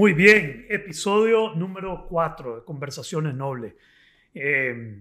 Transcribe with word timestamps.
Muy 0.00 0.14
bien, 0.14 0.64
episodio 0.70 1.54
número 1.54 2.06
4 2.08 2.56
de 2.56 2.64
Conversaciones 2.64 3.34
Nobles. 3.34 3.74
Eh, 4.32 4.98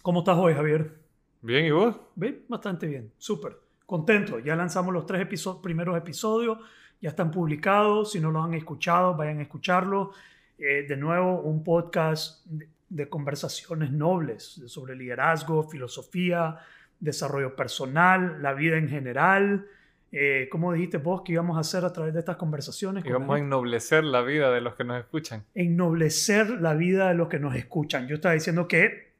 ¿Cómo 0.00 0.20
estás 0.20 0.38
hoy, 0.38 0.54
Javier? 0.54 0.94
Bien, 1.42 1.66
¿y 1.66 1.70
vos? 1.70 1.96
Bien, 2.14 2.42
bastante 2.48 2.86
bien, 2.86 3.12
súper. 3.18 3.58
Contento, 3.84 4.38
ya 4.38 4.56
lanzamos 4.56 4.94
los 4.94 5.04
tres 5.04 5.28
primeros 5.62 5.98
episodios, 5.98 6.56
ya 6.98 7.10
están 7.10 7.30
publicados, 7.30 8.12
si 8.12 8.20
no 8.20 8.30
los 8.30 8.42
han 8.42 8.54
escuchado, 8.54 9.14
vayan 9.14 9.40
a 9.40 9.42
escucharlo. 9.42 10.12
Eh, 10.56 10.86
de 10.88 10.96
nuevo, 10.96 11.42
un 11.42 11.62
podcast 11.62 12.46
de, 12.46 12.70
de 12.88 13.06
conversaciones 13.06 13.92
nobles 13.92 14.62
sobre 14.64 14.96
liderazgo, 14.96 15.68
filosofía, 15.68 16.56
desarrollo 16.98 17.54
personal, 17.54 18.40
la 18.40 18.54
vida 18.54 18.78
en 18.78 18.88
general. 18.88 19.66
Eh, 20.12 20.48
¿Cómo 20.50 20.72
dijiste 20.72 20.98
vos 20.98 21.22
que 21.22 21.32
íbamos 21.32 21.56
a 21.56 21.60
hacer 21.60 21.84
a 21.84 21.92
través 21.92 22.12
de 22.12 22.20
estas 22.20 22.36
conversaciones? 22.36 23.04
Y 23.04 23.10
vamos 23.10 23.36
a 23.36 23.38
ennoblecer 23.38 24.02
la 24.02 24.22
vida 24.22 24.50
de 24.50 24.60
los 24.60 24.74
que 24.74 24.84
nos 24.84 24.98
escuchan. 24.98 25.44
Ennoblecer 25.54 26.50
la 26.60 26.74
vida 26.74 27.08
de 27.08 27.14
los 27.14 27.28
que 27.28 27.38
nos 27.38 27.54
escuchan. 27.54 28.08
Yo 28.08 28.16
estaba 28.16 28.34
diciendo 28.34 28.66
que 28.66 29.12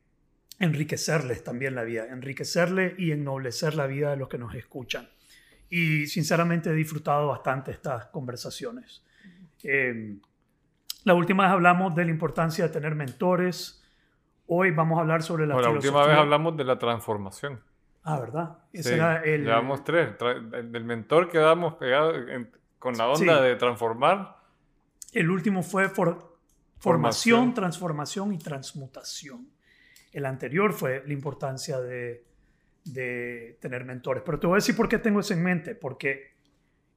enriquecerles 0.59 1.45
también 1.45 1.75
la 1.75 1.85
vida, 1.85 2.07
enriquecerle 2.11 2.95
y 2.99 3.13
ennoblecer 3.13 3.75
la 3.75 3.87
vida 3.87 4.11
de 4.11 4.17
los 4.17 4.29
que 4.29 4.39
nos 4.39 4.55
escuchan. 4.55 5.09
Y 5.71 6.07
sinceramente 6.07 6.71
he 6.71 6.75
disfrutado 6.75 7.29
bastante 7.29 7.71
estas 7.71 8.07
conversaciones. 8.07 9.05
Eh, 9.63 10.17
la 11.05 11.15
última 11.15 11.45
vez 11.45 11.53
hablamos 11.53 11.95
de 11.95 12.05
la 12.05 12.11
importancia 12.11 12.65
de 12.65 12.71
tener 12.71 12.97
mentores. 12.97 13.83
Hoy 14.49 14.73
vamos 14.73 14.99
a 14.99 15.03
hablar 15.03 15.23
sobre 15.23 15.47
la 15.47 15.55
bueno, 15.55 15.69
La 15.69 15.75
última 15.77 16.05
vez 16.05 16.17
hablamos 16.17 16.57
de 16.57 16.65
la 16.65 16.79
transformación. 16.79 17.61
Ah, 18.11 18.21
¿verdad? 18.21 18.59
Ese 18.73 18.95
era 18.95 19.23
el... 19.23 19.45
Llevamos 19.45 19.85
tres. 19.85 20.15
Del 20.19 20.85
mentor 20.85 21.31
que 21.31 21.39
damos 21.39 21.75
pegado 21.75 22.13
con 22.79 22.97
la 22.97 23.09
onda 23.09 23.41
de 23.41 23.57
transformar. 23.57 24.37
El 25.13 25.31
último 25.31 25.63
fue 25.63 25.91
formación, 26.79 27.55
transformación 27.55 28.33
y 28.33 28.39
transmutación. 28.39 29.49
El 30.13 30.27
anterior 30.27 30.73
fue 30.73 31.05
la 31.07 31.13
importancia 31.13 31.79
de, 31.81 32.25
de 32.85 33.59
tener 33.61 33.85
mentores. 33.85 34.23
Pero 34.27 34.41
te 34.41 34.47
voy 34.47 34.55
a 34.55 34.59
decir 34.59 34.75
por 34.75 34.89
qué 34.89 34.99
tengo 34.99 35.21
eso 35.21 35.35
en 35.35 35.43
mente. 35.43 35.75
Porque 35.77 36.35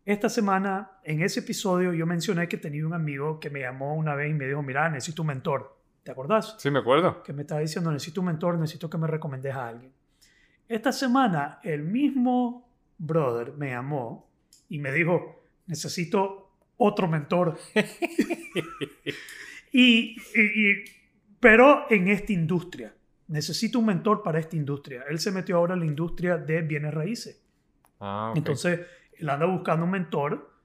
esta 0.06 0.30
semana, 0.30 0.94
en 1.04 1.22
ese 1.22 1.42
episodio, 1.42 1.94
yo 1.94 2.08
mencioné 2.08 2.48
que 2.48 2.58
tenía 2.58 2.86
un 2.88 2.94
amigo 2.94 3.40
que 3.40 3.52
me 3.52 3.60
llamó 3.60 3.96
una 3.96 4.16
vez 4.16 4.32
y 4.32 4.34
me 4.34 4.48
dijo, 4.48 4.64
mira, 4.64 4.90
necesito 4.90 5.22
un 5.22 5.28
mentor. 5.28 5.78
¿Te 6.02 6.12
acordás? 6.12 6.56
Sí, 6.58 6.72
me 6.72 6.80
acuerdo. 6.80 7.22
Que 7.24 7.34
me 7.34 7.44
estaba 7.44 7.62
diciendo, 7.62 7.92
necesito 7.92 8.22
un 8.22 8.28
mentor, 8.28 8.58
necesito 8.58 8.90
que 8.90 8.98
me 8.98 9.08
recomendes 9.08 9.54
a 9.54 9.68
alguien. 9.68 9.94
Esta 10.74 10.92
semana 10.92 11.60
el 11.62 11.84
mismo 11.84 12.68
brother 12.98 13.54
me 13.54 13.70
llamó 13.70 14.28
y 14.70 14.80
me 14.80 14.92
dijo, 14.92 15.40
necesito 15.68 16.50
otro 16.78 17.08
mentor. 17.08 17.60
y, 19.72 20.18
pero 21.40 21.86
en 21.92 22.08
esta 22.08 22.34
industria. 22.34 22.92
Necesito 23.28 23.78
un 23.78 23.86
mentor 23.86 24.24
para 24.24 24.40
esta 24.40 24.56
industria. 24.56 25.04
Él 25.08 25.20
se 25.20 25.32
metió 25.32 25.58
ahora 25.58 25.76
en 25.76 25.82
la 25.82 25.86
industria 25.86 26.38
de 26.40 26.64
bienes 26.64 26.92
raíces. 26.92 27.40
Ah, 28.00 28.34
Entonces, 28.36 28.80
él 29.20 29.30
anda 29.30 29.46
buscando 29.46 29.86
un 29.86 29.92
mentor 29.92 30.58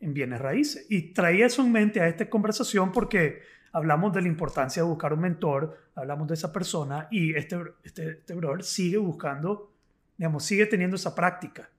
en 0.00 0.12
bienes 0.12 0.40
raíces. 0.40 0.86
Y 0.90 1.12
traía 1.12 1.46
eso 1.46 1.62
en 1.62 1.70
mente 1.70 2.00
a 2.00 2.08
esta 2.08 2.28
conversación 2.28 2.90
porque 2.90 3.42
hablamos 3.72 4.12
de 4.12 4.22
la 4.22 4.28
importancia 4.28 4.82
de 4.82 4.88
buscar 4.88 5.12
un 5.12 5.20
mentor, 5.20 5.76
hablamos 5.94 6.28
de 6.28 6.34
esa 6.34 6.52
persona 6.52 7.08
y 7.10 7.34
este, 7.34 7.58
este, 7.82 8.10
este 8.10 8.34
brother 8.34 8.62
sigue 8.62 8.98
buscando, 8.98 9.72
digamos, 10.16 10.44
sigue 10.44 10.66
teniendo 10.66 10.96
esa 10.96 11.14
práctica. 11.14 11.70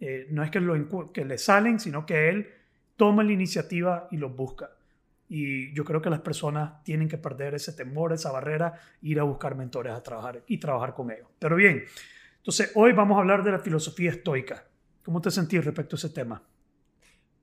Eh, 0.00 0.28
no 0.30 0.44
es 0.44 0.50
que, 0.50 0.60
lo, 0.60 1.12
que 1.12 1.24
le 1.24 1.38
salen, 1.38 1.80
sino 1.80 2.06
que 2.06 2.28
él 2.28 2.48
toma 2.96 3.24
la 3.24 3.32
iniciativa 3.32 4.08
y 4.10 4.18
los 4.18 4.34
busca. 4.34 4.70
Y 5.28 5.74
yo 5.74 5.84
creo 5.84 6.00
que 6.00 6.10
las 6.10 6.20
personas 6.20 6.82
tienen 6.84 7.08
que 7.08 7.18
perder 7.18 7.54
ese 7.54 7.72
temor, 7.72 8.12
esa 8.12 8.30
barrera, 8.30 8.74
ir 9.02 9.18
a 9.20 9.24
buscar 9.24 9.56
mentores 9.56 9.92
a 9.92 10.02
trabajar 10.02 10.42
y 10.46 10.58
trabajar 10.58 10.94
con 10.94 11.10
ellos. 11.10 11.28
Pero 11.38 11.56
bien, 11.56 11.84
entonces 12.36 12.72
hoy 12.74 12.92
vamos 12.92 13.16
a 13.16 13.20
hablar 13.20 13.42
de 13.42 13.52
la 13.52 13.58
filosofía 13.58 14.10
estoica. 14.10 14.64
¿Cómo 15.02 15.20
te 15.20 15.30
sentís 15.30 15.64
respecto 15.64 15.96
a 15.96 15.98
ese 15.98 16.10
tema? 16.10 16.42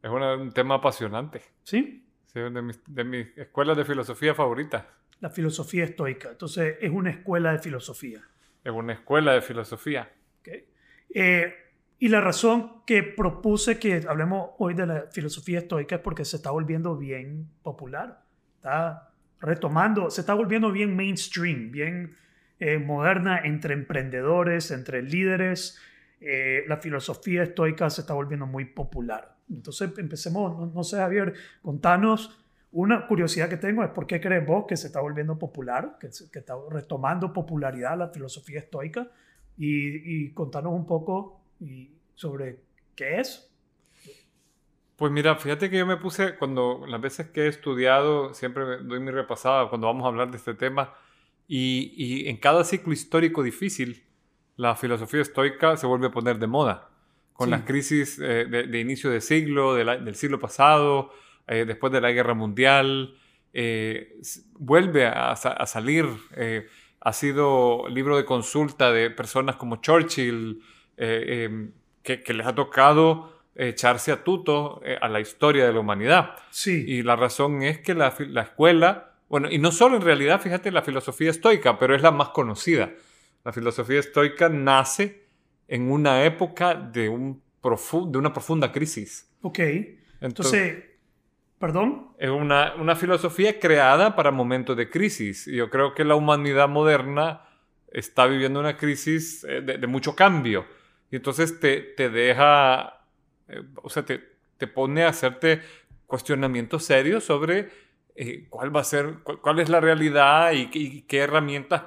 Es 0.01 0.09
un 0.09 0.51
tema 0.51 0.75
apasionante. 0.75 1.41
¿Sí? 1.63 2.04
De 2.39 2.61
mis, 2.61 2.81
de 2.87 3.33
escuelas 3.37 3.77
de 3.77 3.85
filosofía 3.85 4.33
favoritas. 4.33 4.85
La 5.19 5.29
filosofía 5.29 5.85
estoica. 5.85 6.31
Entonces, 6.31 6.77
es 6.81 6.91
una 6.91 7.09
escuela 7.09 7.51
de 7.51 7.59
filosofía. 7.59 8.21
Es 8.63 8.71
una 8.71 8.93
escuela 8.93 9.33
de 9.33 9.41
filosofía. 9.41 10.11
Okay. 10.41 10.65
Eh, 11.13 11.53
y 11.97 12.09
la 12.09 12.21
razón 12.21 12.83
que 12.85 13.03
propuse 13.03 13.79
que 13.79 14.03
hablemos 14.07 14.51
hoy 14.57 14.73
de 14.73 14.85
la 14.85 15.01
filosofía 15.11 15.59
estoica 15.59 15.95
es 15.95 16.01
porque 16.01 16.25
se 16.25 16.35
está 16.37 16.51
volviendo 16.51 16.97
bien 16.97 17.47
popular. 17.63 18.23
Está 18.57 19.11
retomando, 19.39 20.09
se 20.09 20.21
está 20.21 20.33
volviendo 20.33 20.71
bien 20.71 20.95
mainstream, 20.95 21.71
bien 21.71 22.15
eh, 22.59 22.77
moderna 22.77 23.39
entre 23.43 23.73
emprendedores, 23.73 24.71
entre 24.71 25.01
líderes. 25.01 25.79
Eh, 26.21 26.63
la 26.67 26.77
filosofía 26.77 27.43
estoica 27.43 27.89
se 27.89 28.01
está 28.01 28.13
volviendo 28.13 28.45
muy 28.45 28.65
popular. 28.65 29.35
Entonces 29.49 29.91
empecemos, 29.97 30.73
no, 30.73 30.83
sé 30.83 30.97
Javier, 30.97 31.33
contanos, 31.61 32.43
una 32.71 33.07
curiosidad 33.07 33.49
que 33.49 33.57
tengo 33.57 33.83
es 33.83 33.89
por 33.91 34.07
qué 34.07 34.19
crees 34.19 34.45
vos 34.45 34.65
que 34.67 34.75
se 34.75 34.87
está 34.87 35.01
volviendo 35.01 35.37
popular, 35.37 35.97
que, 35.99 36.09
que 36.31 36.39
está 36.39 36.55
retomando 36.69 37.31
popularidad 37.31 37.97
la 37.97 38.09
filosofía 38.09 38.59
estoica 38.59 39.07
y, 39.57 40.31
contanos 40.31 40.73
un 40.73 40.85
poco 40.85 41.41
sobre 42.15 42.59
qué 42.95 43.19
es. 43.19 43.51
Pues 44.95 45.11
mira, 45.11 45.35
fíjate 45.35 45.69
que 45.69 45.77
yo 45.77 45.85
me 45.85 45.97
puse, 45.97 46.35
cuando 46.37 46.85
las 46.87 47.01
veces 47.01 47.29
que 47.29 47.43
he 47.43 47.47
estudiado, 47.47 48.33
siempre 48.33 48.77
doy 48.83 48.99
mi 48.99 49.11
repasada 49.11 49.69
cuando 49.69 49.87
vamos 49.87 50.05
a 50.05 50.07
hablar 50.07 50.31
de 50.31 50.37
este 50.37 50.53
tema, 50.53 50.93
y, 51.47 51.93
y 51.95 52.29
en 52.29 52.37
cada 52.37 52.63
ciclo 52.63 52.93
histórico 52.93 53.43
difícil, 53.43 54.03
la 54.57 54.75
filosofía 54.75 55.21
estoica 55.21 55.77
se 55.77 55.87
vuelve 55.87 56.07
a 56.07 56.11
poner 56.11 56.39
de 56.39 56.47
moda 56.47 56.89
con 57.35 57.49
las 57.49 57.63
crisis 57.63 58.17
eh, 58.19 58.45
de, 58.45 58.79
inicio 58.79 59.11
de 59.11 59.19
siglo, 59.19 59.75
del 59.75 60.15
siglo 60.15 60.39
pasado, 60.39 61.11
eh, 61.47 61.65
después 61.67 61.91
de 61.91 61.99
la 61.99 62.11
guerra 62.11 62.33
mundial, 62.33 63.17
eh, 63.53 64.17
vuelve 64.53 65.05
a, 65.05 65.35
salir. 65.35 66.05
ha 67.01 67.13
sido 67.13 67.87
libro 67.89 68.15
de 68.15 68.23
consulta 68.23 68.91
de 68.91 69.11
personas 69.11 69.57
como 69.57 69.81
Churchill, 69.81 70.61
em, 70.95 71.71
que, 72.01 72.33
les 72.33 72.47
ha 72.47 72.55
tocado 72.55 73.33
echarse 73.53 74.13
a 74.13 74.23
tuto 74.23 74.81
a 75.01 75.09
la 75.09 75.19
historia 75.19 75.65
de 75.65 75.73
la 75.73 75.81
humanidad. 75.81 76.35
Sí. 76.51 76.85
Y 76.87 77.03
la 77.03 77.17
razón 77.17 77.63
es 77.63 77.79
que 77.79 77.95
la, 77.95 78.13
la 78.29 78.43
escuela, 78.43 79.11
bueno, 79.27 79.51
y 79.51 79.57
no 79.57 79.71
solo 79.71 79.97
en 79.97 80.03
realidad, 80.03 80.39
fíjate, 80.41 80.71
la 80.71 80.81
filosofía 80.81 81.31
estoica, 81.31 81.77
pero 81.77 81.95
es 81.95 82.01
la 82.01 82.11
más 82.11 82.29
conocida. 82.29 82.91
La 83.45 83.53
filosofía 83.53 83.99
estoica 83.99 84.49
nace 84.49 85.27
en 85.67 85.91
una 85.91 86.25
época 86.25 86.73
de, 86.73 87.07
un 87.07 87.41
de 88.11 88.17
una 88.17 88.33
profunda 88.33 88.71
crisis. 88.71 89.31
Ok. 89.41 89.59
Entonces, 90.21 90.83
¿perdón? 91.59 92.11
Es 92.19 92.29
una, 92.29 92.75
una, 92.75 92.95
filosofía 92.95 93.59
creada 93.59 94.15
para 94.15 94.31
momentos 94.31 94.75
de 94.77 94.89
crisis. 94.89 95.45
Yo 95.45 95.69
creo 95.69 95.93
que 95.93 96.03
la 96.03 96.15
humanidad 96.15 96.67
moderna 96.69 97.41
está 97.91 98.25
viviendo 98.27 98.59
una 98.59 98.77
crisis 98.77 99.43
eh, 99.47 99.61
de, 99.61 99.87
mucho 99.87 100.15
cambio. 100.15 100.65
Y 101.11 101.15
entonces 101.15 101.59
te, 101.59 101.81
te 101.81 102.09
deja, 102.09 103.01
eh, 103.47 103.61
o 103.81 103.89
sea, 103.89 104.03
te, 104.03 104.21
te, 104.57 104.67
pone 104.67 105.03
a 105.03 105.09
hacerte 105.09 105.61
cuestionamientos 106.05 106.83
serios 106.83 107.23
sobre 107.23 107.69
eh, 108.15 108.47
cuál 108.49 108.75
va 108.75 108.81
a 108.81 108.83
ser, 108.83 109.17
cuál, 109.23 109.59
es 109.59 109.69
la 109.69 109.79
realidad 109.79 110.51
y, 110.51 110.69
y 110.73 111.01
qué 111.03 111.19
herramientas, 111.19 111.83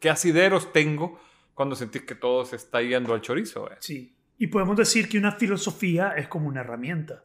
qué 0.00 0.10
asideros 0.10 0.72
tengo 0.72 1.20
cuando 1.54 1.74
sentís 1.74 2.02
que 2.02 2.14
todo 2.14 2.44
se 2.44 2.56
está 2.56 2.82
yendo 2.82 3.14
al 3.14 3.20
chorizo. 3.20 3.70
¿eh? 3.70 3.76
Sí, 3.80 4.14
y 4.38 4.48
podemos 4.48 4.76
decir 4.76 5.08
que 5.08 5.18
una 5.18 5.32
filosofía 5.32 6.10
es 6.16 6.28
como 6.28 6.48
una 6.48 6.60
herramienta. 6.60 7.22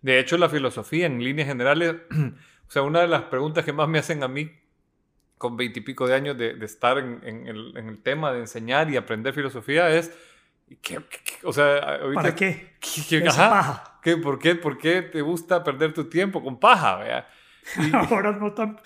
De 0.00 0.18
hecho, 0.18 0.36
la 0.38 0.48
filosofía 0.48 1.06
en 1.06 1.22
líneas 1.22 1.48
generales, 1.48 1.96
o 2.68 2.70
sea, 2.70 2.82
una 2.82 3.00
de 3.00 3.08
las 3.08 3.22
preguntas 3.22 3.64
que 3.64 3.72
más 3.72 3.88
me 3.88 3.98
hacen 3.98 4.22
a 4.22 4.28
mí 4.28 4.50
con 5.38 5.56
veintipico 5.56 6.06
de 6.06 6.14
años 6.14 6.38
de, 6.38 6.56
estar 6.64 6.98
en, 6.98 7.46
el, 7.46 8.00
tema 8.02 8.32
de 8.32 8.40
enseñar 8.40 8.90
y 8.90 8.96
aprender 8.96 9.34
filosofía 9.34 9.90
es, 9.90 10.12
¿qué, 10.80 11.00
o 11.42 11.52
sea, 11.52 12.00
¿para 12.14 12.34
qué? 12.34 12.74
¿Qué, 13.08 13.20
paja? 13.20 13.98
¿qué, 14.02 14.16
por, 14.16 14.38
qué, 14.38 14.54
¿Por 14.54 14.78
qué 14.78 15.02
te 15.02 15.20
gusta 15.20 15.64
perder 15.64 15.92
tu 15.92 16.04
tiempo 16.04 16.42
con 16.42 16.58
paja? 16.58 17.26
ahora 18.10 18.32
no 18.32 18.48
están 18.48 18.78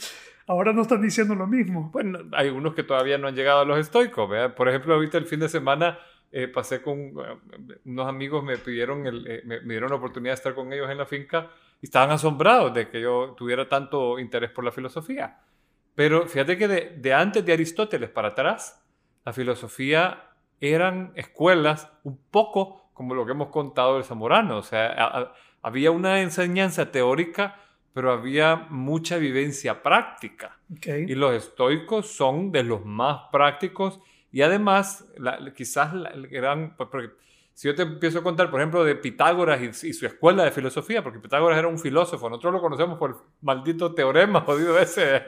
ahora 0.48 0.72
no 0.72 0.82
están 0.82 1.00
diciendo 1.00 1.34
lo 1.34 1.46
mismo. 1.46 1.90
Bueno, 1.92 2.20
hay 2.32 2.48
unos 2.48 2.74
que 2.74 2.82
todavía 2.82 3.18
no 3.18 3.28
han 3.28 3.36
llegado 3.36 3.60
a 3.60 3.64
los 3.64 3.78
estoicos. 3.78 4.28
¿verdad? 4.28 4.54
Por 4.54 4.68
ejemplo, 4.68 4.94
ahorita 4.94 5.18
el 5.18 5.26
fin 5.26 5.40
de 5.40 5.48
semana 5.48 5.98
eh, 6.32 6.48
pasé 6.48 6.82
con 6.82 6.98
eh, 6.98 7.78
unos 7.84 8.08
amigos, 8.08 8.42
me 8.42 8.56
pidieron, 8.56 9.06
eh, 9.06 9.42
me, 9.44 9.60
dieron 9.60 9.90
la 9.90 9.96
oportunidad 9.96 10.32
de 10.32 10.36
estar 10.36 10.54
con 10.54 10.72
ellos 10.72 10.90
en 10.90 10.98
la 10.98 11.06
finca 11.06 11.50
y 11.80 11.86
estaban 11.86 12.10
asombrados 12.10 12.74
de 12.74 12.88
que 12.88 13.00
yo 13.00 13.34
tuviera 13.36 13.68
tanto 13.68 14.18
interés 14.18 14.50
por 14.50 14.64
la 14.64 14.72
filosofía. 14.72 15.38
Pero 15.94 16.26
fíjate 16.26 16.56
que 16.56 16.68
de 16.68 17.14
antes 17.14 17.44
de 17.44 17.52
Aristóteles 17.52 18.10
para 18.10 18.28
atrás, 18.28 18.84
la 19.24 19.32
filosofía 19.32 20.24
eran 20.60 21.12
escuelas 21.14 21.90
un 22.04 22.18
poco 22.30 22.90
como 22.94 23.14
lo 23.14 23.26
que 23.26 23.32
hemos 23.32 23.48
contado 23.48 23.94
del 23.94 24.04
Zamorano. 24.04 24.58
O 24.58 24.62
sea, 24.62 25.32
había 25.62 25.90
una 25.90 26.20
enseñanza 26.20 26.90
teórica 26.90 27.56
pero 27.98 28.12
había 28.12 28.68
mucha 28.70 29.18
vivencia 29.18 29.82
práctica. 29.82 30.56
Y 30.86 31.16
los 31.16 31.34
estoicos 31.34 32.06
son 32.06 32.52
de 32.52 32.62
los 32.62 32.84
más 32.84 33.22
prácticos 33.32 33.98
y 34.30 34.42
además, 34.42 35.04
quizás 35.56 35.92
eran, 36.30 36.76
pues, 36.76 36.88
porque 36.92 37.10
si 37.54 37.66
yo 37.66 37.74
te 37.74 37.82
empiezo 37.82 38.20
a 38.20 38.22
contar, 38.22 38.52
por 38.52 38.60
ejemplo, 38.60 38.84
de 38.84 38.94
Pitágoras 38.94 39.82
y, 39.82 39.92
su 39.92 40.06
escuela 40.06 40.44
de 40.44 40.52
filosofía, 40.52 41.02
porque 41.02 41.18
Pitágoras 41.18 41.58
era 41.58 41.66
un 41.66 41.80
filósofo, 41.80 42.30
nosotros 42.30 42.52
lo 42.52 42.60
conocemos 42.60 43.00
por 43.00 43.10
el 43.10 43.16
maldito 43.40 43.92
teorema 43.92 44.42
jodido 44.46 44.78
ese 44.78 45.24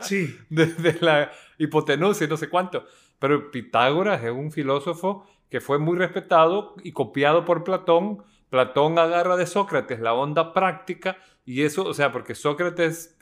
de, 0.49 0.97
la 1.01 1.33
hipotenusa 1.59 2.25
y 2.25 2.29
no 2.29 2.37
sé 2.37 2.49
cuánto, 2.49 2.85
pero 3.19 3.51
Pitágoras 3.51 4.23
es 4.23 4.31
un 4.31 4.53
filósofo 4.53 5.27
que 5.51 5.61
fue 5.61 5.81
muy 5.81 5.99
respetado 5.99 6.77
y 6.85 6.93
copiado 6.93 7.45
por 7.45 7.65
Platón. 7.65 8.23
Platón 8.51 8.99
agarra 8.99 9.37
de 9.37 9.47
Sócrates 9.47 10.01
la 10.01 10.13
onda 10.13 10.53
práctica 10.53 11.17
y 11.45 11.63
eso, 11.63 11.85
o 11.85 11.95
sea, 11.95 12.13
porque 12.13 12.35
Sócrates 12.35 13.17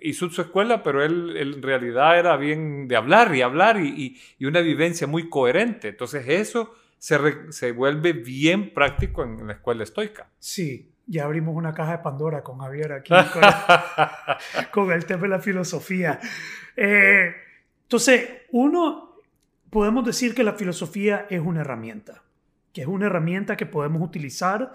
hizo 0.00 0.28
su 0.28 0.42
escuela, 0.42 0.82
pero 0.82 1.02
él, 1.02 1.36
en 1.36 1.62
realidad 1.62 2.18
era 2.18 2.36
bien 2.36 2.86
de 2.86 2.96
hablar 2.96 3.34
y 3.34 3.42
hablar 3.42 3.80
y, 3.80 4.20
y 4.38 4.44
una 4.44 4.60
vivencia 4.60 5.06
muy 5.06 5.28
coherente. 5.28 5.88
Entonces 5.88 6.28
eso 6.28 6.74
se, 6.98 7.72
vuelve 7.72 8.12
bien 8.12 8.72
práctico 8.72 9.22
en, 9.22 9.46
la 9.46 9.54
escuela 9.54 9.82
estoica. 9.82 10.28
Sí, 10.38 10.92
ya 11.06 11.24
abrimos 11.24 11.54
una 11.54 11.72
caja 11.72 11.92
de 11.92 11.98
Pandora 11.98 12.42
con 12.42 12.58
Javier 12.58 12.92
aquí, 12.92 13.12
con, 14.72 14.92
el 14.92 15.04
tema 15.06 15.22
de 15.22 15.28
la 15.28 15.38
filosofía. 15.40 16.18
Eh, 16.76 17.34
entonces, 17.82 18.28
uno, 18.50 19.20
podemos 19.70 20.04
decir 20.04 20.34
que 20.34 20.42
la 20.42 20.54
filosofía 20.54 21.26
es 21.30 21.40
una 21.40 21.60
herramienta, 21.60 22.22
que 22.76 22.82
es 22.82 22.88
una 22.88 23.06
herramienta 23.06 23.56
que 23.56 23.64
podemos 23.64 24.02
utilizar 24.02 24.74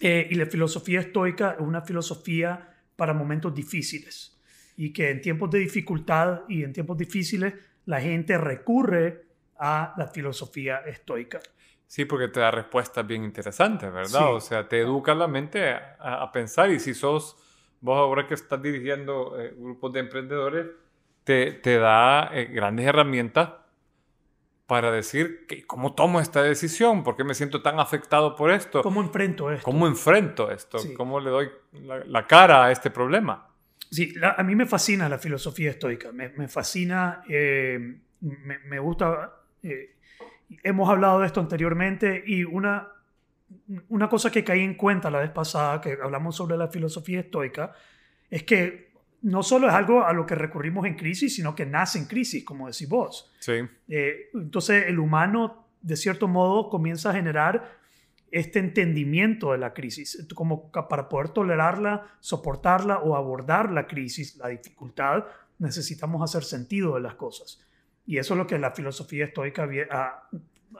eh, 0.00 0.28
y 0.30 0.34
la 0.34 0.44
filosofía 0.44 1.00
estoica 1.00 1.52
es 1.52 1.60
una 1.60 1.80
filosofía 1.80 2.76
para 2.94 3.14
momentos 3.14 3.54
difíciles 3.54 4.38
y 4.76 4.92
que 4.92 5.08
en 5.08 5.22
tiempos 5.22 5.50
de 5.50 5.60
dificultad 5.60 6.42
y 6.46 6.62
en 6.62 6.74
tiempos 6.74 6.98
difíciles 6.98 7.54
la 7.86 8.02
gente 8.02 8.36
recurre 8.36 9.28
a 9.58 9.94
la 9.96 10.08
filosofía 10.08 10.80
estoica. 10.80 11.40
Sí, 11.86 12.04
porque 12.04 12.28
te 12.28 12.40
da 12.40 12.50
respuestas 12.50 13.06
bien 13.06 13.24
interesantes, 13.24 13.90
¿verdad? 13.90 14.34
O 14.34 14.40
sea, 14.42 14.68
te 14.68 14.80
educa 14.80 15.14
la 15.14 15.26
mente 15.26 15.70
a, 15.98 16.30
pensar 16.32 16.70
y 16.70 16.78
si 16.78 16.92
sos, 16.92 17.34
vos 17.80 17.96
ahora 17.96 18.26
que 18.26 18.34
estás 18.34 18.60
dirigiendo 18.60 19.40
eh, 19.40 19.54
grupos 19.56 19.90
de 19.94 20.00
emprendedores, 20.00 20.66
te, 21.24 21.52
te 21.52 21.78
da 21.78 22.28
eh, 22.34 22.44
grandes 22.44 22.84
herramientas 22.84 23.52
para 24.66 24.90
decir 24.90 25.46
que, 25.46 25.64
cómo 25.64 25.94
tomo 25.94 26.20
esta 26.20 26.42
decisión, 26.42 27.04
por 27.04 27.16
qué 27.16 27.24
me 27.24 27.34
siento 27.34 27.62
tan 27.62 27.78
afectado 27.78 28.34
por 28.34 28.50
esto. 28.50 28.82
¿Cómo 28.82 29.00
enfrento 29.00 29.50
esto? 29.52 29.64
¿Cómo 29.64 29.86
enfrento 29.86 30.50
esto? 30.50 30.78
¿Cómo 30.96 31.20
le 31.20 31.30
doy 31.30 31.48
la, 32.06 32.26
cara 32.26 32.64
a 32.64 32.72
este 32.72 32.90
problema? 32.90 33.48
Sí, 33.90 34.14
a 34.22 34.42
mí 34.42 34.56
me 34.56 34.66
fascina 34.66 35.08
la 35.08 35.18
filosofía 35.18 35.70
estoica, 35.70 36.10
me, 36.10 36.30
me 36.30 36.48
fascina, 36.48 37.22
eh, 37.28 37.98
me, 38.20 38.58
me, 38.58 38.78
gusta 38.80 39.32
eh, 39.62 39.96
hemos 40.62 40.88
hablado 40.88 41.20
de 41.20 41.26
esto 41.26 41.40
anteriormente 41.40 42.22
y 42.26 42.44
una, 42.44 42.88
una 43.88 44.08
cosa 44.08 44.30
que 44.30 44.44
caí 44.44 44.62
en 44.62 44.74
cuenta 44.74 45.10
la 45.10 45.20
vez 45.20 45.30
pasada, 45.30 45.80
que 45.80 45.98
hablamos 46.02 46.36
sobre 46.36 46.56
la 46.56 46.68
filosofía 46.68 47.20
estoica, 47.20 47.72
es 48.30 48.42
que 48.42 48.85
no 49.22 49.42
solo 49.42 49.68
es 49.68 49.74
algo 49.74 50.04
a 50.04 50.12
lo 50.12 50.26
que 50.26 50.34
recurrimos 50.34 50.86
en 50.86 50.94
crisis, 50.94 51.34
sino 51.34 51.54
que 51.54 51.66
nace 51.66 51.98
en 51.98 52.06
crisis, 52.06 52.44
como 52.44 52.66
decís 52.68 52.88
vos. 52.88 53.32
Sí. 53.40 53.54
Eh, 53.88 54.30
entonces 54.34 54.84
el 54.86 54.98
humano, 54.98 55.66
de 55.80 55.96
cierto 55.96 56.28
modo, 56.28 56.68
comienza 56.68 57.10
a 57.10 57.14
generar 57.14 57.76
este 58.30 58.58
entendimiento 58.58 59.52
de 59.52 59.58
la 59.58 59.72
crisis, 59.72 60.26
como 60.34 60.70
para 60.70 61.08
poder 61.08 61.30
tolerarla, 61.30 62.06
soportarla 62.20 62.98
o 62.98 63.16
abordar 63.16 63.70
la 63.70 63.86
crisis, 63.86 64.36
la 64.36 64.48
dificultad, 64.48 65.24
necesitamos 65.58 66.22
hacer 66.22 66.44
sentido 66.44 66.94
de 66.96 67.00
las 67.00 67.14
cosas. 67.14 67.64
Y 68.06 68.18
eso 68.18 68.34
es 68.34 68.38
lo 68.38 68.46
que 68.46 68.58
la 68.58 68.72
filosofía 68.72 69.24
estoica 69.24 69.68
ah, 69.90 70.28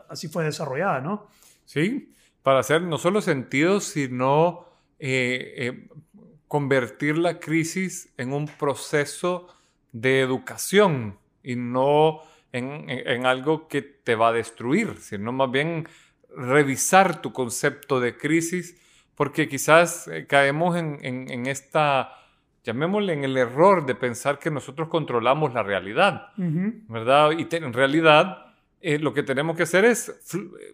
así 0.09 0.29
fue 0.29 0.45
desarrollada, 0.45 1.01
¿no? 1.01 1.29
Sí, 1.65 2.13
para 2.43 2.61
hacer 2.61 2.83
no 2.83 2.99
solo 2.99 3.21
sentido, 3.21 3.81
sino 3.81 4.67
eh, 4.99 5.55
eh, 5.57 5.89
convertir 6.49 7.19
la 7.19 7.39
crisis 7.39 8.13
en 8.17 8.33
un 8.33 8.47
proceso 8.47 9.49
de 9.93 10.21
educación 10.21 11.19
y 11.43 11.57
no 11.57 12.21
en, 12.53 13.27
algo 13.27 13.69
que 13.69 13.83
te 13.83 14.15
va 14.15 14.29
a 14.29 14.33
destruir, 14.33 14.97
sino 15.01 15.33
más 15.33 15.51
bien 15.51 15.87
revisar 16.35 17.21
tu 17.21 17.33
concepto 17.33 18.01
de 18.01 18.17
crisis, 18.17 18.81
porque 19.15 19.49
quizás 19.49 20.09
eh, 20.09 20.27
caemos 20.27 20.77
en 20.77 21.47
esta 21.47 22.17
llamémosle 22.67 23.13
en 23.13 23.25
el 23.25 23.37
error 23.37 23.87
de 23.87 23.95
pensar 23.95 24.41
que 24.41 24.51
nosotros 24.51 24.89
controlamos 24.89 25.55
la 25.55 25.63
realidad, 25.63 26.33
¿verdad? 26.37 27.31
Y 27.31 27.47
en 27.55 27.73
realidad 27.73 28.55
eh, 28.81 28.99
lo 28.99 29.15
que 29.15 29.23
tenemos 29.23 29.57
que 29.57 29.63
hacer 29.63 29.85
es 29.85 30.13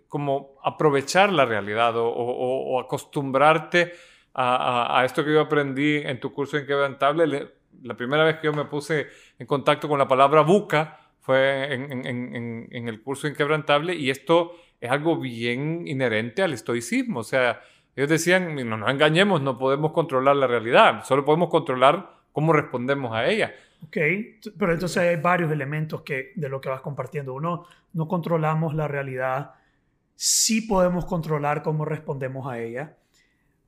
como 0.08 0.54
aprovechar 0.64 1.30
la 1.30 1.44
realidad 1.44 1.92
o, 1.96 2.80
acostumbrarte 2.80 3.92
a, 4.34 5.02
esto 5.04 5.24
que 5.24 5.32
yo 5.32 5.40
aprendí 5.40 5.96
en 5.96 6.20
tu 6.20 6.32
curso 6.32 6.58
inquebrantable. 6.58 7.52
la 7.82 7.96
primera 7.96 8.24
vez 8.24 8.36
que 8.36 8.46
yo 8.46 8.52
me 8.52 8.64
puse 8.64 9.08
en 9.38 9.46
contacto 9.46 9.88
con 9.88 9.98
la 9.98 10.08
palabra 10.08 10.42
buca 10.42 10.98
fue 11.20 11.72
en, 11.72 12.88
el 12.88 13.02
curso 13.02 13.28
inquebrantable 13.28 13.94
y 13.94 14.10
esto 14.10 14.52
es 14.80 14.90
algo 14.90 15.18
bien 15.18 15.86
inherente 15.86 16.42
al 16.42 16.52
estoicismo, 16.52 17.20
o 17.20 17.24
sea, 17.24 17.60
ellos 17.94 18.08
decían, 18.08 18.56
no 18.56 18.76
nos 18.76 18.90
engañemos, 18.90 19.40
no 19.40 19.56
podemos 19.56 19.92
controlar 19.92 20.34
la 20.34 20.46
realidad, 20.46 21.04
solo 21.04 21.24
podemos 21.24 21.48
controlar 21.50 22.10
cómo 22.32 22.52
respondemos 22.52 23.12
a 23.14 23.28
ella. 23.28 23.54
Ok, 23.86 23.96
pero 24.58 24.72
entonces 24.72 24.96
hay 24.96 25.16
varios 25.16 25.52
elementos 25.52 26.02
que, 26.02 26.32
de 26.34 26.48
lo 26.48 26.60
que 26.60 26.68
vas 26.68 26.80
compartiendo. 26.80 27.34
Uno, 27.34 27.66
no 27.92 28.08
controlamos 28.08 28.74
la 28.74 28.88
realidad, 28.88 29.52
sí 30.14 30.62
podemos 30.62 31.04
controlar 31.04 31.62
cómo 31.62 31.84
respondemos 31.84 32.46
a 32.46 32.58
ella. 32.58 32.96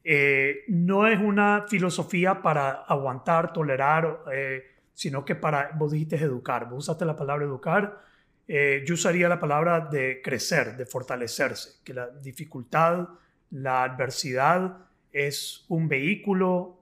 Eh, 0.06 0.64
no 0.68 1.06
es 1.06 1.18
una 1.18 1.64
filosofía 1.66 2.42
para 2.42 2.82
aguantar, 2.82 3.54
tolerar, 3.54 4.20
eh, 4.30 4.62
sino 4.92 5.24
que 5.24 5.34
para, 5.34 5.70
vos 5.76 5.92
dijiste 5.92 6.16
educar, 6.16 6.68
vos 6.68 6.80
usaste 6.80 7.06
la 7.06 7.16
palabra 7.16 7.46
educar, 7.46 8.02
eh, 8.46 8.84
yo 8.86 8.94
usaría 8.94 9.30
la 9.30 9.40
palabra 9.40 9.80
de 9.80 10.20
crecer, 10.22 10.76
de 10.76 10.84
fortalecerse, 10.84 11.80
que 11.82 11.94
la 11.94 12.08
dificultad 12.08 13.08
la 13.50 13.84
adversidad 13.84 14.78
es 15.12 15.64
un 15.68 15.88
vehículo. 15.88 16.80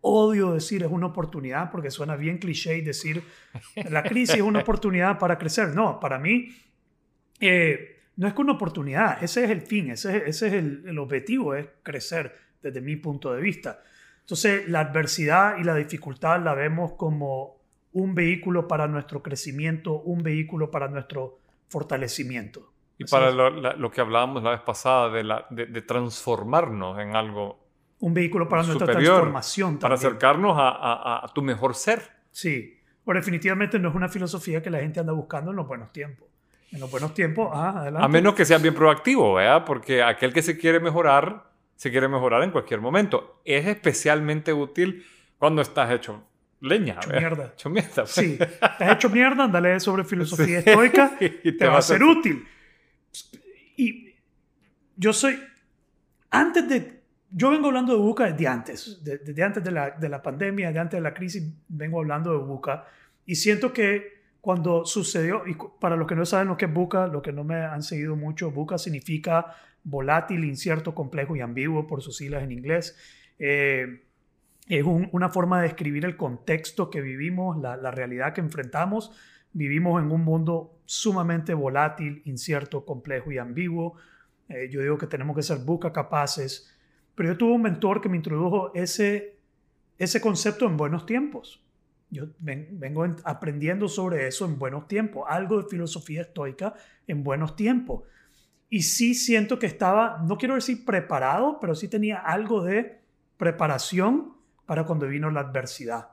Odio 0.00 0.54
decir 0.54 0.82
es 0.82 0.90
una 0.90 1.06
oportunidad 1.06 1.70
porque 1.70 1.90
suena 1.90 2.16
bien 2.16 2.38
cliché 2.38 2.82
decir 2.82 3.22
la 3.90 4.02
crisis 4.02 4.36
es 4.36 4.42
una 4.42 4.60
oportunidad 4.60 5.18
para 5.18 5.38
crecer. 5.38 5.68
No, 5.68 6.00
para 6.00 6.18
mí 6.18 6.48
no 8.16 8.28
es 8.28 8.34
que 8.34 8.40
una 8.42 8.52
oportunidad, 8.52 9.22
ese 9.22 9.44
es 9.44 9.50
el 9.50 9.62
fin, 9.62 9.90
ese, 9.90 10.28
ese 10.28 10.48
es 10.48 10.52
el, 10.52 10.84
el 10.86 10.98
objetivo, 10.98 11.54
es 11.54 11.66
crecer 11.82 12.34
desde 12.62 12.80
mi 12.80 12.96
punto 12.96 13.32
de 13.32 13.40
vista. 13.40 13.80
Entonces, 14.20 14.68
la 14.68 14.80
adversidad 14.80 15.58
y 15.58 15.64
la 15.64 15.74
dificultad 15.74 16.42
la 16.42 16.54
vemos 16.54 16.92
como 16.92 17.62
un 17.92 18.14
vehículo 18.14 18.68
para 18.68 18.86
nuestro 18.86 19.22
crecimiento, 19.22 20.00
un 20.00 20.22
vehículo 20.22 20.70
para 20.70 20.88
nuestro 20.88 21.38
fortalecimiento. 21.68 22.72
Y 22.98 23.04
para 23.04 23.30
lo, 23.30 23.90
que 23.90 24.00
hablábamos 24.00 24.42
la 24.42 24.50
vez 24.50 24.60
pasada 24.60 25.10
de, 25.10 25.24
la, 25.24 25.46
de, 25.50 25.82
transformarnos 25.82 26.98
en 27.00 27.16
algo. 27.16 27.58
Un 28.00 28.14
vehículo 28.14 28.48
para 28.48 28.62
nuestra 28.62 28.86
transformación. 28.86 29.78
Para 29.78 29.94
acercarnos 29.94 30.56
a, 30.56 31.24
a, 31.24 31.28
tu 31.34 31.42
mejor 31.42 31.74
ser. 31.74 32.02
Sí. 32.30 32.78
Pero 33.04 33.18
definitivamente 33.18 33.78
no 33.78 33.88
es 33.88 33.94
una 33.94 34.08
filosofía 34.08 34.62
que 34.62 34.70
la 34.70 34.78
gente 34.78 35.00
anda 35.00 35.12
buscando 35.12 35.50
en 35.50 35.56
los 35.56 35.66
buenos 35.66 35.92
tiempos. 35.92 36.28
En 36.72 36.80
los 36.80 36.90
buenos 36.90 37.12
tiempos, 37.12 37.50
ah, 37.52 37.80
adelante. 37.80 38.04
A 38.04 38.08
menos 38.08 38.34
que 38.34 38.46
sea 38.46 38.56
bien 38.56 38.74
proactivo, 38.74 39.34
¿verdad? 39.34 39.64
Porque 39.64 40.02
aquel 40.02 40.32
que 40.32 40.42
se 40.42 40.56
quiere 40.56 40.80
mejorar, 40.80 41.50
se 41.76 41.90
quiere 41.90 42.08
mejorar 42.08 42.42
en 42.42 42.50
cualquier 42.50 42.80
momento. 42.80 43.42
Es 43.44 43.66
especialmente 43.66 44.54
útil 44.54 45.04
cuando 45.36 45.60
estás 45.60 45.92
hecho 45.92 46.24
leña. 46.60 46.94
Hecho 46.94 47.10
mierda. 47.10 47.52
Hecho 47.52 47.68
mierda. 47.68 47.94
Pues. 47.94 48.10
Sí. 48.10 48.38
Estás 48.40 48.92
hecho 48.92 49.10
mierda, 49.10 49.44
andale 49.44 49.78
sobre 49.80 50.04
filosofía 50.04 50.60
estoica 50.60 51.16
y 51.20 51.52
te, 51.52 51.66
va 51.66 51.76
a 51.76 51.82
ser 51.82 52.02
útil. 52.02 52.46
Y 53.76 54.14
yo 54.96 55.12
soy, 55.12 55.38
antes 56.30 56.66
de, 56.68 57.02
yo 57.30 57.50
vengo 57.50 57.66
hablando 57.66 57.92
de 57.92 57.98
Buca 57.98 58.32
desde 58.32 58.46
antes, 58.46 59.00
desde 59.02 59.42
antes 59.42 59.62
de 59.62 59.70
la, 59.72 59.90
de 59.90 60.08
la 60.08 60.22
pandemia, 60.22 60.68
desde 60.68 60.80
antes 60.80 60.96
de 60.96 61.02
la 61.02 61.12
crisis, 61.12 61.42
vengo 61.68 61.98
hablando 61.98 62.32
de 62.32 62.38
Buca 62.38 62.86
y 63.26 63.34
siento 63.34 63.74
que 63.74 64.21
cuando 64.42 64.84
sucedió, 64.84 65.46
y 65.46 65.56
para 65.80 65.96
los 65.96 66.06
que 66.06 66.14
no 66.14 66.26
saben 66.26 66.48
lo 66.48 66.58
que 66.58 66.66
es 66.66 66.74
Buca, 66.74 67.06
lo 67.06 67.22
que 67.22 67.32
no 67.32 67.44
me 67.44 67.54
han 67.54 67.82
seguido 67.82 68.14
mucho, 68.14 68.50
Buca 68.50 68.76
significa 68.76 69.54
volátil, 69.82 70.44
incierto, 70.44 70.94
complejo 70.94 71.34
y 71.34 71.40
ambiguo 71.40 71.86
por 71.86 72.02
sus 72.02 72.18
siglas 72.18 72.42
en 72.42 72.52
inglés. 72.52 72.98
Eh, 73.38 74.02
es 74.68 74.84
una 74.84 75.30
forma 75.30 75.62
de 75.62 75.68
describir 75.68 76.04
el 76.04 76.18
contexto 76.18 76.90
que 76.90 77.00
vivimos, 77.00 77.56
la, 77.58 77.78
la 77.78 77.90
realidad 77.90 78.34
que 78.34 78.42
enfrentamos 78.42 79.12
Vivimos 79.54 80.02
en 80.02 80.10
un 80.10 80.24
mundo 80.24 80.78
sumamente 80.86 81.52
volátil, 81.52 82.22
incierto, 82.24 82.86
complejo 82.86 83.32
y 83.32 83.38
ambiguo. 83.38 83.96
Eh, 84.48 84.68
yo 84.70 84.80
digo 84.80 84.96
que 84.96 85.06
tenemos 85.06 85.36
que 85.36 85.42
ser 85.42 85.58
buca 85.58 85.92
capaces. 85.92 86.74
Pero 87.14 87.30
yo 87.30 87.38
tuve 87.38 87.52
un 87.52 87.62
mentor 87.62 88.00
que 88.00 88.08
me 88.08 88.16
introdujo 88.16 88.72
ese, 88.74 89.36
ese 89.98 90.20
concepto 90.22 90.66
en 90.66 90.78
buenos 90.78 91.04
tiempos. 91.04 91.61
Yo 92.12 92.26
vengo 92.38 93.06
aprendiendo 93.24 93.88
sobre 93.88 94.26
eso 94.26 94.44
en 94.44 94.58
buenos 94.58 94.86
tiempos, 94.86 95.24
algo 95.26 95.62
de 95.62 95.68
filosofía 95.68 96.20
estoica 96.20 96.74
en 97.06 97.24
buenos 97.24 97.56
tiempos. 97.56 98.04
Y 98.68 98.82
sí 98.82 99.14
siento 99.14 99.58
que 99.58 99.66
estaba, 99.66 100.22
no 100.26 100.36
quiero 100.36 100.54
decir 100.54 100.84
preparado, 100.84 101.58
pero 101.58 101.74
sí 101.74 101.88
tenía 101.88 102.18
algo 102.18 102.62
de 102.62 103.00
preparación 103.38 104.34
para 104.66 104.84
cuando 104.84 105.06
vino 105.06 105.30
la 105.30 105.40
adversidad. 105.40 106.08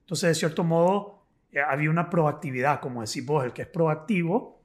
Entonces, 0.00 0.30
de 0.30 0.34
cierto 0.34 0.64
modo, 0.64 1.26
eh, 1.52 1.60
había 1.60 1.90
una 1.90 2.08
proactividad, 2.08 2.80
como 2.80 3.02
decís 3.02 3.24
vos, 3.24 3.44
el 3.44 3.52
que 3.52 3.62
es 3.62 3.68
proactivo 3.68 4.62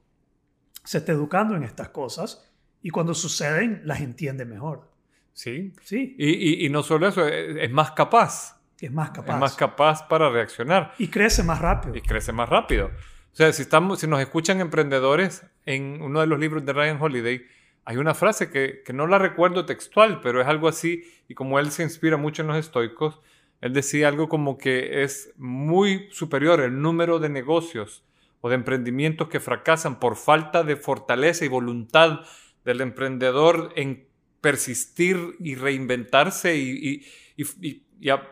se 0.84 0.98
está 0.98 1.12
educando 1.12 1.54
en 1.54 1.64
estas 1.64 1.90
cosas 1.90 2.50
y 2.80 2.88
cuando 2.88 3.12
suceden 3.12 3.82
las 3.84 4.00
entiende 4.00 4.46
mejor. 4.46 4.90
Sí. 5.34 5.74
Sí. 5.82 6.16
Y, 6.18 6.64
y, 6.64 6.68
no 6.70 6.82
solo 6.82 7.08
eso, 7.08 7.28
es, 7.28 7.70
más 7.70 7.92
capaz. 7.92 8.57
Es 8.80 8.92
más 8.92 9.10
capaz. 9.10 9.34
Es 9.34 9.40
más 9.40 9.56
capaz 9.56 10.08
para 10.08 10.30
reaccionar. 10.30 10.94
Y 10.98 11.08
crece 11.08 11.42
más 11.42 11.60
rápido. 11.60 11.96
Y 11.96 12.00
crece 12.00 12.32
más 12.32 12.48
rápido. 12.48 12.86
O 13.32 13.36
sea, 13.36 13.52
si, 13.52 13.62
estamos, 13.62 14.00
si 14.00 14.06
nos 14.06 14.20
escuchan 14.20 14.60
emprendedores, 14.60 15.44
en 15.66 16.00
uno 16.02 16.20
de 16.20 16.26
los 16.26 16.38
libros 16.38 16.64
de 16.64 16.72
Ryan 16.72 17.00
Holiday, 17.00 17.42
hay 17.84 17.96
una 17.96 18.14
frase 18.14 18.50
que, 18.50 18.82
que, 18.84 18.92
no 18.92 19.06
la 19.06 19.18
recuerdo 19.18 19.64
textual, 19.64 20.20
pero 20.20 20.40
es 20.40 20.46
algo 20.46 20.68
así, 20.68 21.04
y 21.28 21.34
como 21.34 21.58
él 21.58 21.70
se 21.70 21.82
inspira 21.82 22.16
mucho 22.16 22.42
en 22.42 22.48
los 22.48 22.56
estoicos, 22.56 23.20
él 23.60 23.72
decía 23.72 24.08
algo 24.08 24.28
como 24.28 24.58
que 24.58 25.02
es 25.02 25.32
muy 25.36 26.08
superior 26.10 26.60
el 26.60 26.80
número 26.80 27.18
de 27.18 27.28
negocios 27.28 28.04
o 28.40 28.48
de 28.48 28.54
emprendimientos 28.54 29.28
que 29.28 29.40
fracasan 29.40 29.98
por 29.98 30.16
falta 30.16 30.62
de 30.62 30.76
fortaleza 30.76 31.44
y 31.44 31.48
voluntad 31.48 32.20
del 32.64 32.80
emprendedor 32.80 33.72
en 33.76 34.06
persistir 34.40 35.36
y 35.40 35.56
reinventarse 35.56 36.56
y, 36.56 37.04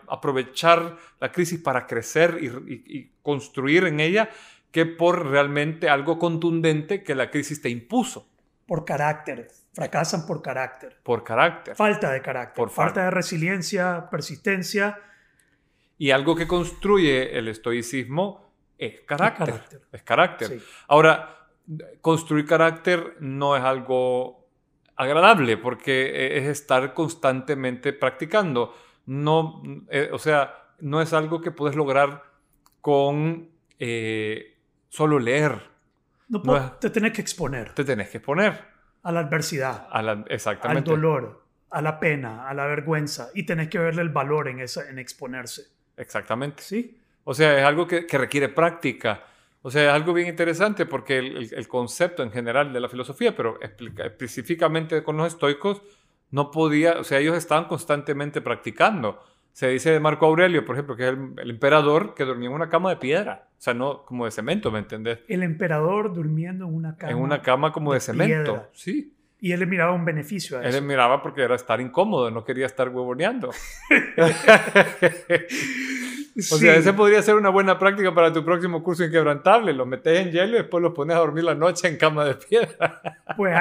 aprovechar 0.08 0.96
la 1.20 1.32
crisis 1.32 1.60
para 1.60 1.86
crecer 1.86 2.38
y, 2.40 3.12
construir 3.22 3.84
en 3.84 3.98
ella 3.98 4.30
que 4.70 4.86
por 4.86 5.26
realmente 5.26 5.88
algo 5.88 6.18
contundente 6.18 7.02
que 7.02 7.14
la 7.14 7.30
crisis 7.30 7.60
te 7.60 7.68
impuso. 7.68 8.28
Por 8.66 8.84
carácter, 8.84 9.48
fracasan 9.72 10.26
por 10.26 10.42
carácter. 10.42 10.98
Por 11.02 11.24
carácter. 11.24 11.74
Falta 11.74 12.12
de 12.12 12.20
carácter. 12.20 12.54
Por 12.56 12.70
falta 12.70 13.04
de 13.04 13.10
resiliencia, 13.10 14.08
persistencia. 14.10 14.98
Y 15.98 16.10
algo 16.10 16.36
que 16.36 16.46
construye 16.46 17.38
el 17.38 17.48
estoicismo 17.48 18.52
es 18.78 19.00
carácter. 19.00 19.62
Es 19.92 20.02
carácter. 20.02 20.60
Ahora, 20.88 21.48
construir 22.00 22.46
carácter 22.46 23.16
no 23.20 23.56
es 23.56 23.62
algo 23.62 24.46
agradable 24.96 25.56
porque 25.56 26.06
e, 26.06 26.38
es 26.38 26.46
estar 26.46 26.94
constantemente 26.94 27.92
practicando. 27.92 28.74
No, 29.06 29.62
eh, 29.90 30.10
o 30.12 30.18
sea, 30.18 30.66
no 30.80 31.00
es 31.00 31.12
algo 31.12 31.40
que 31.40 31.50
puedes 31.50 31.76
lograr 31.76 32.24
con 32.80 33.48
eh, 33.78 34.58
solo 34.88 35.18
leer. 35.18 35.60
No, 36.28 36.72
te 36.72 36.90
tenés 36.90 37.12
que 37.12 37.20
exponer. 37.20 37.72
Te 37.72 37.84
tenés 37.84 38.08
que 38.10 38.18
exponer. 38.18 38.64
A 39.02 39.12
la 39.12 39.20
adversidad. 39.20 39.86
A 39.90 40.02
la, 40.02 40.24
exactamente. 40.28 40.90
Al 40.90 40.96
dolor, 40.96 41.44
a 41.70 41.80
la 41.80 42.00
pena, 42.00 42.48
a 42.48 42.54
la 42.54 42.66
vergüenza. 42.66 43.30
Y 43.34 43.44
tenés 43.44 43.68
que 43.68 43.78
verle 43.78 44.02
el 44.02 44.08
valor 44.08 44.48
en, 44.48 44.60
esa, 44.60 44.88
en 44.88 44.98
exponerse. 44.98 45.68
Exactamente. 45.96 46.62
Sí. 46.62 47.00
O 47.24 47.32
sea, 47.32 47.58
es 47.58 47.64
algo 47.64 47.86
que, 47.86 48.06
que 48.06 48.18
requiere 48.18 48.48
práctica. 48.48 49.24
O 49.66 49.70
sea, 49.72 49.82
es 49.82 49.92
algo 49.92 50.12
bien 50.12 50.28
interesante 50.28 50.86
porque 50.86 51.18
el, 51.18 51.66
concepto 51.66 52.22
en 52.22 52.30
general 52.30 52.72
de 52.72 52.78
la 52.78 52.88
filosofía, 52.88 53.34
pero 53.34 53.58
específicamente 53.60 55.02
con 55.02 55.16
los 55.16 55.26
estoicos, 55.26 55.82
no 56.30 56.50
podía, 56.50 56.98
o 56.98 57.04
sea, 57.04 57.18
ellos 57.18 57.36
estaban 57.36 57.64
constantemente 57.64 58.40
practicando. 58.40 59.20
Se 59.52 59.68
dice 59.68 59.90
de 59.90 60.00
Marco 60.00 60.26
Aurelio, 60.26 60.64
por 60.64 60.74
ejemplo, 60.74 60.96
que 60.96 61.08
es 61.08 61.14
el, 61.38 61.50
emperador 61.50 62.14
que 62.14 62.24
dormía 62.24 62.48
en 62.48 62.54
una 62.54 62.68
cama 62.68 62.90
de 62.90 62.96
piedra, 62.96 63.48
o 63.52 63.62
sea, 63.62 63.72
no 63.72 64.04
como 64.04 64.26
de 64.26 64.30
cemento, 64.30 64.70
¿me 64.70 64.80
entendés? 64.80 65.20
El 65.28 65.42
emperador 65.42 66.12
durmiendo 66.12 66.66
en 66.66 66.74
una 66.74 66.96
cama. 66.96 67.12
En 67.12 67.18
una 67.18 67.40
cama 67.40 67.72
como 67.72 67.94
de, 67.94 68.00
cemento, 68.00 68.68
sí. 68.72 69.15
Y 69.40 69.52
él 69.52 69.60
le 69.60 69.66
miraba 69.66 69.92
un 69.92 70.04
beneficio 70.04 70.58
a 70.58 70.60
eso. 70.60 70.68
Él 70.68 70.74
le 70.74 70.80
miraba 70.80 71.22
porque 71.22 71.42
era 71.42 71.54
estar 71.54 71.80
incómodo, 71.80 72.30
no 72.30 72.44
quería 72.44 72.66
estar 72.66 72.88
huevoneando. 72.88 73.50
O 76.38 76.58
sea, 76.58 76.76
ese 76.76 76.92
podría 76.92 77.22
ser 77.22 77.34
una 77.34 77.48
buena 77.48 77.78
práctica 77.78 78.14
para 78.14 78.30
tu 78.30 78.44
próximo 78.44 78.82
curso 78.82 79.04
inquebrantable. 79.04 79.72
Lo 79.72 79.86
metes 79.86 80.18
en 80.20 80.32
hielo 80.32 80.56
y 80.56 80.60
después 80.60 80.82
lo 80.82 80.92
pones 80.92 81.16
a 81.16 81.20
dormir 81.20 81.44
la 81.44 81.54
noche 81.54 81.88
en 81.88 81.96
cama 81.96 82.26
de 82.26 82.34
piedra. 82.34 83.22
Pues 83.36 83.56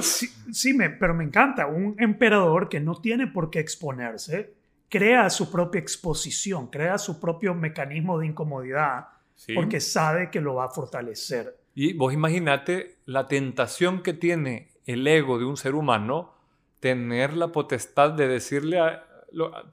sí, 0.52 0.74
me, 0.74 0.90
pero 0.90 1.14
me 1.14 1.22
encanta. 1.22 1.66
Un 1.66 1.94
emperador 1.98 2.68
que 2.68 2.80
no 2.80 2.96
tiene 2.96 3.28
por 3.28 3.50
qué 3.50 3.60
exponerse, 3.60 4.54
crea 4.88 5.30
su 5.30 5.50
propia 5.50 5.78
exposición, 5.78 6.68
crea 6.68 6.98
su 6.98 7.20
propio 7.20 7.54
mecanismo 7.54 8.18
de 8.18 8.26
incomodidad, 8.26 9.06
porque 9.54 9.80
sabe 9.80 10.30
que 10.30 10.40
lo 10.40 10.56
va 10.56 10.64
a 10.64 10.70
fortalecer. 10.70 11.56
Y 11.74 11.92
vos 11.92 12.12
imaginate 12.12 12.96
la 13.04 13.28
tentación 13.28 14.02
que 14.02 14.12
tiene 14.12 14.70
el 14.86 15.06
ego 15.06 15.38
de 15.38 15.44
un 15.44 15.56
ser 15.56 15.74
humano 15.74 16.34
tener 16.80 17.34
la 17.34 17.48
potestad 17.48 18.12
de 18.12 18.28
decirle 18.28 18.78
a, 18.78 19.04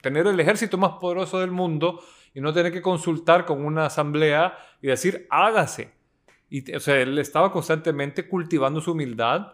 tener 0.01 0.27
el 0.27 0.39
ejército 0.39 0.77
más 0.77 0.93
poderoso 0.99 1.39
del 1.39 1.51
mundo 1.51 2.03
y 2.33 2.41
no 2.41 2.53
tener 2.53 2.71
que 2.73 2.81
consultar 2.81 3.45
con 3.45 3.63
una 3.63 3.85
asamblea 3.85 4.57
y 4.81 4.87
decir, 4.87 5.27
hágase. 5.29 5.91
Y, 6.49 6.75
o 6.75 6.79
sea, 6.79 6.99
él 6.99 7.17
estaba 7.19 7.51
constantemente 7.51 8.27
cultivando 8.27 8.81
su 8.81 8.91
humildad 8.91 9.53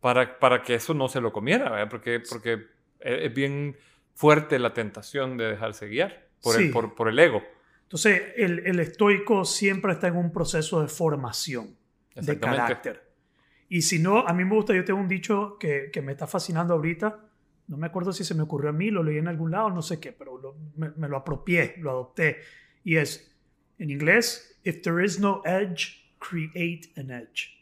para, 0.00 0.38
para 0.38 0.62
que 0.62 0.74
eso 0.74 0.94
no 0.94 1.08
se 1.08 1.20
lo 1.20 1.32
comiera, 1.32 1.88
porque, 1.88 2.20
porque 2.28 2.66
es 3.00 3.34
bien 3.34 3.76
fuerte 4.14 4.58
la 4.58 4.72
tentación 4.72 5.36
de 5.36 5.50
dejarse 5.50 5.88
guiar 5.88 6.28
por, 6.42 6.60
el, 6.60 6.70
por, 6.70 6.94
por 6.94 7.08
el 7.08 7.18
ego. 7.18 7.42
Entonces, 7.82 8.22
el, 8.36 8.60
el, 8.60 8.78
estoico 8.78 9.44
siempre 9.44 9.92
está 9.92 10.06
en 10.06 10.16
un 10.16 10.32
proceso 10.32 10.80
de 10.80 10.88
formación 10.88 11.76
de 12.14 12.38
carácter. 12.38 13.09
Y 13.70 13.82
si 13.82 13.98
no, 14.00 14.26
a 14.26 14.34
mí 14.34 14.44
me 14.44 14.54
gusta, 14.54 14.74
yo 14.74 14.84
tengo 14.84 15.00
un 15.00 15.08
dicho 15.08 15.56
que, 15.58 15.90
que 15.90 16.02
me 16.02 16.12
está 16.12 16.26
fascinando 16.26 16.74
ahorita, 16.74 17.30
no 17.70 17.76
me 17.76 17.86
acuerdo 17.86 18.12
si 18.12 18.24
se 18.24 18.34
me 18.34 18.42
ocurrió 18.42 18.70
a 18.70 18.72
mí, 18.72 18.90
lo 18.90 19.04
leí 19.04 19.18
en 19.18 19.28
algún 19.28 19.52
lado, 19.52 19.70
no 19.70 19.80
sé 19.80 20.00
qué, 20.00 20.10
pero 20.10 20.58
me, 20.74 21.08
lo 21.08 21.16
apropié, 21.16 21.76
lo 21.78 21.90
adopté. 21.90 22.38
Y 22.82 22.96
es, 22.96 23.32
en 23.78 23.90
inglés, 23.90 24.60
if 24.64 24.82
there 24.82 25.04
is 25.04 25.20
no 25.20 25.40
edge, 25.44 26.12
create 26.18 26.90
an 26.96 27.12
edge. 27.12 27.60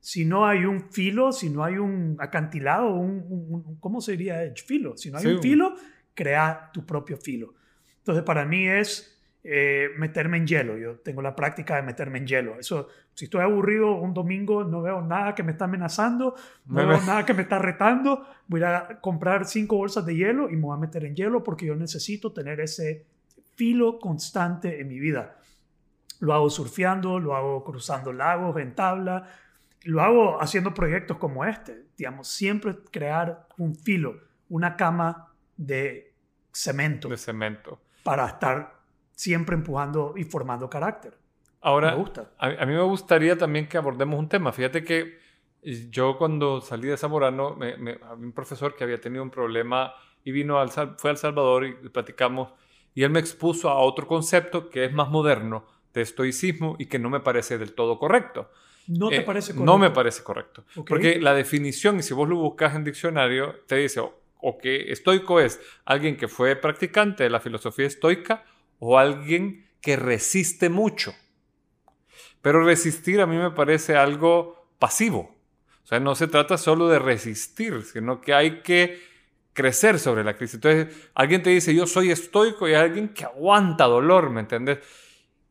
Si 0.00 0.24
no 0.24 0.46
hay 0.46 0.64
un 0.64 0.90
filo, 0.90 1.30
si 1.30 1.50
no 1.50 1.62
hay 1.62 1.76
un 1.76 2.16
acantilado, 2.20 2.94
un, 2.94 3.76
¿cómo 3.80 4.00
se 4.00 4.12
diría 4.12 4.42
edge? 4.42 4.64
Filo. 4.64 4.96
Si 4.96 5.10
no 5.10 5.18
hay 5.18 5.26
un 5.26 5.42
filo, 5.42 5.76
crea 6.14 6.70
tu 6.72 6.86
propio 6.86 7.18
filo. 7.18 7.52
Entonces, 7.98 8.24
para 8.24 8.46
mí 8.46 8.66
es 8.66 9.22
eh, 9.44 9.90
meterme 9.98 10.38
en 10.38 10.46
hielo. 10.46 10.78
Yo 10.78 11.00
tengo 11.00 11.20
la 11.20 11.36
práctica 11.36 11.76
de 11.76 11.82
meterme 11.82 12.16
en 12.16 12.26
hielo. 12.26 12.58
Eso, 12.58 12.88
si 13.20 13.26
estoy 13.26 13.42
aburrido 13.42 13.96
un 13.96 14.14
domingo, 14.14 14.64
no 14.64 14.80
veo 14.80 15.02
nada 15.02 15.34
que 15.34 15.42
me 15.42 15.52
está 15.52 15.66
amenazando, 15.66 16.34
no 16.64 16.86
veo 16.86 17.02
nada 17.02 17.26
que 17.26 17.34
me 17.34 17.42
está 17.42 17.58
retando, 17.58 18.26
voy 18.46 18.62
a 18.62 18.98
comprar 19.02 19.44
cinco 19.44 19.76
bolsas 19.76 20.06
de 20.06 20.16
hielo 20.16 20.48
y 20.48 20.56
me 20.56 20.62
voy 20.62 20.74
a 20.74 20.80
meter 20.80 21.04
en 21.04 21.14
hielo 21.14 21.44
porque 21.44 21.66
yo 21.66 21.76
necesito 21.76 22.32
tener 22.32 22.60
ese 22.60 23.04
filo 23.56 23.98
constante 23.98 24.80
en 24.80 24.88
mi 24.88 24.98
vida. 24.98 25.36
Lo 26.20 26.32
hago 26.32 26.48
surfeando, 26.48 27.20
lo 27.20 27.36
hago 27.36 27.62
cruzando 27.62 28.10
lagos 28.10 28.56
en 28.56 28.74
tabla, 28.74 29.28
lo 29.82 30.00
hago 30.00 30.40
haciendo 30.40 30.72
proyectos 30.72 31.18
como 31.18 31.44
este. 31.44 31.88
Digamos, 31.98 32.26
siempre 32.26 32.74
crear 32.90 33.48
un 33.58 33.74
filo, 33.74 34.14
una 34.48 34.76
cama 34.76 35.34
de 35.58 36.14
cemento. 36.54 37.06
De 37.10 37.18
cemento. 37.18 37.82
Para 38.02 38.26
estar 38.28 38.80
siempre 39.14 39.56
empujando 39.56 40.14
y 40.16 40.24
formando 40.24 40.70
carácter. 40.70 41.18
Ahora, 41.60 41.96
A, 42.38 42.66
mí 42.66 42.72
me 42.72 42.82
gustaría 42.82 43.36
también 43.36 43.68
que 43.68 43.76
abordemos 43.76 44.18
un 44.18 44.28
tema. 44.28 44.52
Fíjate 44.52 44.82
que 44.82 45.18
yo 45.90 46.16
cuando 46.16 46.60
salí 46.60 46.88
de 46.88 46.96
Zamorano, 46.96 47.54
me, 47.56 47.72
había 47.72 47.98
un 48.14 48.32
profesor 48.32 48.74
que 48.74 48.84
había 48.84 49.00
tenido 49.00 49.22
un 49.22 49.30
problema 49.30 49.92
y 50.24 50.32
vino 50.32 50.58
al, 50.58 50.70
fue 50.70 51.10
a 51.10 51.12
El 51.12 51.16
Salvador 51.18 51.66
y 51.66 51.88
platicamos 51.90 52.52
y 52.94 53.02
él 53.02 53.10
me 53.10 53.20
expuso 53.20 53.68
a 53.68 53.78
otro 53.78 54.06
concepto 54.06 54.70
que 54.70 54.84
es 54.84 54.92
más 54.92 55.10
moderno 55.10 55.64
de 55.92 56.02
estoicismo 56.02 56.76
y 56.78 56.86
que 56.86 56.98
no 56.98 57.10
me 57.10 57.20
parece 57.20 57.58
del 57.58 57.74
todo 57.74 57.98
correcto. 57.98 58.50
¿No 58.86 59.08
te 59.08 59.16
eh, 59.16 59.20
parece 59.20 59.52
correcto? 59.52 59.64
No 59.64 59.78
me 59.78 59.90
parece 59.90 60.22
correcto. 60.22 60.64
Porque 60.86 61.20
la 61.20 61.34
definición, 61.34 61.98
y 61.98 62.02
si 62.02 62.14
vos 62.14 62.28
lo 62.28 62.36
buscas 62.36 62.74
en 62.74 62.84
diccionario, 62.84 63.60
te 63.66 63.76
dice 63.76 64.00
o 64.42 64.58
que 64.58 64.90
estoico 64.90 65.38
es 65.40 65.60
alguien 65.84 66.16
que 66.16 66.26
fue 66.26 66.56
practicante 66.56 67.24
de 67.24 67.30
la 67.30 67.40
filosofía 67.40 67.86
estoica 67.86 68.44
o 68.78 68.98
alguien 68.98 69.66
que 69.82 69.96
resiste 69.96 70.70
mucho. 70.70 71.12
Pero 72.42 72.64
resistir 72.64 73.20
a 73.20 73.26
mí 73.26 73.36
me 73.36 73.50
parece 73.50 73.96
algo 73.96 74.66
pasivo. 74.78 75.36
O 75.84 75.86
sea, 75.86 76.00
no 76.00 76.14
se 76.14 76.28
trata 76.28 76.56
solo 76.56 76.88
de 76.88 76.98
resistir, 76.98 77.82
sino 77.82 78.20
que 78.20 78.32
hay 78.32 78.60
que 78.62 79.00
crecer 79.52 79.98
sobre 79.98 80.24
la 80.24 80.34
crisis. 80.34 80.54
Entonces, 80.54 81.10
alguien 81.14 81.42
te 81.42 81.50
dice, 81.50 81.74
yo 81.74 81.86
soy 81.86 82.10
estoico 82.10 82.68
y 82.68 82.74
hay 82.74 82.82
alguien 82.82 83.08
que 83.08 83.24
aguanta 83.24 83.84
dolor, 83.84 84.30
¿me 84.30 84.40
entiendes? 84.40 84.78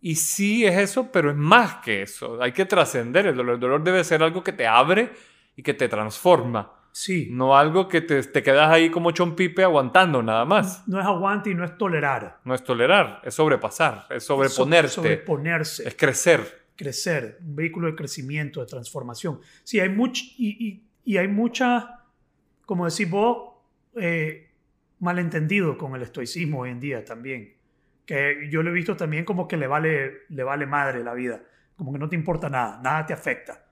Y 0.01 0.15
sí 0.15 0.65
es 0.65 0.77
eso, 0.77 1.11
pero 1.11 1.29
es 1.29 1.35
más 1.35 1.75
que 1.77 2.01
eso. 2.01 2.41
Hay 2.41 2.53
que 2.53 2.65
trascender 2.65 3.27
el 3.27 3.35
dolor. 3.35 3.55
El 3.55 3.59
dolor 3.59 3.83
debe 3.83 4.03
ser 4.03 4.23
algo 4.23 4.43
que 4.43 4.53
te 4.53 4.65
abre 4.65 5.11
y 5.55 5.63
que 5.63 5.73
te 5.73 5.89
transforma. 5.89 6.73
Sí. 6.91 7.27
No 7.31 7.57
algo 7.57 7.87
que 7.87 8.01
te, 8.01 8.23
te 8.23 8.41
quedas 8.41 8.71
ahí 8.71 8.89
como 8.89 9.11
chompipe 9.11 9.63
aguantando 9.63 10.23
nada 10.23 10.45
más. 10.45 10.87
No 10.87 10.99
es 10.99 11.05
aguante 11.05 11.49
y 11.49 11.55
no 11.55 11.65
es 11.65 11.77
tolerar. 11.77 12.39
No 12.45 12.55
es 12.55 12.63
tolerar, 12.63 13.21
es 13.23 13.35
sobrepasar, 13.35 14.07
es 14.09 14.23
sobreponerte. 14.23 14.89
sobreponerse. 14.89 15.87
Es 15.87 15.95
crecer. 15.95 16.58
Crecer, 16.79 17.39
un 17.41 17.57
vehículo 17.57 17.87
de 17.87 17.95
crecimiento, 17.95 18.61
de 18.61 18.65
transformación. 18.65 19.41
Sí, 19.65 19.81
hay 19.81 19.89
mucho, 19.89 20.23
y, 20.37 20.81
y, 21.03 21.17
hay 21.17 21.27
mucha, 21.27 22.05
como 22.65 22.89
decís 22.89 23.09
vos, 23.09 23.55
eh, 23.95 24.49
malentendido 24.99 25.77
con 25.77 25.93
el 25.95 26.03
estoicismo 26.03 26.61
hoy 26.61 26.69
en 26.69 26.79
día 26.79 27.03
también. 27.03 27.55
Que 28.05 28.47
yo 28.49 28.63
lo 28.63 28.69
he 28.69 28.73
visto 28.73 28.95
también 28.95 29.25
como 29.25 29.45
que 29.45 29.57
le 29.57 29.67
vale, 29.67 30.21
le 30.29 30.43
vale 30.43 30.65
madre 30.65 31.03
la 31.03 31.13
vida. 31.13 31.43
Como 31.75 31.91
que 31.91 31.99
no 31.99 32.07
te 32.07 32.15
importa 32.15 32.49
nada, 32.49 32.79
nada 32.81 33.05
te 33.05 33.13
afecta 33.13 33.65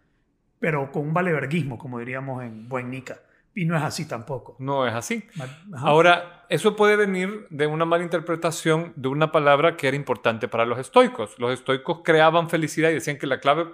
pero 0.60 0.92
con 0.92 1.04
un 1.04 1.14
valeverguismo, 1.14 1.78
como 1.78 2.00
diríamos 2.00 2.44
en 2.44 2.68
buen 2.68 2.90
nica. 2.90 3.20
Y 3.58 3.66
no 3.66 3.76
es 3.76 3.82
así 3.82 4.08
tampoco. 4.08 4.56
No 4.60 4.86
es 4.86 4.94
así. 4.94 5.28
Ahora, 5.76 6.46
eso 6.48 6.76
puede 6.76 6.96
venir 6.96 7.48
de 7.50 7.66
una 7.66 7.86
mala 7.86 8.04
interpretación 8.04 8.94
de 8.96 9.08
una 9.08 9.32
palabra 9.32 9.76
que 9.76 9.88
era 9.88 9.98
importante 9.98 10.48
para 10.48 10.64
los 10.64 10.78
estoicos. 10.78 11.40
Los 11.40 11.54
estoicos 11.54 12.02
creaban 12.04 12.52
felicidad 12.52 12.92
y 12.92 12.94
decían 12.94 13.18
que 13.18 13.26
la 13.26 13.40
clave, 13.40 13.66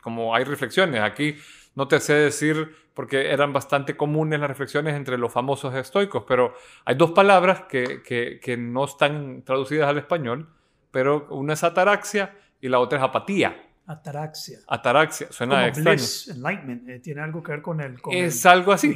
como 0.00 0.34
hay 0.34 0.44
reflexiones, 0.44 1.02
aquí 1.02 1.36
no 1.74 1.88
te 1.88 2.00
sé 2.00 2.14
decir 2.14 2.74
porque 2.94 3.30
eran 3.30 3.52
bastante 3.52 3.98
comunes 3.98 4.40
las 4.40 4.48
reflexiones 4.48 4.94
entre 4.94 5.18
los 5.18 5.30
famosos 5.30 5.74
estoicos, 5.74 6.24
pero 6.26 6.54
hay 6.86 6.94
dos 6.94 7.10
palabras 7.10 7.64
que, 7.68 8.02
que, 8.02 8.40
que 8.42 8.56
no 8.56 8.86
están 8.86 9.42
traducidas 9.42 9.90
al 9.90 9.98
español, 9.98 10.48
pero 10.90 11.26
una 11.28 11.52
es 11.52 11.62
ataraxia 11.64 12.34
y 12.62 12.68
la 12.70 12.78
otra 12.78 12.96
es 12.96 13.04
apatía. 13.04 13.67
Ataraxia. 13.88 14.58
Ataraxia, 14.66 15.28
suena 15.32 15.66
extraño. 15.66 16.02
enlightenment, 16.28 16.88
eh, 16.90 16.98
tiene 16.98 17.22
algo 17.22 17.42
que 17.42 17.52
ver 17.52 17.62
con 17.62 17.80
el. 17.80 17.96
es 18.10 18.44
algo 18.44 18.72
así, 18.72 18.94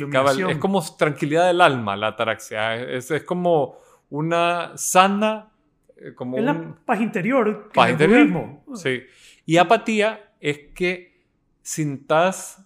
es 0.48 0.58
como 0.58 0.82
tranquilidad 0.96 1.46
del 1.46 1.62
alma 1.62 1.96
la 1.96 2.08
ataraxia. 2.08 2.76
Es, 2.76 3.10
es 3.10 3.22
como 3.24 3.78
una 4.10 4.72
sana. 4.76 5.48
Eh, 5.96 6.14
como 6.14 6.36
es 6.36 6.44
la 6.44 6.76
paz 6.84 7.00
interior. 7.00 7.70
Paz 7.72 7.90
interior. 7.90 8.60
Sí. 8.74 9.02
Y 9.46 9.56
apatía 9.56 10.34
es 10.38 10.58
que 10.74 11.24
sintas 11.62 12.62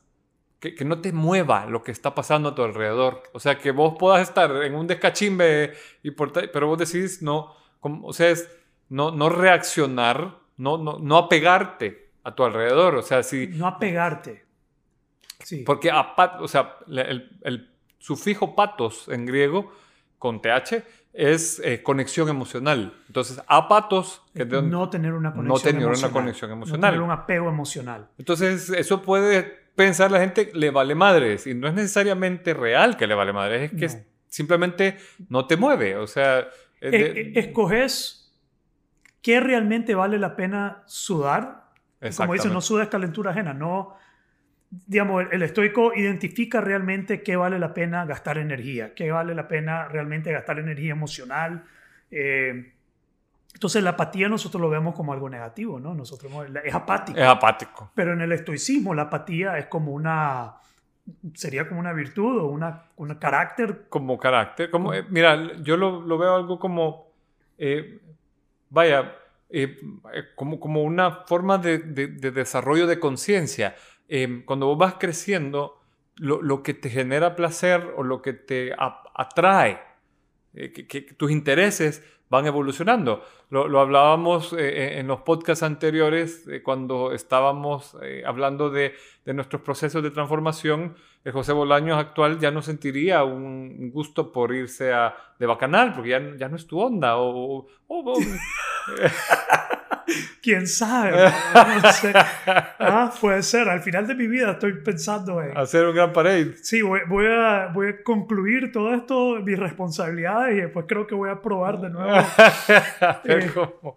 que, 0.59 0.75
que, 0.75 0.85
no 0.85 1.01
te 1.01 1.13
mueva 1.13 1.67
lo 1.67 1.85
que 1.85 1.93
está 1.93 2.13
pasando 2.13 2.49
a 2.49 2.55
tu 2.57 2.63
alrededor. 2.65 3.23
O 3.35 3.39
sea, 3.39 3.57
que 3.57 3.71
vos 3.71 3.95
puedas 3.97 4.29
estar 4.29 4.51
en 4.65 4.75
un 4.75 4.89
descachimbe, 4.89 5.75
y 6.03 6.11
pero 6.11 6.67
vos 6.67 6.79
decís 6.79 7.23
no, 7.23 7.55
o 7.81 8.13
sea, 8.13 8.31
es 8.31 8.51
no, 8.89 9.13
no 9.13 9.29
reaccionar, 9.29 10.41
no, 10.57 10.77
no, 10.77 10.99
no 10.99 11.19
apegarte 11.19 12.06
a 12.27 12.35
tu 12.35 12.43
alrededor. 12.43 12.97
O 12.97 13.03
sea, 13.03 13.23
si... 13.23 13.47
No 13.47 13.69
apegarte. 13.69 14.45
Sí. 15.45 15.63
Porque, 15.65 15.93
o 15.93 16.49
sea, 16.49 16.77
el, 16.89 17.71
sufijo 17.99 18.57
patos 18.57 19.09
en 19.09 19.27
griego, 19.27 19.73
con 20.19 20.43
TH, 20.43 20.83
es 21.13 21.61
eh, 21.65 21.85
conexión 21.85 22.29
emocional. 22.29 22.95
Entonces, 23.07 23.41
apatos... 23.47 24.23
no 24.35 24.91
tener 24.91 25.13
una 25.13 25.33
conexión 25.33 25.47
no 25.47 25.59
tener 25.61 25.83
emocional. 25.83 26.11
una 26.11 26.21
conexión 26.21 26.51
emocional. 26.51 26.81
No 26.81 26.87
tener 26.89 27.01
un 27.01 27.11
apego 27.13 27.49
emocional. 27.49 28.09
Entonces, 28.19 28.71
eso 28.71 29.03
puede 29.03 29.45
pensar 29.77 30.11
la 30.11 30.19
gente, 30.19 30.51
le 30.53 30.71
vale 30.71 30.97
madres. 30.97 31.47
Y 31.47 31.55
no 31.55 31.69
es 31.69 31.75
necesariamente 31.75 32.55
real 32.55 32.97
que 32.97 33.07
le 33.07 33.15
vale 33.15 33.33
madres, 33.33 33.73
es 33.73 33.79
que 33.79 34.05
simplemente 34.27 34.97
no 35.29 35.47
te 35.47 35.57
mueve. 35.57 35.97
O 35.97 36.09
sea... 36.09 36.49
E, 36.81 37.33
e, 37.35 37.39
escoges 37.39 38.37
qué 39.23 39.39
realmente 39.39 39.95
vale 39.95 40.19
la 40.19 40.35
pena 40.35 40.83
sudar 40.87 41.66
como 42.17 42.33
dice, 42.33 42.49
no 42.49 42.61
sudes 42.61 42.89
calentura 42.89 43.31
ajena. 43.31 43.55
No, 43.55 43.97
digamos, 44.71 45.25
el, 45.31 45.43
estoico 45.43 45.93
identifica 45.95 46.61
realmente 46.61 47.23
qué 47.23 47.37
vale 47.37 47.59
la 47.59 47.75
pena 47.75 48.05
gastar 48.05 48.39
energía, 48.39 48.95
qué 48.95 49.11
vale 49.11 49.35
la 49.35 49.49
pena 49.49 49.89
realmente 49.89 50.33
gastar 50.33 50.59
energía 50.59 50.93
emocional. 50.93 51.65
Eh, 52.11 52.73
entonces 53.55 53.83
la 53.83 53.91
apatía 53.91 54.29
nosotros 54.29 54.61
lo 54.61 54.69
vemos 54.69 54.95
como 54.95 55.13
algo 55.13 55.31
negativo, 55.31 55.81
¿no? 55.81 55.95
Nosotros 55.95 56.31
es 56.63 56.75
apático. 56.75 57.19
Es 57.19 57.27
apático. 57.27 57.91
Pero 57.95 58.13
en 58.13 58.21
el 58.21 58.33
estoicismo 58.33 58.95
la 58.95 59.03
apatía 59.03 59.57
es 59.59 59.67
como 59.67 59.93
una 59.93 60.57
sería 61.35 61.69
como 61.69 61.81
una 61.81 61.93
virtud 61.93 62.39
o 62.39 62.47
una, 62.47 62.87
un 62.97 63.15
carácter. 63.15 63.87
Como 63.89 64.19
carácter. 64.19 64.71
Como, 64.71 64.93
eh, 64.93 65.05
mira, 65.09 65.57
yo 65.63 65.77
lo, 65.77 66.01
lo, 66.01 66.19
veo 66.19 66.35
algo 66.35 66.59
como, 66.59 67.13
eh, 67.59 68.01
vaya, 68.71 69.15
eh, 69.49 69.79
eh, 70.13 70.25
como, 70.35 70.59
como 70.59 70.83
una 70.83 71.25
forma 71.27 71.59
de, 71.59 71.79
de, 71.79 72.09
desarrollo 72.33 72.87
de 72.89 72.99
conciencia. 72.99 73.77
Eh, 74.09 74.43
cuando 74.45 74.67
vos 74.67 74.79
vas 74.79 74.95
creciendo, 74.99 75.81
lo, 76.17 76.43
lo, 76.43 76.65
que 76.65 76.75
te 76.75 76.91
genera 76.91 77.37
placer 77.37 77.93
o 77.97 78.03
lo 78.03 78.23
que 78.23 78.33
te 78.33 78.75
atrae, 79.15 79.81
que, 80.53 81.15
tus 81.17 81.31
intereses 81.31 82.03
van 82.29 82.47
evolucionando. 82.47 83.23
Lo, 83.51 83.69
lo 83.69 83.81
hablábamos 83.81 84.53
en 84.59 85.07
los 85.07 85.21
podcasts 85.21 85.63
anteriores 85.63 86.45
cuando 86.65 87.13
estábamos 87.13 87.97
hablando 88.25 88.71
de, 88.71 88.95
de, 89.25 89.35
nuestros 89.35 89.63
procesos 89.63 90.03
de 90.03 90.11
transformación. 90.11 90.97
El 91.27 91.33
José 91.33 91.53
Bolaños 91.53 91.99
actual 91.99 92.39
ya 92.39 92.53
no 92.53 92.63
sentiría 92.63 93.25
un 93.25 93.91
gusto 93.91 94.31
por 94.31 94.55
irse 94.55 94.93
a, 94.93 95.13
de 95.41 95.47
bacanal 95.47 95.93
porque 95.93 96.11
ya, 96.11 96.23
ya 96.37 96.49
no 96.49 96.55
es 96.55 96.69
tu 96.69 96.79
onda. 96.79 97.17
o, 97.17 97.67
o 97.89 98.15
¿Quién 100.41 100.69
sabe? 100.69 101.17
Ah, 102.79 103.13
puede 103.21 103.43
ser. 103.43 103.69
Al 103.69 103.81
final 103.81 104.07
de 104.07 104.15
mi 104.15 104.29
vida 104.29 104.53
estoy 104.53 104.75
pensando 104.75 105.43
en... 105.43 105.59
Hacer 105.59 105.85
un 105.87 105.97
gran 105.97 106.13
parade. 106.13 106.57
Sí, 106.63 106.81
voy, 106.83 107.01
a, 107.27 107.73
voy 107.75 107.89
a 107.89 108.03
concluir 108.05 108.71
todo 108.71 108.95
esto, 108.95 109.41
mis 109.43 109.59
responsabilidades, 109.59 110.57
y 110.57 110.61
después 110.61 110.87
creo 110.89 111.09
que 111.09 111.17
voy 111.17 111.31
a 111.31 111.43
probar 111.43 111.81
de 111.81 111.91
nuevo. 111.91 112.13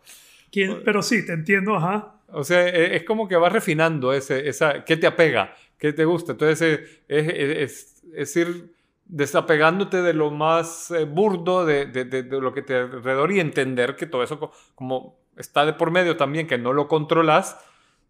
Eh, 0.51 0.81
pero 0.83 1.03
sí, 1.03 1.23
te 1.23 1.33
entiendo, 1.33 1.75
ajá. 1.75 2.15
O 2.31 2.43
sea, 2.43 2.67
e, 2.67 2.95
es 2.95 3.03
como 3.03 3.27
que 3.27 3.35
vas 3.35 3.53
refinando 3.53 4.11
ese, 4.13 4.49
esa, 4.49 4.83
qué 4.83 4.97
te 4.97 5.05
apega, 5.05 5.53
qué 5.79 5.93
te 5.93 6.05
gusta. 6.05 6.33
Entonces, 6.33 7.01
es, 7.07 7.27
es, 7.27 8.03
es 8.13 8.35
ir 8.35 8.73
desapegándote 9.05 10.03
de 10.03 10.13
lo 10.13 10.29
más 10.29 10.91
eh, 10.91 11.05
burdo 11.05 11.65
de, 11.65 11.87
de, 11.87 12.05
de, 12.05 12.23
lo 12.23 12.53
que 12.53 12.61
te 12.61 12.75
alrededor 12.75 13.31
y 13.31 13.39
entender 13.39 13.95
que 13.95 14.05
todo 14.05 14.21
eso 14.21 14.51
como 14.75 15.17
está 15.35 15.65
de 15.65 15.73
por 15.73 15.89
medio 15.89 16.15
también, 16.15 16.45
que 16.45 16.59
no 16.59 16.73
lo 16.73 16.87
controlas, 16.87 17.57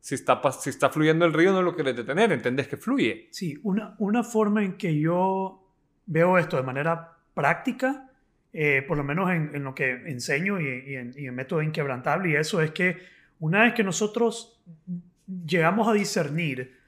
si 0.01 0.15
está, 0.15 0.41
si 0.51 0.69
está 0.69 0.89
fluyendo 0.89 1.25
el 1.25 1.33
río 1.33 1.53
no 1.53 1.61
lo 1.61 1.73
quieres 1.75 1.95
detener, 1.95 2.31
entendés 2.31 2.67
que 2.67 2.75
fluye. 2.75 3.29
Sí, 3.31 3.57
una, 3.63 3.95
una 3.99 4.23
forma 4.23 4.63
en 4.63 4.73
que 4.73 4.99
yo 4.99 5.63
veo 6.05 6.37
esto 6.37 6.57
de 6.57 6.63
manera 6.63 7.17
práctica, 7.33 8.09
eh, 8.51 8.83
por 8.85 8.97
lo 8.97 9.03
menos 9.03 9.29
en, 9.29 9.63
lo 9.63 9.73
que 9.75 9.91
enseño 9.91 10.59
y, 10.59 10.95
en, 10.95 11.13
y 11.15 11.27
en 11.27 11.35
método 11.35 11.61
inquebrantable, 11.61 12.31
y 12.31 12.35
eso 12.35 12.61
es 12.61 12.71
que 12.71 12.97
una 13.39 13.63
vez 13.63 13.73
que 13.73 13.83
nosotros 13.83 14.59
llegamos 15.45 15.87
a 15.87 15.93
discernir 15.93 16.78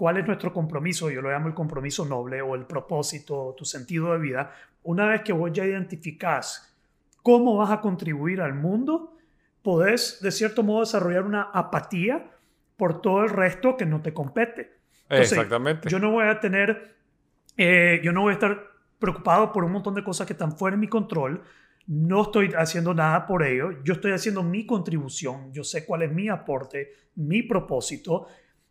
cuál 0.00 0.16
es 0.16 0.26
nuestro 0.26 0.50
compromiso, 0.50 1.10
yo 1.10 1.20
lo 1.20 1.28
llamo 1.28 1.48
el 1.48 1.52
compromiso 1.52 2.06
noble 2.06 2.40
o 2.40 2.54
el 2.54 2.64
propósito, 2.64 3.54
tu 3.54 3.66
sentido 3.66 4.14
de 4.14 4.18
vida, 4.18 4.50
una 4.82 5.06
vez 5.06 5.20
que 5.20 5.34
vos 5.34 5.52
ya 5.52 5.66
identificás 5.66 6.74
cómo 7.22 7.58
vas 7.58 7.70
a 7.70 7.82
contribuir 7.82 8.40
al 8.40 8.54
mundo, 8.54 9.14
podés 9.60 10.18
de 10.22 10.30
cierto 10.30 10.62
modo 10.62 10.80
desarrollar 10.80 11.24
una 11.24 11.50
apatía 11.52 12.30
por 12.78 13.02
todo 13.02 13.24
el 13.24 13.28
resto 13.28 13.76
que 13.76 13.84
no 13.84 14.00
te 14.00 14.14
compete. 14.14 14.72
Exactamente. 15.10 15.90
Yo 15.90 15.98
no 15.98 16.12
voy 16.12 16.28
a 16.28 16.40
tener, 16.40 16.96
eh, 17.58 18.00
yo 18.02 18.12
no 18.12 18.22
voy 18.22 18.30
a 18.30 18.32
estar 18.32 18.70
preocupado 18.98 19.52
por 19.52 19.64
un 19.64 19.72
montón 19.72 19.94
de 19.94 20.02
cosas 20.02 20.26
que 20.26 20.32
están 20.32 20.56
fuera 20.56 20.78
de 20.78 20.80
mi 20.80 20.88
control. 20.88 21.42
No 21.86 22.22
estoy 22.22 22.54
haciendo 22.56 22.94
nada 22.94 23.26
por 23.26 23.42
ello. 23.42 23.82
Yo 23.84 23.92
estoy 23.92 24.12
haciendo 24.12 24.42
mi 24.42 24.64
contribución. 24.64 25.52
Yo 25.52 25.62
sé 25.62 25.84
cuál 25.84 26.00
es 26.04 26.10
mi 26.10 26.30
aporte, 26.30 26.90
mi 27.16 27.42
propósito 27.42 28.28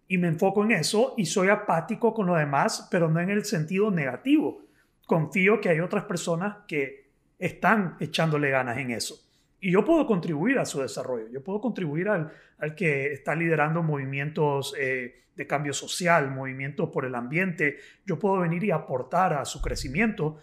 y 0.10 0.18
me 0.18 0.28
enfoco 0.28 0.64
en 0.66 0.72
eso 0.72 1.14
y 1.18 1.28
soy 1.28 1.50
apático 1.50 2.16
con 2.16 2.26
lo 2.26 2.36
demás, 2.36 2.88
pero 2.90 3.10
no 3.10 3.20
en 3.22 3.30
el 3.30 3.46
sentido 3.46 3.92
negativo. 3.92 4.64
Confío 5.06 5.62
que 5.62 5.70
hay 5.70 5.80
otras 5.80 6.06
personas 6.06 6.58
que 6.68 7.12
están 7.38 7.96
echándole 8.00 8.50
ganas 8.50 8.80
en 8.80 8.90
eso. 8.90 9.24
Y 9.62 9.72
yo 9.72 9.86
puedo 9.86 10.08
contribuir 10.08 10.58
a 10.58 10.66
su 10.66 10.82
desarrollo, 10.82 11.28
yo 11.30 11.44
puedo 11.44 11.62
contribuir 11.62 12.10
al, 12.10 12.32
al 12.58 12.76
que 12.76 13.14
está 13.14 13.36
liderando 13.36 13.84
movimientos 13.84 14.74
eh, 14.80 15.26
de 15.36 15.48
cambio 15.48 15.74
social, 15.74 16.32
movimientos 16.32 16.90
por 16.90 17.06
el 17.06 17.14
ambiente, 17.14 17.78
yo 18.04 18.18
puedo 18.18 18.40
venir 18.40 18.64
y 18.64 18.72
aportar 18.72 19.34
a 19.34 19.46
su 19.46 19.62
crecimiento, 19.62 20.38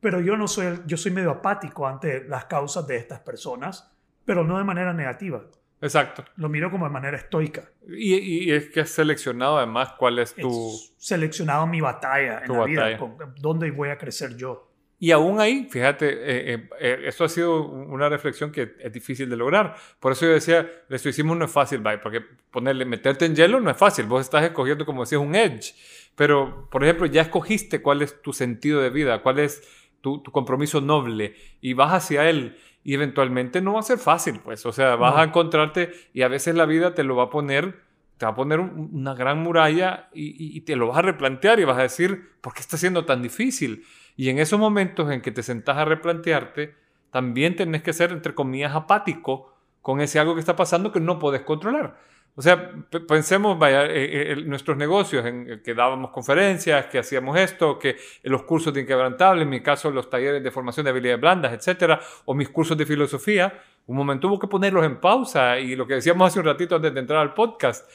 pero 0.00 0.20
yo 0.20 0.38
no 0.38 0.48
soy, 0.48 0.80
yo 0.86 0.96
soy 0.96 1.12
medio 1.12 1.32
apático 1.32 1.86
ante 1.86 2.24
las 2.24 2.46
causas 2.46 2.86
de 2.86 2.96
estas 2.96 3.20
personas, 3.20 3.92
pero 4.24 4.42
no 4.42 4.56
de 4.56 4.64
manera 4.64 4.94
negativa. 4.94 5.44
Exacto. 5.82 6.24
Lo 6.36 6.48
miro 6.48 6.70
como 6.70 6.86
de 6.86 6.92
manera 6.92 7.16
estoica. 7.16 7.68
Y, 7.88 8.14
y 8.14 8.52
es 8.52 8.70
que 8.70 8.80
has 8.80 8.90
seleccionado 8.90 9.58
además 9.58 9.94
cuál 9.98 10.20
es 10.20 10.34
tu... 10.34 10.70
seleccionado 10.96 11.66
mi 11.66 11.80
batalla 11.80 12.42
en 12.44 12.52
la 12.52 12.64
vida, 12.64 12.98
con, 12.98 13.16
dónde 13.38 13.70
voy 13.72 13.90
a 13.90 13.98
crecer 13.98 14.36
yo. 14.36 14.68
Y 15.00 15.10
aún 15.10 15.40
ahí, 15.40 15.66
fíjate, 15.68 16.08
eh, 16.12 16.54
eh, 16.54 16.68
eh, 16.78 17.00
esto 17.06 17.24
ha 17.24 17.28
sido 17.28 17.64
una 17.64 18.08
reflexión 18.08 18.52
que 18.52 18.76
es 18.78 18.92
difícil 18.92 19.28
de 19.28 19.36
lograr. 19.36 19.74
Por 19.98 20.12
eso 20.12 20.26
yo 20.26 20.32
decía, 20.32 20.60
el 20.60 20.94
estoicismo 20.94 21.34
no 21.34 21.46
es 21.46 21.50
fácil, 21.50 21.80
bye, 21.80 21.98
porque 21.98 22.20
ponerle, 22.52 22.84
meterte 22.84 23.24
en 23.24 23.34
hielo 23.34 23.58
no 23.58 23.68
es 23.68 23.76
fácil. 23.76 24.06
Vos 24.06 24.20
estás 24.20 24.44
escogiendo, 24.44 24.86
como 24.86 25.02
decías, 25.02 25.20
un 25.20 25.34
edge. 25.34 25.74
Pero, 26.14 26.68
por 26.70 26.84
ejemplo, 26.84 27.06
ya 27.06 27.22
escogiste 27.22 27.82
cuál 27.82 28.02
es 28.02 28.22
tu 28.22 28.32
sentido 28.32 28.80
de 28.80 28.90
vida, 28.90 29.22
cuál 29.22 29.40
es 29.40 29.68
tu, 30.02 30.22
compromiso 30.24 30.80
noble 30.80 31.34
y 31.60 31.72
vas 31.72 31.92
hacia 31.92 32.28
él. 32.28 32.56
Y 32.84 32.94
eventualmente 32.94 33.60
no 33.60 33.74
va 33.74 33.80
a 33.80 33.84
ser 33.84 33.98
fácil, 33.98 34.40
pues. 34.40 34.66
O 34.66 34.72
sea, 34.72 34.96
vas 34.96 35.16
a 35.16 35.24
encontrarte 35.24 35.92
y 36.12 36.22
a 36.22 36.28
veces 36.28 36.54
la 36.54 36.66
vida 36.66 36.94
te 36.94 37.04
lo 37.04 37.16
va 37.16 37.24
a 37.24 37.30
poner, 37.30 37.80
te 38.18 38.26
va 38.26 38.32
a 38.32 38.34
poner 38.34 38.60
una 38.60 39.14
gran 39.14 39.38
muralla 39.42 40.08
y, 40.12 40.56
y 40.56 40.60
te 40.62 40.76
lo 40.76 40.88
vas 40.88 40.98
a 40.98 41.02
replantear 41.02 41.60
y 41.60 41.64
vas 41.64 41.78
a 41.78 41.82
decir, 41.82 42.30
¿por 42.40 42.54
qué 42.54 42.60
está 42.60 42.76
siendo 42.76 43.04
tan 43.04 43.22
difícil? 43.22 43.84
Y 44.16 44.28
en 44.28 44.38
esos 44.38 44.58
momentos 44.58 45.10
en 45.10 45.22
que 45.22 45.30
te 45.30 45.42
sentás 45.42 45.76
a 45.76 45.84
replantearte, 45.84 46.74
también 47.10 47.56
tenés 47.56 47.82
que 47.82 47.92
ser, 47.92 48.10
entre 48.10 48.34
comillas, 48.34 48.74
apático 48.74 49.54
con 49.82 50.00
ese 50.00 50.18
algo 50.18 50.34
que 50.34 50.40
está 50.40 50.56
pasando 50.56 50.92
que 50.92 51.00
no 51.00 51.18
puedes 51.18 51.42
controlar. 51.42 51.98
O 52.34 52.40
sea, 52.40 52.72
pensemos, 53.06 53.58
vaya, 53.58 53.84
eh, 53.84 54.32
eh, 54.32 54.36
nuestros 54.46 54.76
negocios, 54.78 55.26
en 55.26 55.60
que 55.62 55.74
dábamos 55.74 56.10
conferencias, 56.10 56.86
que 56.86 56.98
hacíamos 56.98 57.38
esto, 57.38 57.78
que 57.78 57.96
los 58.22 58.44
cursos 58.44 58.72
de 58.72 58.80
inquebrantable, 58.80 59.42
en 59.42 59.50
mi 59.50 59.60
caso 59.60 59.90
los 59.90 60.08
talleres 60.08 60.42
de 60.42 60.50
formación 60.50 60.84
de 60.84 60.90
habilidades 60.90 61.20
blandas, 61.20 61.52
etcétera, 61.52 62.00
o 62.24 62.34
mis 62.34 62.48
cursos 62.48 62.76
de 62.78 62.86
filosofía, 62.86 63.62
un 63.86 63.96
momento 63.96 64.28
hubo 64.28 64.38
que 64.38 64.46
ponerlos 64.46 64.84
en 64.84 64.98
pausa 64.98 65.58
y 65.58 65.76
lo 65.76 65.86
que 65.86 65.94
decíamos 65.94 66.28
hace 66.28 66.38
un 66.38 66.46
ratito 66.46 66.76
antes 66.76 66.94
de 66.94 67.00
entrar 67.00 67.20
al 67.20 67.34
podcast, 67.34 67.86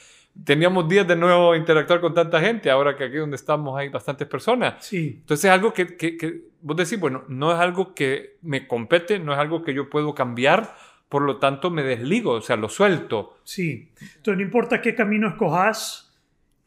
teníamos 0.44 0.88
días 0.88 1.06
de 1.06 1.16
nuevo 1.16 1.54
interactuar 1.54 2.00
con 2.00 2.14
tanta 2.14 2.40
gente, 2.40 2.70
ahora 2.70 2.96
que 2.96 3.04
aquí 3.04 3.16
donde 3.16 3.36
estamos 3.36 3.76
hay 3.78 3.88
bastantes 3.88 4.28
personas. 4.28 4.84
Sí. 4.84 5.16
Entonces 5.20 5.46
es 5.46 5.50
algo 5.50 5.72
que, 5.72 5.96
que, 5.96 6.16
que, 6.16 6.42
vos 6.60 6.76
decís, 6.76 6.98
bueno, 6.98 7.24
no 7.28 7.52
es 7.52 7.58
algo 7.58 7.94
que 7.94 8.36
me 8.42 8.66
compete, 8.66 9.18
no 9.18 9.32
es 9.32 9.38
algo 9.38 9.62
que 9.62 9.74
yo 9.74 9.90
puedo 9.90 10.14
cambiar, 10.14 10.76
por 11.08 11.22
lo 11.22 11.38
tanto 11.38 11.70
me 11.70 11.82
desligo, 11.82 12.32
o 12.32 12.40
sea, 12.40 12.56
lo 12.56 12.68
suelto. 12.68 13.38
Sí. 13.44 13.92
Entonces 14.00 14.36
no 14.36 14.42
importa 14.42 14.80
qué 14.80 14.94
camino 14.94 15.28
escojas, 15.28 16.16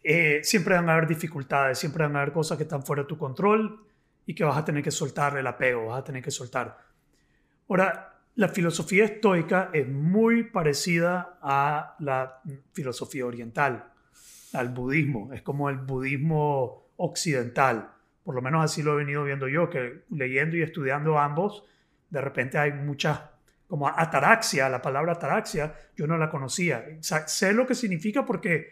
eh, 0.03 0.39
siempre 0.43 0.75
van 0.75 0.89
a 0.89 0.93
haber 0.93 1.07
dificultades, 1.07 1.77
siempre 1.77 2.03
van 2.03 2.15
a 2.15 2.21
haber 2.21 2.33
cosas 2.33 2.57
que 2.57 2.63
están 2.63 2.83
fuera 2.83 3.03
de 3.03 3.07
tu 3.07 3.17
control 3.17 3.85
y 4.25 4.33
que 4.33 4.43
vas 4.43 4.57
a 4.57 4.65
tener 4.65 4.83
que 4.83 4.91
soltar 4.91 5.37
el 5.37 5.45
apego, 5.45 5.87
vas 5.87 5.99
a 5.99 6.03
tener 6.03 6.23
que 6.23 6.31
soltar. 6.31 6.77
Ahora, 7.69 8.11
la 8.35 8.47
filosofía 8.47 9.05
estoica 9.05 9.69
es 9.73 9.87
muy 9.87 10.43
parecida 10.43 11.37
a 11.41 11.95
la 11.99 12.41
filosofía 12.73 13.25
oriental, 13.25 13.91
al 14.53 14.69
budismo. 14.69 15.33
Es 15.33 15.41
como 15.41 15.69
el 15.69 15.77
budismo 15.77 16.87
occidental. 16.97 17.91
Por 18.23 18.35
lo 18.35 18.41
menos 18.41 18.63
así 18.63 18.83
lo 18.83 18.93
he 18.93 18.97
venido 18.97 19.23
viendo 19.23 19.47
yo, 19.47 19.69
que 19.69 20.03
leyendo 20.09 20.55
y 20.55 20.61
estudiando 20.61 21.19
ambos, 21.19 21.65
de 22.09 22.21
repente 22.21 22.57
hay 22.57 22.71
muchas, 22.71 23.19
como 23.71 23.87
ataraxia, 23.87 24.67
la 24.67 24.81
palabra 24.81 25.13
ataraxia, 25.13 25.73
yo 25.95 26.05
no 26.05 26.17
la 26.17 26.29
conocía. 26.29 26.83
sé 26.99 27.53
lo 27.53 27.65
que 27.65 27.73
significa 27.73 28.25
porque 28.25 28.67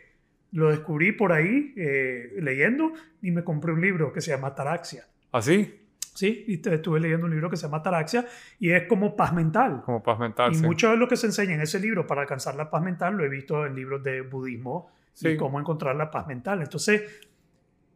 lo 0.51 0.69
descubrí 0.71 1.13
por 1.13 1.31
ahí 1.31 1.73
eh, 1.77 2.33
leyendo 2.41 2.91
y 3.21 3.31
me 3.31 3.45
compré 3.45 3.71
un 3.71 3.79
libro 3.79 4.11
que 4.11 4.19
se 4.19 4.31
llama 4.31 4.49
Ataraxia. 4.49 5.07
¿Ah, 5.31 5.41
sí? 5.41 5.87
Sí, 6.13 6.43
y 6.49 6.69
estuve 6.69 6.99
leyendo 6.99 7.27
un 7.27 7.31
libro 7.31 7.49
que 7.49 7.55
se 7.55 7.61
llama 7.61 7.77
Ataraxia 7.77 8.25
y 8.59 8.71
es 8.71 8.87
como 8.87 9.15
paz 9.15 9.31
mental. 9.31 9.83
Como 9.85 10.03
paz 10.03 10.19
mental. 10.19 10.53
Y 10.53 10.57
mucho 10.57 10.89
de 10.89 10.97
lo 10.97 11.07
que 11.07 11.15
se 11.15 11.27
enseña 11.27 11.53
en 11.53 11.61
ese 11.61 11.79
libro 11.79 12.05
para 12.05 12.23
alcanzar 12.23 12.55
la 12.55 12.69
paz 12.69 12.83
mental 12.83 13.15
lo 13.15 13.23
he 13.23 13.29
visto 13.29 13.65
en 13.65 13.75
libros 13.75 14.03
de 14.03 14.19
budismo 14.19 14.91
y 15.21 15.37
cómo 15.37 15.61
encontrar 15.61 15.95
la 15.95 16.11
paz 16.11 16.27
mental. 16.27 16.61
Entonces, 16.61 17.03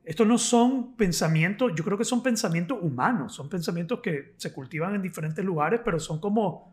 estos 0.05 0.25
no 0.25 0.37
son 0.37 0.95
pensamientos, 0.95 1.73
yo 1.75 1.83
creo 1.83 1.97
que 1.97 2.05
son 2.05 2.23
pensamientos 2.23 2.77
humanos, 2.81 3.33
son 3.33 3.49
pensamientos 3.49 3.99
que 3.99 4.35
se 4.37 4.53
cultivan 4.53 4.95
en 4.95 5.01
diferentes 5.01 5.43
lugares, 5.43 5.81
pero 5.83 5.99
son 5.99 6.19
como, 6.19 6.72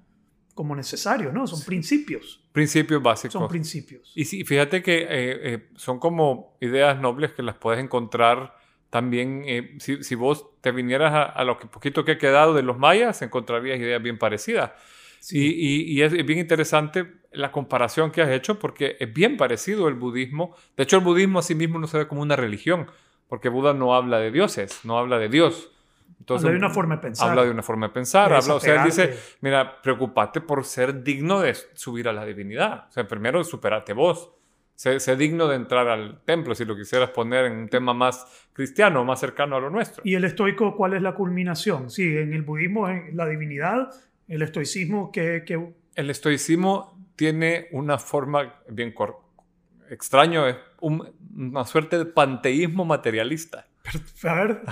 como 0.61 0.77
necesarios, 0.77 1.33
¿no? 1.33 1.47
Son 1.47 1.63
principios. 1.65 2.39
Principios 2.53 3.03
básicos. 3.03 3.33
Son 3.33 3.49
principios. 3.49 4.13
Y 4.15 4.27
sí, 4.27 4.45
fíjate 4.45 4.83
que 4.83 4.99
eh, 4.99 5.09
eh, 5.09 5.69
son 5.75 5.99
como 5.99 6.59
ideas 6.61 7.01
nobles 7.01 7.33
que 7.33 7.43
las 7.43 7.57
puedes 7.57 7.83
encontrar 7.83 8.55
también, 8.91 9.43
eh, 9.47 9.79
si, 9.79 10.05
si, 10.05 10.15
vos 10.17 10.51
te 10.61 10.71
vinieras 10.71 11.33
a, 11.35 11.45
lo 11.45 11.57
que 11.57 11.67
poquito 11.67 12.05
que 12.05 12.13
ha 12.13 12.19
quedado 12.19 12.53
de 12.53 12.63
los 12.63 12.77
mayas, 12.77 13.23
encontrarías 13.23 13.79
ideas 13.79 14.03
bien 14.03 14.19
parecidas. 14.19 14.73
Y, 15.31 15.95
y, 15.95 16.03
es 16.03 16.13
bien 16.27 16.39
interesante 16.39 17.11
la 17.33 17.53
comparación 17.53 18.11
que 18.11 18.21
has 18.21 18.29
hecho 18.29 18.59
porque 18.59 18.99
es 19.01 19.11
bien 19.11 19.39
parecido 19.39 19.89
el 19.89 19.95
budismo. 19.95 20.55
De 20.77 20.83
hecho, 20.83 20.99
el 20.99 21.05
budismo 21.05 21.39
a 21.39 21.43
sí 21.43 21.55
mismo 21.55 21.79
no 21.79 21.87
se 21.87 21.97
ve 21.97 22.07
como 22.07 22.21
una 22.21 22.37
religión, 22.37 22.87
porque 23.29 23.49
Buda 23.49 23.73
no 23.73 23.95
habla 23.95 24.19
de 24.19 24.31
dioses, 24.31 24.81
no 24.85 24.99
habla 24.99 25.19
de 25.19 25.31
Dios. 25.31 25.71
Entonces, 26.21 26.45
habla 26.45 26.59
de 26.59 26.65
una 26.65 26.71
forma 26.75 26.97
de 26.97 27.03
pensar. 27.03 27.29
Habla 27.31 27.45
de 27.45 27.51
una 27.51 27.63
forma 27.63 27.87
de 27.89 27.93
pensar. 27.93 28.33
Habla, 28.33 28.55
o 28.55 28.61
sea, 28.61 28.77
él 28.77 28.85
dice, 28.85 29.19
mira, 29.41 29.83
preocupate 29.83 30.41
por 30.41 30.65
ser 30.65 31.03
digno 31.03 31.41
de 31.41 31.55
subir 31.75 32.09
a 32.09 32.13
la 32.13 32.25
divinidad. 32.25 32.87
O 32.89 32.93
sea, 32.93 33.09
primero 33.09 33.43
superate 33.43 33.93
vos 33.93 34.31
sé, 34.81 35.17
digno 35.17 35.47
de 35.47 35.57
entrar 35.57 35.89
al 35.89 36.23
templo, 36.25 36.55
si 36.55 36.65
lo 36.65 36.75
quisieras 36.75 37.11
poner 37.11 37.45
en 37.45 37.53
un 37.53 37.69
tema 37.69 37.93
más 37.93 38.49
cristiano, 38.55 39.05
más 39.05 39.21
cercano 39.21 39.57
a 39.57 39.61
lo 39.61 39.69
nuestro. 39.69 40.03
¿Y 40.07 40.15
el 40.15 40.25
estoico 40.25 40.75
cuál 40.75 40.95
es 40.95 41.03
la 41.03 41.15
culminación? 41.15 41.91
Sí, 41.91 42.17
en 42.17 42.33
el 42.33 42.43
budismo 42.43 42.89
es 42.89 43.15
la 43.15 43.27
divinidad, 43.27 43.91
el 44.27 44.41
estoicismo 44.41 45.13
que... 45.13 45.45
que... 45.45 45.75
El 45.95 46.09
estoicismo 46.09 46.99
tiene 47.15 47.69
una 47.73 47.99
forma 47.99 48.55
bien 48.69 48.95
extraño, 49.91 50.47
es 50.47 50.57
una 50.81 51.65
suerte 51.67 51.99
de 51.99 52.07
panteísmo 52.07 52.87
materialista. 52.87 53.67
A 54.25 54.35
ver, 54.35 54.63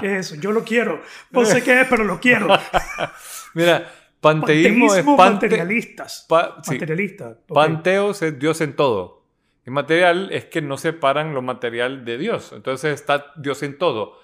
¿qué 0.00 0.16
es 0.18 0.32
eso? 0.32 0.40
Yo 0.40 0.52
lo 0.52 0.64
quiero. 0.64 1.02
No 1.30 1.44
sé 1.44 1.62
qué 1.62 1.82
es, 1.82 1.88
pero 1.88 2.04
lo 2.04 2.20
quiero. 2.20 2.48
Mira, 3.54 3.90
Panteísmo, 4.20 4.94
es 4.94 5.04
materialistas. 5.04 6.26
materialista. 6.28 7.38
Panteos 7.48 8.22
es 8.22 8.38
Dios 8.38 8.60
en 8.60 8.76
todo. 8.76 9.24
Y 9.66 9.70
material 9.70 10.30
es 10.32 10.46
que 10.46 10.60
no 10.60 10.76
separan 10.76 11.34
lo 11.34 11.42
material 11.42 12.04
de 12.04 12.18
Dios. 12.18 12.52
Entonces 12.54 12.94
está 12.94 13.32
Dios 13.36 13.62
en 13.62 13.78
todo. 13.78 14.18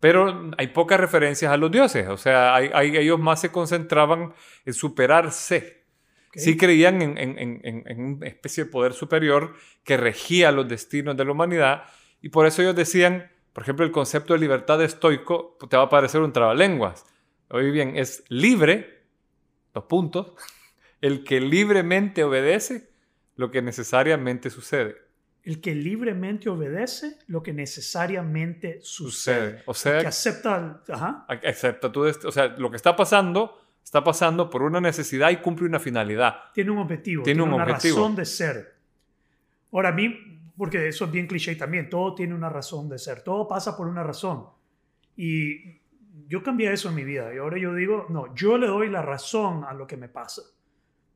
Pero 0.00 0.52
hay 0.58 0.68
pocas 0.68 1.00
referencias 1.00 1.50
a 1.50 1.56
los 1.56 1.70
dioses. 1.70 2.08
O 2.08 2.16
sea, 2.16 2.54
hay, 2.54 2.96
ellos 2.96 3.18
más 3.18 3.40
se 3.40 3.50
concentraban 3.50 4.32
en 4.64 4.74
superarse. 4.74 5.84
Sí 6.34 6.56
creían 6.56 7.00
en, 7.02 7.18
en, 7.18 7.60
en, 7.64 8.00
una 8.00 8.26
especie 8.26 8.64
de 8.64 8.70
poder 8.70 8.92
superior 8.92 9.54
que 9.82 9.96
regía 9.96 10.52
los 10.52 10.68
destinos 10.68 11.16
de 11.16 11.24
la 11.24 11.32
humanidad. 11.32 11.84
Y 12.20 12.30
por 12.30 12.46
eso 12.46 12.62
ellos 12.62 12.76
decían, 12.76 13.30
por 13.52 13.62
ejemplo, 13.62 13.84
el 13.84 13.92
concepto 13.92 14.34
de 14.34 14.40
libertad 14.40 14.82
estoico 14.82 15.56
te 15.68 15.76
va 15.76 15.84
a 15.84 15.88
parecer 15.88 16.20
un 16.20 16.32
trabalenguas. 16.32 17.06
Oye 17.50 17.70
bien, 17.70 17.96
es 17.96 18.24
libre 18.28 18.98
puntos, 19.86 20.32
el 21.00 21.24
que 21.24 21.40
libremente 21.40 22.24
obedece 22.24 22.88
lo 23.36 23.50
que 23.50 23.62
necesariamente 23.62 24.50
sucede. 24.50 24.96
El 25.44 25.60
que 25.60 25.74
libremente 25.74 26.50
obedece 26.50 27.16
lo 27.28 27.42
que 27.42 27.52
necesariamente 27.52 28.80
sucede. 28.82 29.62
O 29.66 29.72
sea, 29.72 30.00
que 30.00 30.08
acepta, 30.08 30.82
ajá. 30.88 31.26
acepta 31.28 31.92
todo 31.92 32.08
esto. 32.08 32.28
O 32.28 32.32
sea, 32.32 32.48
lo 32.48 32.70
que 32.70 32.76
está 32.76 32.96
pasando 32.96 33.58
está 33.82 34.04
pasando 34.04 34.50
por 34.50 34.62
una 34.62 34.80
necesidad 34.80 35.30
y 35.30 35.36
cumple 35.36 35.66
una 35.66 35.78
finalidad. 35.78 36.52
Tiene 36.52 36.72
un 36.72 36.78
objetivo, 36.78 37.22
tiene, 37.22 37.42
una 37.42 37.64
razón 37.64 38.16
de 38.16 38.26
ser. 38.26 38.74
Ahora 39.72 39.90
a 39.90 39.92
mí, 39.92 40.37
porque 40.58 40.88
eso 40.88 41.04
es 41.04 41.12
bien 41.12 41.28
cliché 41.28 41.54
también, 41.54 41.88
todo 41.88 42.16
tiene 42.16 42.34
una 42.34 42.48
razón 42.48 42.88
de 42.88 42.98
ser, 42.98 43.22
todo 43.22 43.46
pasa 43.46 43.76
por 43.76 43.86
una 43.86 44.02
razón. 44.02 44.44
Y 45.16 45.80
yo 46.26 46.42
cambié 46.42 46.72
eso 46.72 46.88
en 46.88 46.96
mi 46.96 47.04
vida 47.04 47.32
y 47.32 47.38
ahora 47.38 47.58
yo 47.58 47.72
digo, 47.72 48.06
no, 48.10 48.34
yo 48.34 48.58
le 48.58 48.66
doy 48.66 48.90
la 48.90 49.00
razón 49.00 49.64
a 49.64 49.72
lo 49.72 49.86
que 49.86 49.96
me 49.96 50.08
pasa. 50.08 50.42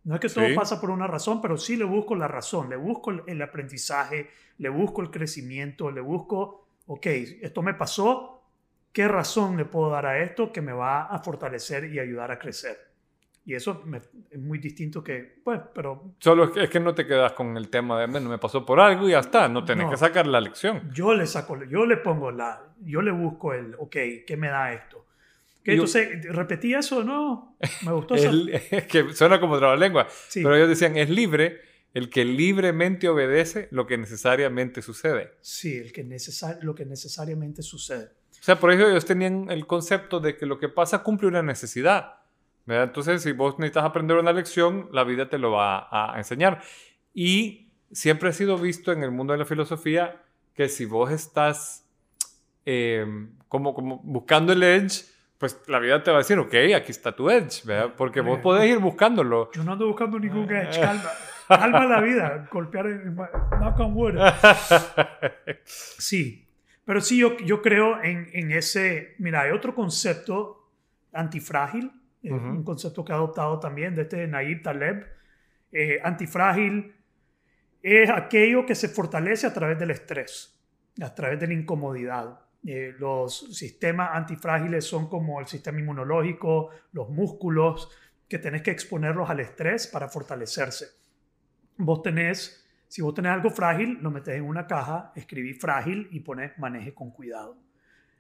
No 0.05 0.15
es 0.15 0.21
que 0.21 0.29
todo 0.29 0.47
pasa 0.55 0.81
por 0.81 0.91
una 0.91 1.07
razón, 1.07 1.41
pero 1.41 1.57
sí 1.57 1.77
le 1.77 1.85
busco 1.85 2.15
la 2.15 2.29
razón, 2.29 2.71
le 2.71 2.77
busco 2.77 3.11
el 3.11 3.43
aprendizaje, 3.43 4.31
le 4.59 4.69
busco 4.69 5.03
el 5.03 5.11
crecimiento, 5.11 5.91
le 5.91 6.01
busco, 6.01 6.69
ok, 6.87 7.07
esto 7.07 7.63
me 7.63 7.75
pasó, 7.75 8.45
¿qué 8.93 9.09
razón 9.09 9.57
le 9.57 9.65
puedo 9.65 9.91
dar 9.91 10.07
a 10.07 10.23
esto 10.23 10.53
que 10.53 10.61
me 10.61 10.73
va 10.73 11.07
a 11.07 11.19
fortalecer 11.19 11.85
y 11.93 11.99
ayudar 11.99 12.31
a 12.31 12.39
crecer? 12.39 12.92
Y 13.45 13.55
eso 13.55 13.83
es 14.31 14.39
muy 14.39 14.59
distinto 14.59 15.03
que, 15.03 15.41
pues, 15.43 15.61
pero... 15.75 16.15
Solo 16.21 16.55
es 16.55 16.71
que, 16.71 16.79
no 16.79 16.95
te 16.95 17.07
quedas 17.07 17.33
con 17.33 17.57
el 17.57 17.69
tema 17.71 18.01
de, 18.01 18.07
bueno, 18.07 18.31
me 18.31 18.39
pasó 18.39 18.65
por 18.65 18.79
algo 18.79 19.09
y 19.09 19.13
ya 19.13 19.19
está, 19.19 19.49
no 19.49 19.65
tenés 19.65 19.91
que 19.91 19.97
sacar 19.97 20.29
la 20.29 20.41
lección. 20.41 20.91
Yo 20.93 21.13
le 21.13 21.27
saco, 21.27 21.59
yo 21.65 21.85
le 21.85 21.97
pongo 21.97 22.31
la, 22.31 22.73
yo 22.81 23.03
le 23.03 23.11
busco 23.11 23.53
el, 23.53 23.75
ok, 23.75 23.97
¿qué 24.27 24.37
me 24.39 24.49
da 24.49 24.73
esto? 24.73 25.07
Que 25.65 25.73
entonces, 25.73 26.25
repetí 26.27 26.75
eso, 26.75 27.03
¿no? 27.03 27.57
Me 27.85 27.93
gustó 27.93 28.15
eso. 28.17 28.31
es 28.49 28.87
que 28.87 29.13
suena 29.13 29.41
como 29.41 29.59
trabalengua, 29.59 30.07
sí. 30.09 30.43
pero 30.43 30.55
ellos 30.55 30.69
decían, 30.69 30.97
es 30.97 31.11
libre 31.11 31.61
el 31.95 32.11
que 32.11 32.25
libremente 32.25 33.09
obedece 33.09 33.69
lo 33.71 33.87
que 33.87 33.99
necesariamente 33.99 34.83
sucede. 34.83 35.33
Sí, 35.41 35.77
el 35.77 35.93
que 35.93 36.05
necesar, 36.05 36.59
lo 36.63 36.75
que 36.75 36.87
necesariamente 36.87 37.63
sucede. 37.63 38.13
O 38.31 38.45
sea, 38.45 38.59
por 38.59 38.73
eso 38.73 38.89
ellos 38.89 39.05
tenían 39.05 39.51
el 39.51 39.67
concepto 39.67 40.19
de 40.19 40.37
que 40.37 40.47
lo 40.47 40.59
que 40.59 40.69
pasa 40.69 41.03
cumple 41.03 41.29
una 41.29 41.43
necesidad. 41.43 42.22
Entonces, 42.67 43.23
si 43.23 43.33
vos 43.33 43.59
necesitas 43.59 43.85
aprender 43.85 44.17
una 44.17 44.33
lección, 44.33 44.89
la 44.93 45.05
vida 45.05 45.29
te 45.29 45.39
lo 45.39 45.53
va 45.53 45.89
a, 45.91 46.17
enseñar. 46.19 46.61
Y 47.13 47.69
siempre 47.91 48.29
ha 48.31 48.33
sido 48.33 48.57
visto 48.57 48.93
en 48.93 49.03
el 49.03 49.11
mundo 49.11 49.33
de 49.33 49.39
la 49.39 49.45
filosofía 49.45 50.23
que 50.55 50.69
si 50.69 50.85
vos 50.85 51.11
estás 51.11 51.87
eh, 52.65 53.07
como, 53.49 53.75
como 53.75 53.99
buscando 54.05 54.53
el 54.53 54.63
edge, 54.63 55.05
pues 55.39 55.61
la 55.67 55.81
vida 55.81 56.03
te 56.03 56.11
va 56.13 56.19
a 56.19 56.21
decir, 56.21 56.39
ok, 56.39 56.55
aquí 56.77 56.93
está 56.93 57.17
tu 57.17 57.29
edge, 57.29 57.65
¿verdad? 57.65 57.95
Porque 57.97 58.21
vos 58.21 58.39
podés 58.39 58.71
ir 58.71 58.79
buscándolo. 58.79 59.51
Yo 59.53 59.65
no 59.65 59.73
ando 59.73 59.89
buscando 59.89 60.19
ningún 60.19 60.49
edge, 60.55 60.81
calma. 60.81 61.11
Calma 61.49 61.85
la 61.85 62.01
vida, 62.01 62.49
golpear 62.51 62.87
en 62.87 63.17
knock 63.17 63.81
on 63.81 63.95
wood. 63.95 64.15
Sí, 65.65 66.47
pero 66.85 67.01
sí 67.01 67.19
yo, 67.19 67.37
yo 67.39 67.61
creo 67.61 68.03
en, 68.03 68.29
en 68.33 68.53
ese, 68.53 69.15
mira, 69.19 69.43
hay 69.43 69.51
otro 69.51 69.75
concepto 69.75 70.71
antifrágil, 71.13 71.91
un 72.31 72.63
concepto 72.63 73.05
que 73.05 73.13
ha 73.13 73.17
adoptado 73.17 73.59
también 73.59 73.95
de 73.95 74.03
este 74.03 74.27
Naib 74.27 74.63
Taleb. 74.63 75.07
Eh, 75.73 76.01
antifrágil 76.03 76.95
es 77.83 78.11
aquello 78.11 78.65
que 78.65 78.75
se 78.75 78.89
fortalece 78.89 79.47
a 79.47 79.53
través 79.53 79.79
del 79.79 79.91
estrés, 79.91 80.63
a 81.01 81.15
través 81.15 81.41
de 81.41 81.49
la 81.49 81.55
incomodidad. 81.55 82.39
Eh, 82.65 82.95
los 82.99 83.57
sistemas 83.57 84.11
antifrágiles 84.13 84.85
son 84.85 85.09
como 85.09 85.41
el 85.41 85.47
sistema 85.47 85.81
inmunológico, 85.81 86.71
los 86.93 87.09
músculos, 87.09 87.91
que 88.29 88.39
tenés 88.39 88.63
que 88.63 88.71
exponerlos 88.71 89.29
al 89.29 89.41
estrés 89.41 89.89
para 89.89 90.09
fortalecerse. 90.09 90.87
Vos 91.77 92.03
tenés, 92.03 92.67
si 92.87 93.03
vos 93.03 93.15
tenés 93.15 93.33
algo 93.33 93.51
frágil, 93.51 93.99
lo 94.01 94.11
metés 94.11 94.37
en 94.37 94.45
una 94.45 94.67
caja, 94.67 95.13
escribí 95.17 95.55
frágil 95.55 96.09
y 96.13 96.21
pones 96.21 96.57
maneje 96.59 96.95
con 96.95 97.11
cuidado. 97.11 97.59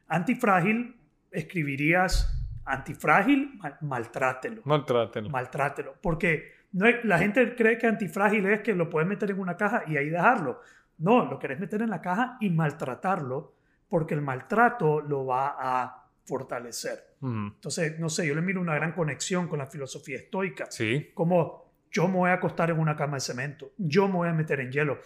Antifrágil, 0.08 1.00
escribirías 1.30 2.41
antifrágil, 2.64 3.58
maltrátelo. 3.80 4.62
Maltrátelo. 4.64 5.30
Maltrátelo. 5.30 5.94
Porque 6.00 6.52
no 6.72 6.86
la 7.04 7.18
gente 7.18 7.54
cree 7.54 7.78
que 7.78 7.86
antifrágil 7.86 8.46
es 8.46 8.60
que 8.60 8.74
lo 8.74 8.88
puedes 8.88 9.08
meter 9.08 9.30
en 9.30 9.40
una 9.40 9.56
caja 9.56 9.84
y 9.86 9.96
ahí 9.96 10.08
dejarlo. 10.08 10.60
No, 10.98 11.24
lo 11.24 11.38
querés 11.38 11.58
meter 11.58 11.82
en 11.82 11.90
la 11.90 12.00
caja 12.00 12.36
y 12.40 12.50
maltratarlo 12.50 13.54
porque 13.88 14.14
el 14.14 14.22
maltrato 14.22 15.00
lo 15.00 15.26
va 15.26 15.56
a 15.58 16.08
fortalecer. 16.24 17.16
Entonces, 17.20 18.00
no 18.00 18.08
sé, 18.08 18.26
yo 18.26 18.34
le 18.34 18.42
miro 18.42 18.60
una 18.60 18.74
gran 18.74 18.92
conexión 18.92 19.46
con 19.48 19.58
la 19.58 19.66
filosofía 19.66 20.16
estoica. 20.16 20.66
Sí. 20.70 21.10
Como 21.14 21.72
yo 21.90 22.08
me 22.08 22.16
voy 22.16 22.30
a 22.30 22.34
acostar 22.34 22.70
en 22.70 22.78
una 22.78 22.96
cama 22.96 23.16
de 23.16 23.20
cemento, 23.20 23.72
yo 23.76 24.08
me 24.08 24.14
voy 24.14 24.28
a 24.28 24.32
meter 24.32 24.60
en 24.60 24.72
hielo, 24.72 24.98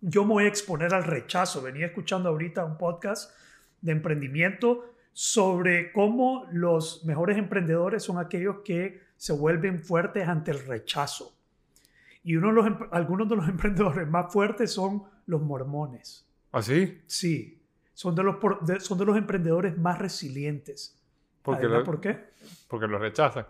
yo 0.00 0.24
me 0.24 0.34
voy 0.34 0.44
a 0.44 0.48
exponer 0.48 0.94
al 0.94 1.04
rechazo. 1.04 1.62
Venía 1.62 1.86
escuchando 1.86 2.28
ahorita 2.28 2.64
un 2.64 2.76
podcast 2.76 3.32
de 3.80 3.92
emprendimiento 3.92 4.93
sobre 5.14 5.90
cómo 5.92 6.46
los 6.52 7.06
mejores 7.06 7.38
emprendedores 7.38 8.02
son 8.02 8.18
aquellos 8.18 8.58
que 8.62 9.00
se 9.16 9.32
vuelven 9.32 9.82
fuertes 9.82 10.28
ante 10.28 10.50
el 10.50 10.66
rechazo. 10.66 11.34
Y 12.22 12.36
uno 12.36 12.48
de 12.48 12.52
los, 12.54 12.66
algunos 12.92 13.30
de 13.30 13.36
los 13.36 13.48
emprendedores 13.48 14.06
más 14.06 14.30
fuertes 14.30 14.70
son 14.70 15.04
los 15.24 15.40
mormones. 15.40 16.28
¿Ah, 16.52 16.60
sí? 16.60 17.00
Sí 17.06 17.62
son 17.94 18.14
de 18.14 18.24
los, 18.24 18.36
son 18.80 18.98
de 18.98 19.04
los 19.04 19.16
emprendedores 19.16 19.78
más 19.78 19.98
resilientes. 19.98 21.00
¿Por 21.42 21.58
qué? 22.00 22.24
Porque 22.68 22.86
los 22.86 23.00
rechazan. 23.00 23.46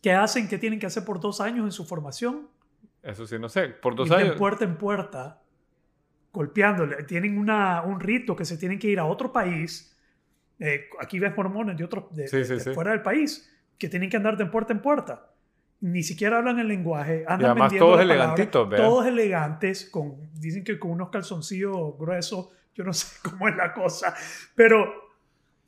¿Qué 0.00 0.12
hacen? 0.12 0.48
¿Qué 0.48 0.58
tienen 0.58 0.78
que 0.78 0.86
hacer 0.86 1.04
por 1.04 1.20
dos 1.20 1.40
años 1.40 1.64
en 1.64 1.72
su 1.72 1.84
formación? 1.84 2.48
Eso 3.02 3.26
sí, 3.26 3.38
no 3.38 3.48
sé. 3.48 3.68
Por 3.68 3.96
dos 3.96 4.08
y 4.08 4.14
años. 4.14 4.30
De 4.30 4.36
puerta 4.36 4.64
en 4.64 4.76
puerta, 4.76 5.42
golpeándole. 6.32 7.02
Tienen 7.04 7.38
una, 7.38 7.82
un 7.82 7.98
rito 7.98 8.36
que 8.36 8.44
se 8.44 8.56
tienen 8.56 8.78
que 8.78 8.88
ir 8.88 9.00
a 9.00 9.06
otro 9.06 9.32
país. 9.32 9.89
Eh, 10.60 10.90
aquí 11.00 11.18
ves 11.18 11.34
mormones 11.36 11.76
de, 11.76 11.84
otro, 11.84 12.08
de, 12.12 12.28
fuera 12.74 12.90
del 12.90 13.02
país 13.02 13.50
que 13.78 13.88
tienen 13.88 14.10
que 14.10 14.18
andar 14.18 14.36
de 14.36 14.44
puerta 14.46 14.74
en 14.74 14.82
puerta. 14.82 15.30
Ni 15.80 16.02
siquiera 16.02 16.36
hablan 16.36 16.58
el 16.58 16.68
lenguaje. 16.68 17.24
Andan 17.26 17.40
y 17.40 17.44
además 17.46 17.76
todos 17.76 18.00
elegantitos, 18.00 18.68
Todos 18.76 19.06
elegantes, 19.06 19.88
con, 19.90 20.30
dicen 20.34 20.62
que 20.62 20.78
con 20.78 20.90
unos 20.90 21.08
calzoncillos 21.08 21.98
gruesos 21.98 22.50
yo 22.74 22.84
no 22.84 22.92
sé 22.92 23.16
cómo 23.22 23.48
es 23.48 23.56
la 23.56 23.72
cosa, 23.72 24.14
pero 24.54 25.10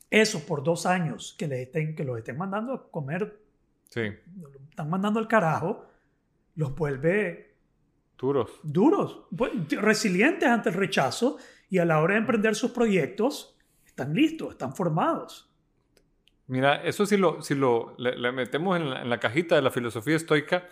eso 0.09 0.45
por 0.45 0.63
dos 0.63 0.85
años 0.85 1.35
que, 1.37 1.47
les 1.47 1.61
estén, 1.61 1.95
que 1.95 2.03
los 2.03 2.19
estén 2.19 2.37
mandando 2.37 2.73
a 2.73 2.91
comer, 2.91 3.39
sí. 3.89 4.01
están 4.69 4.89
mandando 4.89 5.19
al 5.19 5.27
carajo, 5.27 5.87
los 6.55 6.75
vuelve 6.75 7.55
duros. 8.15 8.59
Duros, 8.61 9.23
pues, 9.35 9.51
resilientes 9.71 10.47
ante 10.47 10.69
el 10.69 10.75
rechazo 10.75 11.37
y 11.67 11.79
a 11.79 11.85
la 11.85 11.99
hora 11.99 12.13
de 12.13 12.19
emprender 12.19 12.53
sus 12.53 12.69
proyectos 12.69 13.52
están 13.93 14.13
listos, 14.15 14.51
están 14.51 14.75
formados. 14.75 15.47
Mira, 16.47 16.83
eso 16.83 17.05
si 17.05 17.15
lo, 17.15 17.41
si 17.41 17.53
lo 17.53 17.95
le, 17.97 18.31
metemos 18.31 18.77
en 18.77 19.09
la, 19.09 19.19
cajita 19.19 19.55
de 19.55 19.61
la 19.61 19.69
filosofía 19.69 20.15
estoica, 20.15 20.67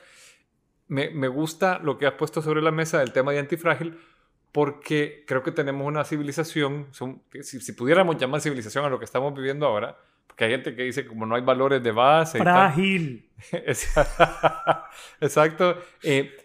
me, 0.87 1.11
me, 1.11 1.27
gusta 1.27 1.79
lo 1.79 1.97
que 1.97 2.07
has 2.07 2.13
puesto 2.13 2.41
sobre 2.41 2.61
la 2.61 2.71
mesa 2.71 2.99
del 2.99 3.13
tema 3.13 3.31
de 3.31 3.39
antifrágil, 3.39 3.97
porque 4.51 5.23
creo 5.27 5.43
que 5.43 5.51
tenemos 5.51 5.87
una 5.87 6.03
civilización, 6.03 6.87
si, 7.41 7.71
pudiéramos 7.73 8.17
llamar 8.17 8.41
civilización 8.41 8.83
a 8.85 8.89
lo 8.89 8.97
que 8.97 9.05
estamos 9.05 9.33
viviendo 9.33 9.67
ahora, 9.67 9.97
porque 10.27 10.45
hay 10.45 10.51
gente 10.51 10.75
que 10.75 10.83
dice 10.83 11.05
como 11.05 11.25
no 11.25 11.35
hay 11.35 11.41
valores 11.41 11.81
de 11.81 11.91
base. 11.91 12.39
Frágil. 12.39 13.29
Exacto. 15.21 15.77
Eh, 16.03 16.35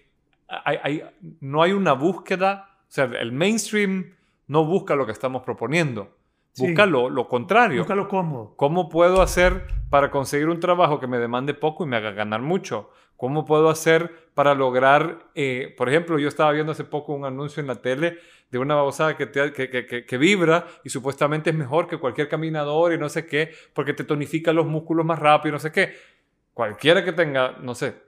hay, 0.46 1.02
no 1.40 1.62
hay 1.62 1.72
una 1.72 1.94
búsqueda, 1.94 2.78
o 2.82 2.92
sea, 2.92 3.06
el 3.06 3.32
mainstream 3.32 4.14
no 4.46 4.64
busca 4.64 4.94
lo 4.94 5.06
que 5.06 5.12
estamos 5.12 5.42
proponiendo. 5.42 6.14
Busca 6.58 6.86
lo, 6.86 7.10
lo, 7.10 7.28
contrario. 7.28 7.80
Busca 7.80 7.94
lo 7.94 8.08
cómodo. 8.08 8.54
¿Cómo 8.56 8.88
puedo 8.88 9.20
hacer 9.20 9.66
para 9.90 10.10
conseguir 10.10 10.48
un 10.48 10.60
trabajo 10.60 11.00
que 11.00 11.06
me 11.06 11.18
demande 11.18 11.54
poco 11.54 11.84
y 11.84 11.88
me 11.88 11.96
haga 11.96 12.12
ganar 12.12 12.40
mucho? 12.40 12.90
¿Cómo 13.16 13.44
puedo 13.44 13.70
hacer 13.70 14.30
para 14.34 14.54
lograr, 14.54 15.30
eh, 15.34 15.74
por 15.76 15.88
ejemplo, 15.88 16.18
yo 16.18 16.28
estaba 16.28 16.52
viendo 16.52 16.72
hace 16.72 16.84
poco 16.84 17.14
un 17.14 17.24
anuncio 17.24 17.62
en 17.62 17.66
la 17.66 17.76
tele 17.76 18.18
de 18.50 18.58
una 18.58 18.74
babosada 18.74 19.16
que, 19.16 19.30
que, 19.30 20.06
que, 20.06 20.18
vibra 20.18 20.66
y 20.84 20.90
supuestamente 20.90 21.50
es 21.50 21.56
mejor 21.56 21.88
que 21.88 21.96
cualquier 21.96 22.28
caminador 22.28 22.92
y 22.92 22.98
no 22.98 23.08
sé 23.08 23.26
qué, 23.26 23.50
porque 23.72 23.94
te 23.94 24.04
tonifica 24.04 24.52
los 24.52 24.66
músculos 24.66 25.04
más 25.04 25.18
rápido 25.18 25.50
y 25.50 25.52
no 25.52 25.58
sé 25.58 25.72
qué. 25.72 25.94
Cualquiera 26.52 27.04
que 27.04 27.12
tenga, 27.12 27.56
no 27.60 27.74
sé. 27.74 28.05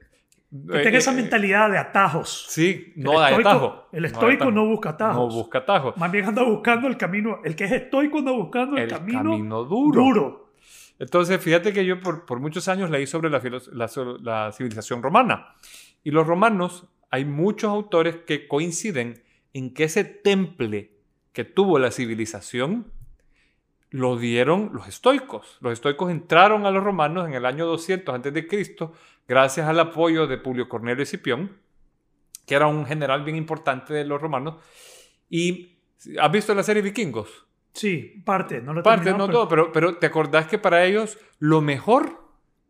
Que 0.51 0.79
tenga 0.79 0.97
esa 0.97 1.13
eh, 1.13 1.17
mentalidad 1.17 1.71
de 1.71 1.77
atajos. 1.77 2.47
Sí, 2.49 2.93
no 2.97 3.21
hay 3.21 3.35
atajo. 3.35 3.89
El 3.93 4.07
estoico 4.07 4.51
no, 4.51 4.65
busca 4.67 4.91
atajos. 4.91 5.35
No 5.35 5.41
busca 5.41 5.59
atajos. 5.59 5.97
Más 5.99 6.11
bien 6.11 6.25
anda 6.25 6.43
buscando 6.43 6.89
el 6.89 6.97
camino. 6.97 7.41
El 7.45 7.55
que 7.55 7.65
es 7.65 7.73
estoico 7.73 8.19
anda 8.19 8.33
buscando 8.33 8.79
el, 8.79 8.89
camino, 8.89 9.33
camino 9.33 9.65
duro. 9.65 10.03
duro. 10.03 10.49
Entonces, 10.99 11.41
fíjate 11.41 11.73
que 11.73 11.85
yo 11.85 12.01
por, 12.01 12.41
muchos 12.41 12.67
años 12.69 12.91
leí 12.91 13.07
sobre 13.07 13.31
la, 13.31 13.41
la, 14.23 14.53
civilización 14.53 15.03
romana. 15.03 15.55
Y 16.03 16.11
los 16.11 16.27
romanos, 16.27 16.87
hay 17.11 17.25
muchos 17.25 17.71
autores 17.71 18.17
que 18.27 18.49
coinciden 18.49 19.23
en 19.53 19.75
que 19.75 19.85
ese 19.85 20.05
temple 20.05 20.93
que 21.33 21.45
tuvo 21.45 21.79
la 21.79 21.91
civilización 21.91 22.91
lo 23.91 24.17
dieron 24.17 24.71
los 24.73 24.87
estoicos. 24.89 25.59
Los 25.61 25.73
estoicos 25.73 26.11
entraron 26.11 26.67
a 26.67 26.71
los 26.71 26.85
romanos 26.85 27.27
en 27.27 27.35
el 27.35 27.47
año 27.47 27.67
200 27.67 28.15
a.C. 28.15 28.91
gracias 29.27 29.69
al 29.69 29.81
apoyo 29.81 30.27
de 30.27 30.39
Publio 30.39 30.69
Cornelio 30.69 31.03
Escipión, 31.03 31.57
que 32.47 32.55
era 32.55 32.67
un 32.67 32.87
general 32.87 33.25
bien 33.25 33.37
importante 33.37 33.95
de 33.95 34.05
los 34.05 34.21
romanos. 34.21 34.57
¿Y 35.31 35.79
has 36.21 36.31
visto 36.31 36.55
la 36.55 36.63
serie 36.63 36.83
Vikingos? 36.83 37.47
Sí, 37.73 38.23
parte, 38.25 38.61
no 38.61 38.73
lo 38.73 38.83
Parte, 38.83 39.13
no 39.13 39.29
todo, 39.29 39.47
pero, 39.47 39.71
pero 39.73 39.97
te 39.99 40.07
acordás 40.07 40.47
que 40.47 40.59
para 40.59 40.85
ellos 40.85 41.19
lo 41.39 41.61
mejor 41.61 42.25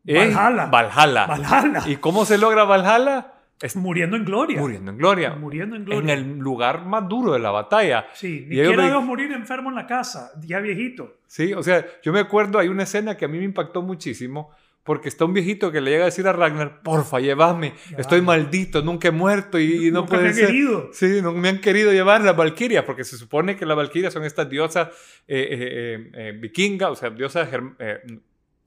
es 0.04 0.34
Valhalla. 0.34 0.66
Valhalla. 0.66 1.26
Valhalla. 1.26 1.82
¿Y 1.86 1.96
cómo 1.96 2.24
se 2.24 2.38
logra 2.38 2.64
Valhalla? 2.64 3.37
Es 3.60 3.74
muriendo 3.76 4.16
en 4.16 4.24
gloria. 4.24 4.60
Muriendo 4.60 4.90
en 4.90 4.98
gloria. 4.98 5.34
Muriendo 5.34 5.76
en 5.76 5.84
gloria. 5.84 6.14
En 6.14 6.18
el 6.18 6.38
lugar 6.38 6.84
más 6.84 7.08
duro 7.08 7.32
de 7.32 7.40
la 7.40 7.50
batalla. 7.50 8.06
Sí, 8.14 8.44
ni 8.48 8.56
quiero 8.56 9.02
morir 9.02 9.32
enfermo 9.32 9.70
en 9.70 9.76
la 9.76 9.86
casa, 9.86 10.32
ya 10.40 10.60
viejito. 10.60 11.16
Sí, 11.26 11.52
o 11.52 11.62
sea, 11.62 11.84
yo 12.02 12.12
me 12.12 12.20
acuerdo, 12.20 12.58
hay 12.58 12.68
una 12.68 12.84
escena 12.84 13.16
que 13.16 13.24
a 13.24 13.28
mí 13.28 13.38
me 13.38 13.44
impactó 13.44 13.82
muchísimo, 13.82 14.50
porque 14.84 15.08
está 15.08 15.24
un 15.26 15.34
viejito 15.34 15.70
que 15.70 15.80
le 15.80 15.90
llega 15.90 16.04
a 16.04 16.06
decir 16.06 16.26
a 16.26 16.32
Ragnar, 16.32 16.80
porfa, 16.82 17.20
llévame, 17.20 17.74
estoy 17.98 18.22
maldito, 18.22 18.80
nunca 18.80 19.08
he 19.08 19.10
muerto 19.10 19.58
y, 19.58 19.90
no 19.90 20.06
puede 20.06 20.22
me 20.22 20.28
han 20.30 20.34
querido. 20.34 20.88
Sí, 20.92 21.20
no 21.20 21.34
me 21.34 21.50
han 21.50 21.60
querido 21.60 21.92
llevar 21.92 22.22
las 22.22 22.34
valquirias, 22.34 22.84
porque 22.84 23.04
se 23.04 23.18
supone 23.18 23.56
que 23.56 23.66
las 23.66 23.76
valquirias 23.76 24.14
son 24.14 24.24
estas 24.24 24.48
diosas 24.48 24.88
eh, 25.26 25.48
eh, 25.50 26.10
eh, 26.14 26.38
vikingas, 26.40 26.90
o 26.90 26.94
sea, 26.94 27.10
diosas 27.10 27.50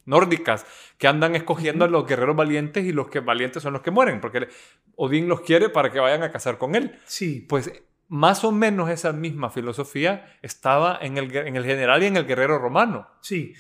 nórdicas, 0.05 0.65
que 0.97 1.07
andan 1.07 1.35
escogiendo 1.35 1.85
a 1.85 1.87
los 1.87 2.07
guerreros 2.07 2.35
valientes 2.35 2.85
y 2.85 2.91
los 2.91 3.07
que 3.07 3.19
valientes 3.19 3.63
son 3.63 3.73
los 3.73 3.81
que 3.81 3.91
mueren, 3.91 4.21
porque 4.21 4.47
Odín 4.95 5.27
los 5.27 5.41
quiere 5.41 5.69
para 5.69 5.91
que 5.91 5.99
vayan 5.99 6.23
a 6.23 6.31
casar 6.31 6.57
con 6.57 6.75
él. 6.75 6.99
Sí. 7.05 7.45
Pues 7.47 7.71
más 8.07 8.43
o 8.43 8.51
menos 8.51 8.89
esa 8.89 9.13
misma 9.13 9.49
filosofía 9.49 10.37
estaba 10.41 10.99
en 11.01 11.17
el, 11.17 11.35
en 11.35 11.55
el 11.55 11.65
general 11.65 12.03
y 12.03 12.07
en 12.07 12.17
el 12.17 12.25
guerrero 12.25 12.59
romano. 12.59 13.07
Sí, 13.21 13.53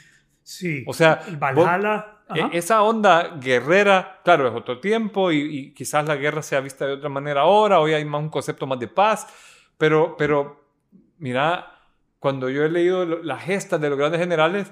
sí. 0.43 0.83
O 0.87 0.93
sea, 0.93 1.21
el 1.27 1.37
Valhalla 1.37 2.21
e, 2.35 2.57
esa 2.57 2.83
onda 2.83 3.37
guerrera, 3.39 4.21
claro, 4.23 4.47
es 4.47 4.55
otro 4.55 4.79
tiempo 4.79 5.31
y, 5.31 5.73
quizás 5.73 6.05
la 6.05 6.15
guerra 6.15 6.41
sea 6.41 6.61
vista 6.61 6.85
de 6.85 6.93
otra 6.93 7.09
manera 7.09 7.41
ahora, 7.41 7.79
hoy 7.79 7.93
hay 7.93 8.05
más 8.05 8.21
un 8.21 8.29
concepto 8.29 8.67
más 8.67 8.79
de 8.79 8.87
paz, 8.87 9.27
pero, 9.77 10.15
pero 10.17 10.63
mira, 11.17 11.71
cuando 12.19 12.49
yo 12.49 12.63
he 12.63 12.69
leído 12.69 13.05
las 13.05 13.43
gestas 13.43 13.81
de 13.81 13.89
los 13.89 13.97
grandes 13.97 14.19
generales, 14.19 14.71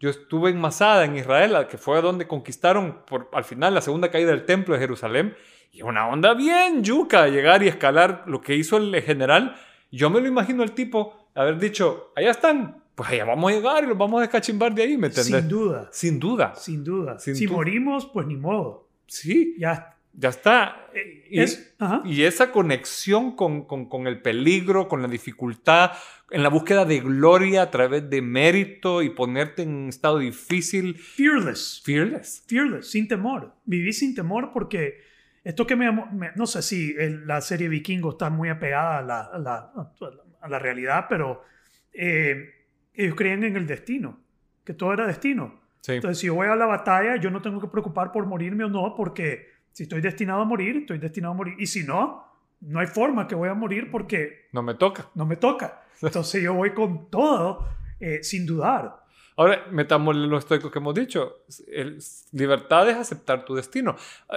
yo 0.00 0.10
estuve 0.10 0.50
en 0.50 0.60
Masada, 0.60 1.04
en 1.04 1.16
Israel, 1.16 1.66
que 1.68 1.78
fue 1.78 2.00
donde 2.00 2.26
conquistaron 2.26 3.02
por, 3.06 3.28
al 3.32 3.44
final 3.44 3.74
la 3.74 3.80
segunda 3.80 4.10
caída 4.10 4.30
del 4.30 4.44
templo 4.44 4.74
de 4.74 4.80
Jerusalén, 4.80 5.34
y 5.72 5.82
una 5.82 6.08
onda 6.08 6.34
bien 6.34 6.82
yuca, 6.82 7.28
llegar 7.28 7.62
y 7.62 7.68
escalar 7.68 8.24
lo 8.26 8.40
que 8.40 8.54
hizo 8.54 8.76
el 8.78 8.94
general. 9.02 9.56
Yo 9.90 10.08
me 10.08 10.20
lo 10.20 10.28
imagino 10.28 10.62
el 10.62 10.72
tipo 10.72 11.28
haber 11.34 11.58
dicho, 11.58 12.12
allá 12.16 12.30
están, 12.30 12.82
pues 12.94 13.10
allá 13.10 13.24
vamos 13.24 13.50
a 13.50 13.54
llegar 13.54 13.84
y 13.84 13.86
los 13.86 13.98
vamos 13.98 14.18
a 14.18 14.22
descachimbar 14.22 14.74
de 14.74 14.82
ahí, 14.82 14.96
¿me 14.96 15.08
entiendes? 15.08 15.40
Sin 15.40 15.48
duda. 15.48 15.88
Sin 15.92 16.18
duda. 16.18 16.54
Sin 16.56 16.84
duda. 16.84 17.18
si 17.18 17.46
morimos, 17.46 18.06
pues 18.06 18.26
ni 18.26 18.36
modo. 18.36 18.88
Sí. 19.06 19.56
Ya, 19.58 19.97
ya 20.18 20.30
está. 20.30 20.90
Y, 21.30 21.40
y 22.04 22.22
esa 22.24 22.50
conexión 22.50 23.36
con, 23.36 23.64
con, 23.64 23.88
con, 23.88 24.06
el 24.06 24.20
peligro, 24.20 24.88
con 24.88 25.00
la 25.00 25.08
dificultad, 25.08 25.92
en 26.30 26.42
la 26.42 26.48
búsqueda 26.48 26.84
de 26.84 27.00
gloria 27.00 27.62
a 27.62 27.70
través 27.70 28.10
de 28.10 28.20
mérito 28.20 29.02
y 29.02 29.10
ponerte 29.10 29.62
en 29.62 29.74
un 29.74 29.88
estado 29.88 30.18
difícil. 30.18 30.96
Fearless. 30.96 31.82
Fearless. 31.84 32.44
Fearless, 32.48 32.90
sin 32.90 33.06
temor. 33.06 33.54
Viví 33.64 33.92
sin 33.92 34.14
temor 34.14 34.50
porque 34.52 35.00
esto 35.44 35.66
que 35.66 35.76
me, 35.76 35.88
no 36.34 36.46
sé 36.46 36.62
si 36.62 36.94
la 37.24 37.40
serie 37.40 37.68
Vikingo 37.68 38.10
está 38.10 38.28
muy 38.28 38.48
apegada 38.48 38.98
a 38.98 39.02
la, 39.02 39.20
a 39.20 39.38
la, 39.38 39.72
a 40.40 40.48
la 40.48 40.58
realidad, 40.58 41.06
pero 41.08 41.42
eh, 41.92 42.66
ellos 42.92 43.14
creían 43.14 43.44
en 43.44 43.56
el 43.56 43.66
destino, 43.66 44.18
que 44.64 44.74
todo 44.74 44.92
era 44.92 45.06
destino. 45.06 45.60
Entonces, 45.86 46.18
si 46.18 46.26
yo 46.26 46.34
voy 46.34 46.48
a 46.48 46.56
la 46.56 46.66
batalla, 46.66 47.16
yo 47.16 47.30
no 47.30 47.40
tengo 47.40 47.60
que 47.60 47.68
preocupar 47.68 48.12
por 48.12 48.26
morirme 48.26 48.64
o 48.64 48.68
no, 48.68 48.94
porque 48.94 49.57
si 49.78 49.84
estoy 49.84 50.00
destinado 50.00 50.42
a 50.42 50.44
morir, 50.44 50.78
estoy 50.78 50.98
destinado 50.98 51.34
a 51.34 51.36
morir. 51.36 51.54
Y 51.56 51.68
si 51.68 51.84
no, 51.84 52.24
no 52.62 52.80
hay 52.80 52.88
forma 52.88 53.28
que 53.28 53.36
voy 53.36 53.48
a 53.48 53.54
morir 53.54 53.92
porque... 53.92 54.48
No 54.50 54.60
me 54.60 54.74
toca. 54.74 55.08
No 55.14 55.24
me 55.24 55.36
toca. 55.36 55.84
Entonces 56.02 56.42
yo 56.42 56.52
voy 56.52 56.74
con 56.74 57.08
todo 57.08 57.64
eh, 58.00 58.18
sin 58.24 58.44
dudar. 58.44 59.04
Ahora, 59.36 59.66
metamos 59.70 60.16
los 60.16 60.40
estoicos 60.40 60.72
que 60.72 60.80
hemos 60.80 60.96
dicho. 60.96 61.44
El, 61.68 62.00
libertad 62.32 62.90
es 62.90 62.96
aceptar 62.96 63.44
tu 63.44 63.54
destino. 63.54 63.94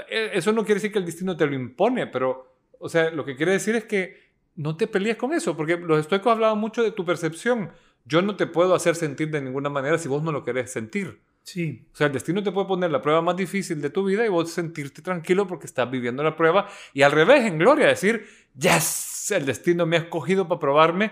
Eh, 0.08 0.30
eso 0.36 0.52
no 0.52 0.64
quiere 0.64 0.76
decir 0.76 0.92
que 0.92 1.00
el 1.00 1.08
destino 1.08 1.36
te 1.36 1.48
lo 1.48 1.56
impone, 1.56 2.06
pero, 2.06 2.58
o 2.78 2.88
sea, 2.88 3.10
lo 3.10 3.26
que 3.26 3.36
quiere 3.36 3.54
decir 3.54 3.76
es 3.76 3.86
que 3.86 4.34
no 4.58 4.78
te 4.78 4.86
pelees 4.86 5.18
con 5.18 5.34
eso, 5.34 5.58
porque 5.58 5.76
los 5.76 6.02
estoicos 6.02 6.34
hablaban 6.34 6.60
mucho 6.60 6.84
de 6.84 6.92
tu 6.92 7.04
percepción. 7.04 7.72
Yo 8.06 8.22
no 8.22 8.36
te 8.36 8.46
puedo 8.46 8.76
hacer 8.76 8.94
sentir 8.94 9.32
de 9.32 9.42
ninguna 9.42 9.72
manera 9.72 9.98
si 9.98 10.08
vos 10.08 10.22
no 10.22 10.32
lo 10.32 10.44
querés 10.44 10.72
sentir. 10.72 11.20
Sí. 11.44 11.86
O 11.92 11.96
sea, 11.96 12.08
el 12.08 12.14
destino 12.14 12.44
te 12.44 12.52
puede 12.52 12.68
poner 12.68 12.92
la 12.92 13.02
prueba 13.02 13.22
más 13.22 13.36
difícil 13.36 13.82
de 13.82 13.90
tu 13.90 14.06
vida 14.06 14.26
y 14.26 14.30
vos 14.30 14.52
sentirte 14.52 15.02
tranquilo 15.02 15.48
porque 15.48 15.66
estás 15.66 15.90
viviendo 15.90 16.24
la 16.24 16.36
prueba 16.36 16.68
y 16.94 17.02
al 17.02 17.12
revés, 17.12 17.46
en 17.46 17.58
gloria, 17.58 17.88
decir, 17.88 18.26
yes, 18.56 19.32
el 19.32 19.46
destino 19.46 19.86
me 19.86 19.98
ha 19.98 20.00
escogido 20.02 20.48
para 20.48 20.60
probarme. 20.60 21.12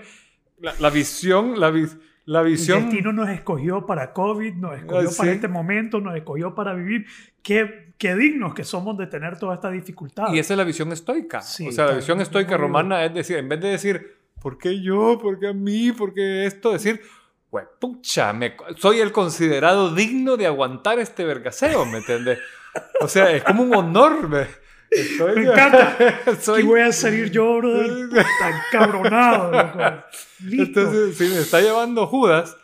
La, 0.58 0.90
visión, 0.90 1.60
la, 1.60 1.74
la 2.26 2.42
visión... 2.42 2.80
El 2.80 2.86
destino 2.86 3.14
nos 3.14 3.30
escogió 3.30 3.86
para 3.86 4.12
COVID, 4.12 4.56
nos 4.56 4.78
escogió 4.78 5.10
para 5.18 5.32
este 5.32 5.48
momento, 5.48 6.02
nos 6.02 6.16
escogió 6.16 6.54
para 6.54 6.74
vivir. 6.74 7.06
Qué, 7.42 7.94
qué 7.98 8.16
dignos 8.16 8.54
que 8.54 8.66
somos 8.66 8.98
de 8.98 9.08
tener 9.08 9.40
toda 9.40 9.56
esta 9.56 9.72
dificultad. 9.72 10.34
Y 10.34 10.40
esa 10.40 10.54
es 10.54 10.58
la 10.58 10.66
visión 10.66 10.92
estoica. 10.92 11.40
o 11.40 11.72
sea, 11.72 11.86
la 11.86 11.94
visión 11.94 12.20
estoica 12.20 12.58
romana 12.58 13.06
es 13.06 13.14
decir, 13.14 13.38
en 13.38 13.48
vez 13.48 13.62
de 13.62 13.70
decir, 13.70 14.18
¿por 14.42 14.58
qué 14.58 14.82
yo? 14.82 15.18
¿Por 15.22 15.40
qué 15.40 15.48
a 15.48 15.54
mí? 15.54 15.92
¿Por 15.92 16.14
qué 16.14 16.46
esto? 16.46 16.74
Decir, 16.74 17.02
pucha, 17.80 18.34
me, 18.34 18.56
soy 18.78 19.00
el 19.00 19.12
considerado 19.12 19.94
digno 19.94 20.38
de 20.38 20.46
aguantar 20.46 21.00
este 21.00 21.26
vergaseo, 21.26 21.86
¿me 21.86 22.00
entiendes? 22.00 22.40
O 23.02 23.08
sea, 23.08 23.32
es 23.32 23.44
como 23.44 23.64
un 23.64 23.76
honor, 23.76 24.28
¿me? 24.28 24.48
me 25.36 25.42
encanta. 25.52 25.98
Soy... 26.40 26.64
Voy 26.64 26.82
a 26.82 26.92
salir 26.92 27.32
yo, 27.32 27.58
brother, 27.58 28.10
tan 28.40 28.54
cabronado. 28.72 30.04
Entonces, 30.52 31.18
si 31.18 31.26
me 31.26 31.40
está 31.40 31.62
llevando 31.62 32.08
Judas, 32.08 32.56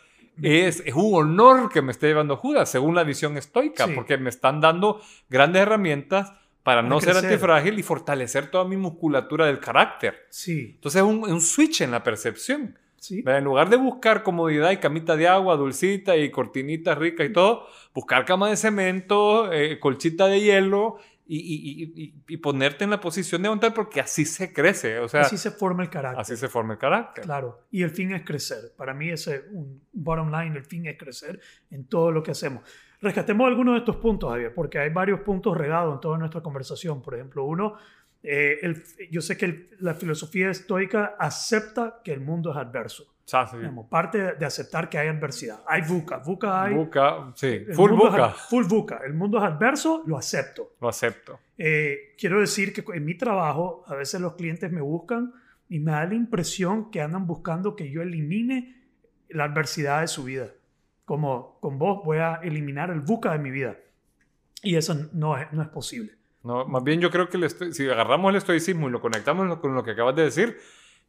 es, 0.42 0.82
es, 0.84 0.94
un 0.94 1.14
honor 1.14 1.70
que 1.70 1.82
me 1.82 1.92
esté 1.92 2.08
llevando 2.08 2.36
Judas, 2.36 2.70
según 2.70 2.94
la 2.94 3.04
visión 3.04 3.36
estoica, 3.36 3.88
porque 3.94 4.18
me 4.18 4.30
están 4.30 4.60
dando 4.60 5.00
grandes 5.28 5.62
herramientas 5.62 6.32
para, 6.62 6.82
no 6.82 7.00
ser 7.00 7.16
antifrágil 7.16 7.78
y 7.78 7.82
fortalecer 7.82 8.50
toda 8.50 8.64
mi 8.64 8.76
musculatura 8.76 9.46
del 9.46 9.60
carácter. 9.60 10.26
Sí. 10.30 10.72
Entonces 10.74 11.00
es 11.00 11.08
un, 11.08 11.18
un 11.22 11.40
switch 11.40 11.82
en 11.82 11.92
la 11.92 12.02
percepción. 12.02 12.76
Sí. 12.98 13.22
En 13.26 13.44
lugar 13.44 13.70
de 13.70 13.76
buscar 13.76 14.22
comodidad 14.22 14.70
y 14.70 14.78
camita 14.78 15.16
de 15.16 15.28
agua, 15.28 15.56
dulcita 15.56 16.16
y 16.16 16.30
cortinita 16.30 16.94
rica 16.94 17.24
y 17.24 17.32
todo, 17.32 17.66
buscar 17.94 18.24
cama 18.24 18.48
de 18.48 18.56
cemento, 18.56 19.52
eh, 19.52 19.78
colchita 19.78 20.26
de 20.26 20.40
hielo 20.40 20.98
y, 21.28 22.14
y, 22.28 22.36
ponerte 22.36 22.84
en 22.84 22.90
la 22.90 23.00
posición 23.00 23.42
de 23.42 23.48
aguantar 23.48 23.74
porque 23.74 24.00
así 24.00 24.24
se 24.24 24.52
crece. 24.52 25.00
O 25.00 25.08
sea, 25.08 25.22
así 25.22 25.36
se 25.36 25.50
forma 25.50 25.82
el 25.82 25.90
carácter. 25.90 26.20
Así 26.20 26.36
se 26.36 26.48
forma 26.48 26.74
el 26.74 26.78
carácter. 26.78 27.24
Claro, 27.24 27.66
y 27.70 27.82
el 27.82 27.90
fin 27.90 28.12
es 28.12 28.24
crecer. 28.24 28.72
Para 28.76 28.94
mí 28.94 29.10
ese 29.10 29.44
un 29.50 29.82
bottom 29.92 30.30
line, 30.30 30.56
el 30.56 30.64
fin 30.64 30.86
es 30.86 30.96
crecer 30.96 31.40
en 31.70 31.86
todo 31.86 32.12
lo 32.12 32.22
que 32.22 32.30
hacemos. 32.30 32.62
Rescatemos 33.00 33.46
algunos 33.46 33.74
de 33.74 33.78
estos 33.80 33.96
puntos, 33.96 34.30
Javier, 34.30 34.54
porque 34.54 34.78
hay 34.78 34.90
varios 34.90 35.20
puntos 35.20 35.56
regados 35.56 35.94
en 35.94 36.00
toda 36.00 36.16
nuestra 36.16 36.42
conversación. 36.42 37.02
Por 37.02 37.14
ejemplo, 37.14 37.44
uno, 37.44 37.76
eh, 38.28 38.58
el, 38.62 38.82
yo 39.08 39.20
sé 39.20 39.36
que 39.36 39.70
la 39.78 39.94
filosofía 39.94 40.50
estoica 40.50 41.14
acepta 41.16 42.00
que 42.02 42.12
el 42.12 42.20
mundo 42.20 42.50
es 42.50 42.56
adverso. 42.56 43.14
Ah, 43.32 43.48
parte 43.88 44.34
de 44.34 44.46
aceptar 44.46 44.88
que 44.88 44.98
hay 44.98 45.06
adversidad. 45.06 45.60
Hay 45.66 45.82
buca, 45.82 46.18
buca 46.18 46.64
hay. 46.64 46.74
Buca, 46.74 47.32
sí, 47.36 47.64
full 47.72 47.92
buca. 47.92 48.30
full 48.30 48.64
buca. 48.64 49.00
El 49.04 49.14
mundo 49.14 49.38
es 49.38 49.44
adverso, 49.44 50.02
lo 50.06 50.16
acepto. 50.16 50.74
Lo 50.80 50.88
acepto. 50.88 51.38
Eh, 51.56 52.14
quiero 52.18 52.40
decir 52.40 52.72
que 52.72 52.84
en 52.94 53.04
mi 53.04 53.16
trabajo, 53.16 53.84
a 53.86 53.94
veces 53.94 54.20
los 54.20 54.34
clientes 54.34 54.72
me 54.72 54.80
buscan 54.80 55.32
y 55.68 55.78
me 55.78 55.92
da 55.92 56.04
la 56.04 56.14
impresión 56.14 56.90
que 56.90 57.02
andan 57.02 57.28
buscando 57.28 57.76
que 57.76 57.90
yo 57.90 58.02
elimine 58.02 58.82
la 59.28 59.44
adversidad 59.44 60.00
de 60.00 60.08
su 60.08 60.24
vida. 60.24 60.50
Como 61.04 61.60
con 61.60 61.78
vos 61.78 62.04
voy 62.04 62.18
a 62.18 62.40
eliminar 62.42 62.90
el 62.90 63.00
buca 63.00 63.30
de 63.32 63.38
mi 63.38 63.52
vida. 63.52 63.76
Y 64.62 64.74
eso 64.74 64.94
no 65.12 65.38
es, 65.38 65.52
no 65.52 65.62
es 65.62 65.68
posible. 65.68 66.16
No, 66.46 66.64
más 66.64 66.84
bien 66.84 67.00
yo 67.00 67.10
creo 67.10 67.28
que 67.28 67.48
si 67.48 67.90
agarramos 67.90 68.30
el 68.30 68.36
estoicismo 68.36 68.88
y 68.88 68.92
lo 68.92 69.00
conectamos 69.00 69.58
con 69.58 69.74
lo 69.74 69.82
que 69.82 69.90
acabas 69.90 70.14
de 70.14 70.22
decir, 70.22 70.56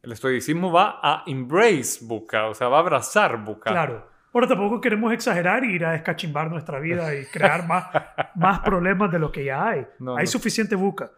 el 0.02 0.12
estoicismo 0.12 0.72
va 0.72 1.00
a 1.04 1.24
embrace 1.28 2.04
Buca, 2.04 2.48
o 2.48 2.56
sea, 2.56 2.70
va 2.70 2.78
a 2.78 2.80
abrazar 2.80 3.44
Buca. 3.46 3.70
Claro. 3.70 4.10
Pero 4.34 4.48
tampoco 4.48 4.82
queremos 4.82 5.14
exagerar 5.14 5.64
y 5.64 5.76
ir 5.76 5.86
a 5.86 5.92
descachimbar 5.92 6.50
nuestra 6.50 6.80
vida 6.80 7.14
y 7.14 7.26
crear 7.26 7.68
más, 7.68 7.86
más 8.36 8.62
problemas 8.62 9.12
de 9.12 9.20
lo 9.20 9.32
que 9.32 9.46
ya 9.46 9.68
hay. 9.68 9.86
hay 10.18 10.26
suficiente 10.26 10.76
Buca. 10.76 11.12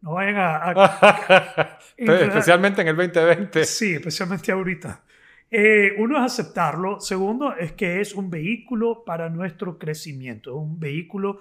No 0.00 0.12
vayan 0.12 0.36
a... 0.38 1.78
especialmente 1.98 2.80
en 2.80 2.88
el 2.88 2.96
2020. 2.96 3.62
Sí, 3.66 3.94
especialmente 3.94 4.52
ahorita. 4.52 5.02
Eh, 5.50 5.94
uno 5.98 6.16
es 6.16 6.32
aceptarlo. 6.32 6.98
Segundo 6.98 7.54
es 7.54 7.72
que 7.72 8.00
es 8.00 8.14
un 8.14 8.30
vehículo 8.30 9.04
para 9.04 9.28
nuestro 9.28 9.76
crecimiento. 9.76 10.56
Un 10.56 10.80
vehículo... 10.80 11.40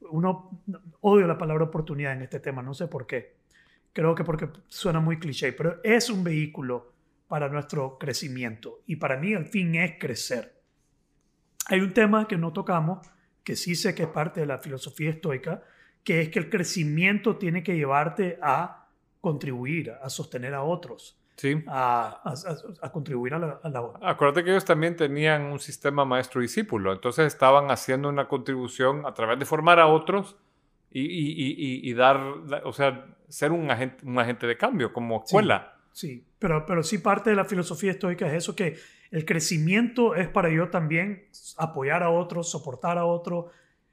Uno 0.00 0.62
odio 1.00 1.26
la 1.26 1.38
palabra 1.38 1.64
oportunidad 1.64 2.12
en 2.12 2.22
este 2.22 2.40
tema, 2.40 2.62
no 2.62 2.74
sé 2.74 2.86
por 2.88 3.06
qué 3.06 3.40
creo 3.92 4.14
que 4.14 4.24
porque 4.24 4.48
suena 4.68 5.00
muy 5.00 5.18
cliché, 5.18 5.52
pero 5.52 5.80
es 5.82 6.10
un 6.10 6.22
vehículo 6.22 6.92
para 7.28 7.48
nuestro 7.48 7.98
crecimiento 7.98 8.82
y 8.86 8.96
para 8.96 9.16
mí 9.16 9.32
el 9.32 9.46
fin 9.46 9.74
es 9.74 9.98
crecer. 9.98 10.60
Hay 11.66 11.80
un 11.80 11.92
tema 11.92 12.26
que 12.26 12.36
no 12.36 12.52
tocamos, 12.52 13.06
que 13.44 13.56
sí 13.56 13.74
sé 13.74 13.94
que 13.94 14.04
es 14.04 14.08
parte 14.08 14.40
de 14.40 14.46
la 14.46 14.58
filosofía 14.58 15.10
estoica, 15.10 15.62
que 16.02 16.22
es 16.22 16.28
que 16.30 16.38
el 16.38 16.50
crecimiento 16.50 17.36
tiene 17.36 17.62
que 17.62 17.76
llevarte 17.76 18.38
a 18.42 18.88
contribuir, 19.20 19.92
a 20.02 20.08
sostener 20.08 20.54
a 20.54 20.62
otros. 20.62 21.20
Sí. 21.40 21.64
A, 21.68 22.20
a, 22.82 22.92
contribuir 22.92 23.32
a 23.32 23.38
la, 23.38 23.60
a 23.62 24.10
Acuérdate 24.10 24.44
que 24.44 24.50
ellos 24.50 24.66
también 24.66 24.94
tenían 24.94 25.44
un 25.44 25.58
sistema 25.58 26.04
maestro-discípulo, 26.04 26.92
entonces 26.92 27.28
estaban 27.28 27.70
haciendo 27.70 28.10
una 28.10 28.28
contribución 28.28 29.06
a 29.06 29.14
través 29.14 29.38
de 29.38 29.46
formar 29.46 29.80
a 29.80 29.86
otros 29.86 30.36
y, 30.90 31.00
y, 31.00 31.88
y, 31.88 31.94
dar, 31.94 32.20
o 32.62 32.72
sea, 32.74 33.06
ser 33.26 33.52
un 33.52 33.70
agente, 33.70 34.04
un 34.04 34.18
agente 34.18 34.46
de 34.46 34.58
cambio 34.58 34.92
como 34.92 35.24
escuela. 35.24 35.78
Sí, 35.92 36.26
pero, 36.38 36.66
pero 36.66 36.82
sí 36.82 36.98
parte 36.98 37.30
de 37.30 37.36
la 37.36 37.46
filosofía 37.46 37.92
estoica 37.92 38.26
es 38.26 38.34
eso, 38.34 38.54
que 38.54 38.76
el 39.10 39.24
crecimiento 39.24 40.14
es 40.16 40.28
para 40.28 40.50
yo 40.50 40.68
también 40.68 41.24
apoyar 41.56 42.02
a 42.02 42.10
otros, 42.10 42.50
soportar 42.50 42.98
a 42.98 43.06
otros. 43.06 43.46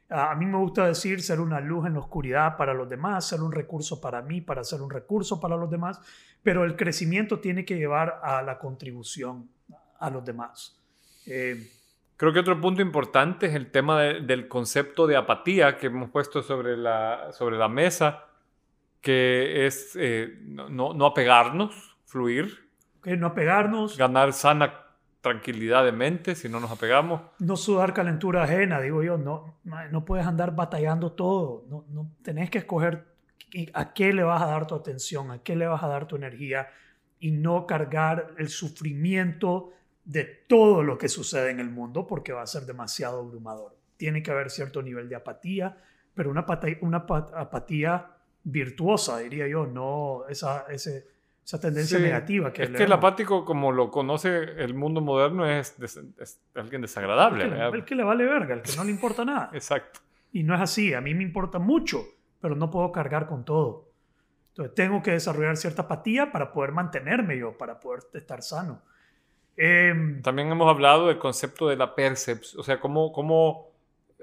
A 0.10 0.36
mí 0.36 0.46
me 0.46 0.58
gusta 0.58 0.88
decir 0.88 1.22
ser 1.22 1.42
una 1.42 1.60
luz 1.60 1.86
en 1.86 1.94
la 1.94 2.00
oscuridad 2.00 2.56
para 2.56 2.74
los 2.74 2.90
demás, 2.90 3.28
ser 3.28 3.42
un 3.42 3.52
recurso 3.52 4.00
para 4.00 4.22
mí, 4.22 4.40
para 4.42 4.64
ser 4.64 4.82
un 4.82 4.90
recurso 4.90 5.40
para 5.40 5.58
los 5.58 5.70
demás, 5.70 6.00
pero 6.42 6.64
el 6.64 6.76
crecimiento 6.76 7.40
tiene 7.40 7.66
que 7.66 7.76
llevar 7.76 8.22
a 8.24 8.42
la 8.42 8.58
contribución 8.58 9.50
a 10.00 10.10
los 10.10 10.24
demás. 10.24 10.80
Eh, 11.26 11.72
Creo 12.18 12.34
que 12.34 12.40
otro 12.40 12.60
punto 12.60 12.82
importante 12.82 13.46
es 13.46 13.54
el 13.54 13.70
tema 13.70 14.02
del 14.02 14.48
concepto 14.48 15.06
de 15.06 15.16
apatía 15.16 15.78
que 15.78 15.86
hemos 15.86 16.10
puesto 16.10 16.42
sobre 16.42 16.76
la, 16.76 17.32
sobre 17.32 17.58
la 17.58 17.68
mesa, 17.68 18.26
que 19.02 19.68
es 19.68 19.96
eh, 20.00 20.40
no, 20.42 20.96
no, 20.96 21.06
apegarnos, 21.06 21.96
fluir. 22.06 22.68
Okay, 23.00 23.18
no 23.18 23.28
apegarnos. 23.28 23.98
Ganar 23.98 24.34
sana 24.34 24.87
tranquilidad 25.28 25.86
de 25.86 25.92
mente 25.92 26.36
si 26.36 26.50
no 26.50 26.60
nos 26.60 26.72
apegamos. 26.72 27.22
No 27.40 27.56
sudar 27.56 27.94
calentura 27.94 28.44
ajena, 28.44 28.82
digo 28.82 29.04
yo, 29.04 29.18
no, 29.18 29.60
no 29.92 30.06
puedes 30.06 30.26
andar 30.26 30.56
batallando 30.56 31.12
todo, 31.12 31.66
no, 31.70 31.86
no 31.90 32.12
tenés 32.22 32.50
que 32.50 32.60
escoger 32.60 33.06
a 33.74 33.94
qué 33.94 34.14
le 34.14 34.24
vas 34.24 34.42
a 34.42 34.48
dar 34.48 34.68
tu 34.68 34.76
atención, 34.76 35.32
a 35.32 35.40
qué 35.40 35.56
le 35.56 35.68
vas 35.68 35.84
a 35.84 35.88
dar 35.88 36.08
tu 36.08 36.16
energía 36.16 36.68
y 37.20 37.32
no 37.32 37.66
cargar 37.66 38.34
el 38.38 38.50
sufrimiento 38.50 39.72
de 40.04 40.24
todo 40.24 40.84
lo 40.84 40.98
que 40.98 41.10
sucede 41.10 41.52
en 41.52 41.60
el 41.60 41.70
mundo 41.70 42.08
porque 42.08 42.32
va 42.32 42.42
a 42.42 42.48
ser 42.48 42.66
demasiado 42.66 43.20
abrumador. 43.20 43.76
Tiene 43.98 44.22
que 44.22 44.32
haber 44.32 44.50
cierto 44.50 44.82
nivel 44.82 45.10
de 45.10 45.16
apatía, 45.16 45.78
pero 46.14 46.30
una 46.30 46.42
apatía, 46.42 46.78
una 46.82 46.98
apatía 46.98 48.12
virtuosa, 48.44 49.20
diría 49.20 49.48
yo, 49.48 49.66
no 49.66 50.26
esa, 50.30 50.66
ese 50.70 51.08
esa 51.48 51.62
tendencia 51.62 51.98
negativa. 51.98 52.52
Que 52.52 52.64
es 52.64 52.70
que 52.72 52.84
el 52.84 52.92
apático, 52.92 53.46
como 53.46 53.72
lo 53.72 53.90
conoce 53.90 54.38
el 54.62 54.74
mundo 54.74 55.00
moderno, 55.00 55.46
es, 55.50 55.78
alguien 56.54 56.82
desagradable. 56.82 57.46
El 57.46 57.52
que, 57.52 57.78
el 57.78 57.86
que, 57.86 57.96
le 57.96 58.04
vale 58.04 58.26
verga, 58.26 58.56
el 58.56 58.62
que 58.62 58.76
no 58.76 58.84
le 58.84 58.92
importa 58.92 59.24
nada. 59.24 59.50
Exacto. 59.54 60.02
Y 60.34 60.44
no 60.44 60.54
es 60.56 60.60
así. 60.60 60.94
A 60.94 61.00
mí 61.00 61.14
me 61.14 61.24
importa 61.24 61.58
mucho, 61.58 62.04
pero 62.42 62.54
no 62.54 62.70
puedo 62.70 62.92
cargar 62.92 63.28
con 63.28 63.46
todo. 63.46 63.88
Entonces 64.50 64.76
tengo 64.76 65.02
que 65.02 65.12
desarrollar 65.12 65.56
cierta 65.56 65.84
apatía 65.84 66.34
para 66.34 66.52
poder 66.52 66.74
mantenerme 66.74 67.38
yo, 67.38 67.58
para 67.58 67.80
poder 67.80 68.04
estar 68.14 68.42
sano. 68.42 68.82
Em, 69.56 70.22
También 70.22 70.52
hemos 70.52 70.70
hablado 70.70 71.08
del 71.08 71.18
concepto 71.18 71.70
de 71.70 71.78
la 71.78 71.96
percepción, 71.96 72.60
o 72.60 72.64
sea, 72.64 72.82
cómo, 72.82 73.14
cómo 73.14 73.72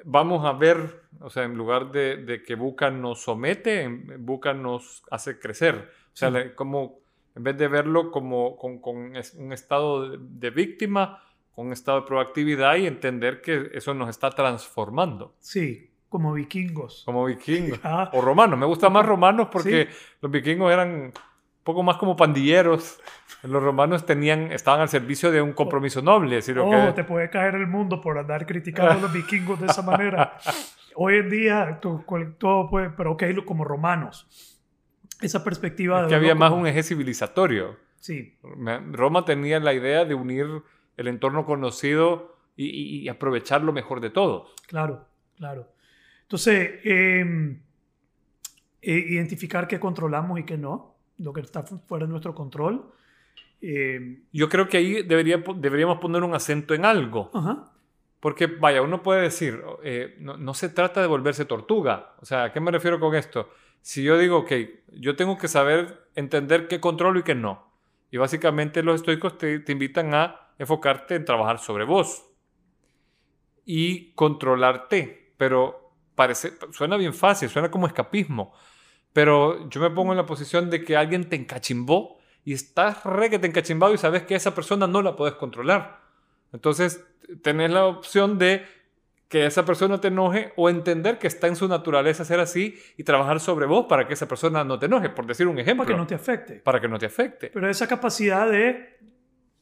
vamos 0.04 0.44
a 0.44 0.52
ver, 0.52 1.04
o 1.20 1.30
sea, 1.30 1.44
en 1.44 1.56
lugar 1.56 1.90
de, 1.90 2.18
de 2.18 2.42
que 2.42 2.54
Buca 2.54 2.90
nos 2.90 3.22
somete, 3.22 3.88
Buca 4.18 4.52
nos 4.52 5.02
hace 5.10 5.38
crecer. 5.38 5.90
O 6.12 6.16
sea, 6.16 6.54
como 6.54 7.03
en 7.34 7.42
vez 7.42 7.56
de 7.58 7.68
verlo 7.68 8.10
como 8.10 8.56
con, 8.56 8.78
con 8.78 8.96
un 8.96 9.52
estado 9.52 10.10
de, 10.10 10.18
de, 10.20 10.50
víctima, 10.50 11.22
con 11.54 11.66
un 11.66 11.72
estado 11.72 12.00
de 12.00 12.06
proactividad 12.06 12.76
y 12.76 12.86
entender 12.86 13.40
que 13.40 13.70
eso 13.74 13.94
nos 13.94 14.08
está 14.08 14.30
transformando. 14.30 15.34
Sí, 15.40 15.90
como 16.14 16.32
vikingos. 16.32 17.02
Como 17.04 17.24
vikingos. 17.24 17.80
Ah. 17.82 18.08
O 18.12 18.20
romanos. 18.20 18.56
Me 18.56 18.66
gustan 18.66 18.92
más 18.92 19.04
romanos 19.04 19.48
porque 19.50 19.88
los 20.20 20.30
vikingos 20.30 20.72
eran 20.72 20.88
un 21.06 21.12
poco 21.64 21.82
más 21.82 21.96
como 21.96 22.14
pandilleros. 22.14 23.00
Los 23.42 23.60
romanos 23.60 24.06
tenían, 24.06 24.52
estaban 24.52 24.80
al 24.80 24.88
servicio 24.88 25.32
de 25.32 25.42
un 25.42 25.52
compromiso 25.52 26.02
noble. 26.02 26.38
oh, 26.38 26.86
que... 26.86 26.92
te 26.94 27.02
puede 27.02 27.30
caer 27.30 27.56
el 27.56 27.66
mundo 27.66 28.00
por 28.00 28.16
andar 28.16 28.46
criticando 28.46 28.92
a 28.92 28.96
los 28.96 29.12
vikingos 29.12 29.60
de 29.60 29.66
esa 29.66 29.82
manera. 29.82 30.38
Hoy 30.94 31.16
en 31.16 31.28
día 31.30 31.80
todo 31.80 32.70
puede, 32.70 32.90
pero 32.90 33.10
ok, 33.14 33.24
como 33.44 33.64
romanos. 33.64 34.53
Esa 35.20 35.44
perspectiva... 35.44 36.02
Es 36.02 36.08
que 36.08 36.14
había 36.14 36.34
más 36.34 36.52
un 36.52 36.66
eje 36.66 36.82
civilizatorio. 36.82 37.76
Sí. 37.98 38.36
Roma 38.92 39.24
tenía 39.24 39.60
la 39.60 39.72
idea 39.72 40.04
de 40.04 40.14
unir 40.14 40.46
el 40.96 41.08
entorno 41.08 41.44
conocido 41.46 42.36
y, 42.56 42.66
y 43.00 43.08
aprovechar 43.08 43.62
lo 43.62 43.72
mejor 43.72 44.00
de 44.00 44.10
todos. 44.10 44.52
Claro, 44.66 45.06
claro. 45.36 45.68
Entonces, 46.22 46.80
em, 46.84 47.60
e 48.80 48.92
identificar 48.92 49.68
qué 49.68 49.78
controlamos 49.78 50.38
y 50.40 50.44
qué 50.44 50.58
no, 50.58 50.96
lo 51.18 51.32
que 51.32 51.40
está 51.40 51.62
fuera 51.62 52.06
de 52.06 52.10
nuestro 52.10 52.34
control. 52.34 52.92
Em, 53.60 54.24
Yo 54.32 54.48
creo 54.48 54.68
que 54.68 54.78
ahí 54.78 55.02
debería, 55.02 55.42
deberíamos 55.56 55.98
poner 55.98 56.22
un 56.22 56.34
acento 56.34 56.74
en 56.74 56.84
algo. 56.84 57.30
Porque, 58.20 58.46
vaya, 58.46 58.80
uno 58.80 59.02
puede 59.02 59.22
decir, 59.22 59.62
eh, 59.82 60.16
no, 60.18 60.54
se 60.54 60.70
trata 60.70 61.00
de 61.02 61.06
volverse 61.06 61.44
tortuga. 61.44 62.14
O 62.20 62.24
sea, 62.24 62.44
¿a 62.44 62.52
qué 62.52 62.60
me 62.60 62.70
refiero 62.70 62.98
con 62.98 63.14
esto? 63.14 63.50
Si 63.84 64.02
yo 64.02 64.16
digo, 64.16 64.38
ok, 64.38 64.52
yo 64.92 65.14
tengo 65.14 65.36
que 65.36 65.46
saber 65.46 66.08
entender 66.14 66.68
qué 66.68 66.80
controlo 66.80 67.20
y 67.20 67.22
qué 67.22 67.34
no. 67.34 67.70
Y 68.10 68.16
básicamente 68.16 68.82
los 68.82 68.94
estoicos 68.94 69.36
te, 69.36 69.62
invitan 69.68 70.14
a 70.14 70.54
enfocarte 70.58 71.16
en 71.16 71.26
trabajar 71.26 71.58
sobre 71.58 71.84
vos 71.84 72.24
y 73.66 74.14
controlarte. 74.14 75.34
Pero 75.36 75.92
parece, 76.14 76.54
suena 76.72 76.96
bien 76.96 77.12
fácil, 77.12 77.50
suena 77.50 77.70
como 77.70 77.86
escapismo, 77.86 78.54
pero 79.12 79.68
yo 79.68 79.82
me 79.82 79.90
pongo 79.90 80.12
en 80.12 80.16
la 80.16 80.24
posición 80.24 80.70
de 80.70 80.82
que 80.82 80.96
alguien 80.96 81.28
te 81.28 81.36
encachimbó 81.36 82.16
y 82.42 82.54
estás 82.54 83.04
re 83.04 83.28
que 83.28 83.38
te 83.38 83.48
encachimbado 83.48 83.92
y 83.92 83.98
sabes 83.98 84.22
que 84.22 84.34
esa 84.34 84.54
persona 84.54 84.86
no 84.86 85.02
la 85.02 85.14
puedes 85.14 85.34
controlar. 85.34 86.00
Entonces, 86.54 87.06
tenés 87.42 87.70
la 87.70 87.84
opción 87.84 88.38
de 88.38 88.64
que 89.34 89.46
esa 89.46 89.64
persona 89.64 90.00
te 90.00 90.06
enoje 90.06 90.52
o 90.54 90.70
entender 90.70 91.18
que 91.18 91.26
está 91.26 91.48
en 91.48 91.56
su 91.56 91.66
naturaleza 91.66 92.24
ser 92.24 92.38
así 92.38 92.76
y 92.96 93.02
trabajar 93.02 93.40
sobre 93.40 93.66
vos 93.66 93.86
para 93.88 94.06
que 94.06 94.14
esa 94.14 94.28
persona 94.28 94.62
no 94.62 94.78
te 94.78 94.86
enoje, 94.86 95.08
por 95.08 95.26
decir 95.26 95.48
un 95.48 95.58
ejemplo. 95.58 95.84
Para 95.84 95.96
que 95.96 96.00
no 96.00 96.06
te 96.06 96.14
afecte. 96.14 96.54
Para 96.60 96.80
que 96.80 96.86
no 96.86 96.98
te 97.00 97.06
afecte. 97.06 97.50
Pero 97.52 97.68
esa 97.68 97.88
capacidad 97.88 98.48
de 98.48 98.96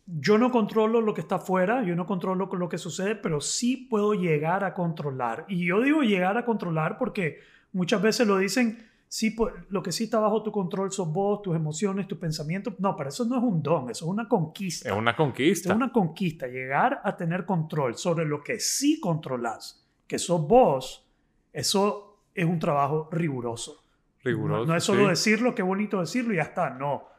yo 0.05 0.37
no 0.37 0.51
controlo 0.51 1.01
lo 1.01 1.14
que 1.14 1.23
está 1.23 1.37
afuera, 1.37 1.83
yo 1.85 1.97
no 1.97 2.05
controlo 2.05 2.51
lo 2.53 2.68
que 2.68 2.77
sucede, 2.77 3.14
pero 3.14 3.41
sí 3.41 3.79
puedo 3.89 4.12
llegar 4.12 4.62
a 4.62 4.75
controlar. 4.75 5.47
Y 5.49 5.64
yo 5.64 5.81
digo 5.81 6.03
llegar 6.03 6.37
a 6.37 6.45
controlar 6.45 6.99
porque 6.99 7.39
muchas 7.73 8.03
veces 8.03 8.27
lo 8.27 8.37
dicen, 8.37 8.87
sí, 9.13 9.37
lo 9.69 9.83
que 9.83 9.93
sí 9.93 10.05
está 10.05 10.19
bajo 10.21 10.43
tu 10.43 10.51
control 10.51 10.91
son 10.91 11.13
vos, 11.13 11.43
tus 11.43 11.55
emociones, 11.55 12.09
tus 12.09 12.17
pensamientos. 12.17 12.81
No, 12.81 12.97
pero 12.97 13.11
eso 13.11 13.27
no 13.27 13.37
es 13.37 13.43
un 13.43 13.63
don, 13.63 13.91
eso 13.91 14.07
es 14.07 14.11
una 14.11 14.27
conquista. 14.27 14.89
Es 14.89 14.97
una 14.97 15.15
conquista. 15.15 15.69
Es 15.69 15.77
una 15.77 15.93
conquista, 15.93 16.47
llegar 16.47 17.03
a 17.05 17.15
tener 17.15 17.45
control 17.45 17.97
sobre 17.97 18.25
lo 18.25 18.43
que 18.43 18.59
sí 18.59 18.99
controlas, 18.99 19.87
que 20.07 20.19
sos 20.19 20.47
vos, 20.49 21.07
eso 21.53 22.23
es 22.35 22.47
un 22.47 22.59
trabajo 22.59 23.11
riguroso. 23.13 23.85
Riguroso. 24.25 24.65
No, 24.65 24.75
es 24.75 24.85
solo 24.85 25.09
decirlo, 25.09 25.55
qué 25.55 25.63
bonito 25.63 26.01
decirlo 26.01 26.33
y 26.33 26.37
ya 26.37 26.45
está, 26.45 26.71
no 26.71 27.13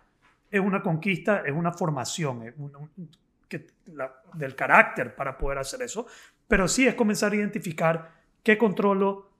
es 0.53 0.59
una 0.59 0.83
conquista, 0.83 1.41
es 1.43 1.51
una 1.51 1.71
formación 1.71 2.53
que, 3.47 3.67
del 4.33 4.55
carácter 4.55 5.15
para 5.15 5.35
poder 5.35 5.57
hacer 5.57 5.81
eso, 5.81 6.05
pero 6.47 6.67
sí 6.67 6.87
es 6.87 6.93
comenzar 6.93 7.31
a 7.31 7.35
identificar 7.35 8.11
qué 8.43 8.55
controlo, 8.55 9.31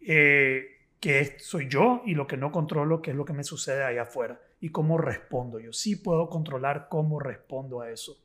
eh, 0.00 0.69
qué 1.00 1.36
soy 1.38 1.68
yo 1.68 2.02
y 2.04 2.14
lo 2.14 2.26
que 2.26 2.36
no 2.36 2.52
controlo, 2.52 3.02
qué 3.02 3.10
es 3.10 3.16
lo 3.16 3.24
que 3.24 3.32
me 3.32 3.42
sucede 3.42 3.84
ahí 3.84 3.98
afuera 3.98 4.40
y 4.60 4.68
cómo 4.68 4.98
respondo 4.98 5.58
yo. 5.58 5.72
Sí 5.72 5.96
puedo 5.96 6.28
controlar 6.28 6.88
cómo 6.88 7.18
respondo 7.18 7.80
a 7.80 7.90
eso. 7.90 8.16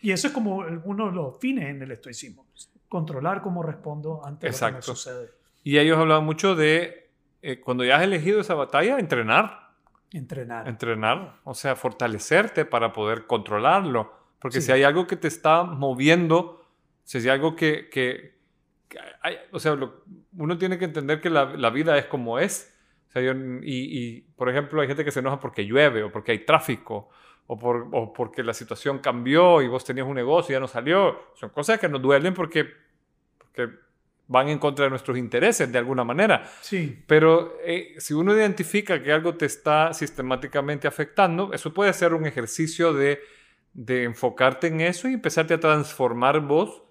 Y 0.00 0.10
eso 0.10 0.26
es 0.26 0.32
como 0.32 0.56
uno 0.84 1.06
de 1.06 1.12
los 1.12 1.38
fines 1.38 1.68
en 1.68 1.80
el 1.80 1.92
estoicismo, 1.92 2.46
controlar 2.88 3.40
cómo 3.40 3.62
respondo 3.62 4.26
ante 4.26 4.50
lo 4.50 4.58
que 4.58 4.72
me 4.72 4.82
sucede. 4.82 5.30
Y 5.62 5.78
ellos 5.78 5.96
hablaban 5.96 6.24
mucho 6.24 6.56
de, 6.56 7.10
eh, 7.40 7.60
cuando 7.60 7.84
ya 7.84 7.96
has 7.96 8.02
elegido 8.02 8.40
esa 8.40 8.54
batalla, 8.54 8.98
entrenar 8.98 9.62
Entrenar. 10.12 10.68
Entrenar, 10.68 11.40
o 11.44 11.54
sea, 11.54 11.74
fortalecerte 11.74 12.66
para 12.66 12.92
poder 12.92 13.26
controlarlo. 13.26 14.12
Porque 14.38 14.60
si 14.60 14.70
hay 14.70 14.82
algo 14.82 15.06
que 15.06 15.16
te 15.16 15.28
está 15.28 15.62
moviendo, 15.62 16.66
si 17.04 17.18
hay 17.18 17.28
algo 17.28 17.56
que... 17.56 17.88
que, 17.88 18.41
hay, 19.20 19.36
o 19.50 19.58
sea, 19.58 19.76
uno 20.36 20.58
tiene 20.58 20.78
que 20.78 20.84
entender 20.84 21.20
que 21.20 21.30
la, 21.30 21.56
la 21.56 21.70
vida 21.70 21.96
es 21.98 22.06
como 22.06 22.38
es. 22.38 22.74
O 23.08 23.12
sea, 23.12 23.22
y, 23.22 23.32
y, 23.62 24.20
por 24.36 24.48
ejemplo, 24.48 24.80
hay 24.80 24.88
gente 24.88 25.04
que 25.04 25.10
se 25.10 25.20
enoja 25.20 25.38
porque 25.38 25.66
llueve 25.66 26.02
o 26.02 26.10
porque 26.10 26.32
hay 26.32 26.46
tráfico 26.46 27.10
o, 27.46 27.58
por, 27.58 27.88
o 27.92 28.12
porque 28.12 28.42
la 28.42 28.54
situación 28.54 29.00
cambió 29.00 29.60
y 29.60 29.68
vos 29.68 29.84
tenías 29.84 30.06
un 30.06 30.14
negocio 30.14 30.52
y 30.52 30.56
ya 30.56 30.60
no 30.60 30.68
salió. 30.68 31.18
Son 31.34 31.50
cosas 31.50 31.78
que 31.78 31.88
nos 31.88 32.00
duelen 32.00 32.32
porque, 32.32 32.66
porque 33.36 33.68
van 34.28 34.48
en 34.48 34.58
contra 34.58 34.86
de 34.86 34.90
nuestros 34.90 35.18
intereses 35.18 35.70
de 35.70 35.78
alguna 35.78 36.04
manera. 36.04 36.50
Sí. 36.62 37.02
Pero 37.06 37.58
eh, 37.64 37.94
si 37.98 38.14
uno 38.14 38.34
identifica 38.34 39.02
que 39.02 39.12
algo 39.12 39.34
te 39.34 39.46
está 39.46 39.92
sistemáticamente 39.92 40.88
afectando, 40.88 41.52
eso 41.52 41.74
puede 41.74 41.92
ser 41.92 42.14
un 42.14 42.26
ejercicio 42.26 42.94
de, 42.94 43.20
de 43.74 44.04
enfocarte 44.04 44.68
en 44.68 44.80
eso 44.80 45.08
y 45.08 45.14
empezarte 45.14 45.54
a 45.54 45.60
transformar 45.60 46.40
vos 46.40 46.82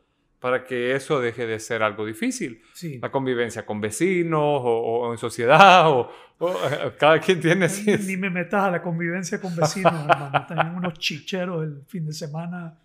para 0.41 0.65
que 0.65 0.93
eso 0.93 1.21
deje 1.21 1.47
de 1.47 1.59
ser 1.59 1.81
algo 1.83 2.05
difícil. 2.05 2.61
Sí. 2.73 2.99
La 2.99 3.09
convivencia 3.09 3.65
con 3.65 3.79
vecinos 3.79 4.41
o, 4.43 5.11
en 5.13 5.17
sociedad, 5.17 5.89
o, 5.89 6.09
cada 6.99 7.21
quien 7.21 7.39
tiene... 7.39 7.67
Ni, 8.05 8.17
me 8.17 8.29
metas 8.29 8.63
a 8.63 8.71
la 8.71 8.81
convivencia 8.81 9.39
con 9.39 9.55
vecinos, 9.55 9.93
hermano. 10.09 10.45
Tenemos 10.45 10.77
unos 10.77 10.99
chicheros 10.99 11.63
el 11.63 11.83
fin 11.87 12.05
de 12.07 12.13
semana 12.13 12.77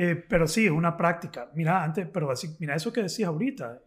eh, 0.00 0.14
pero 0.14 0.46
sí, 0.46 0.64
es 0.64 0.70
una 0.70 0.96
práctica. 0.96 1.50
Mira, 1.54 1.82
antes, 1.82 2.06
pero 2.06 2.30
así, 2.30 2.54
mira 2.60 2.76
eso 2.76 2.92
que 2.92 3.02
decías 3.02 3.28
ahorita. 3.30 3.80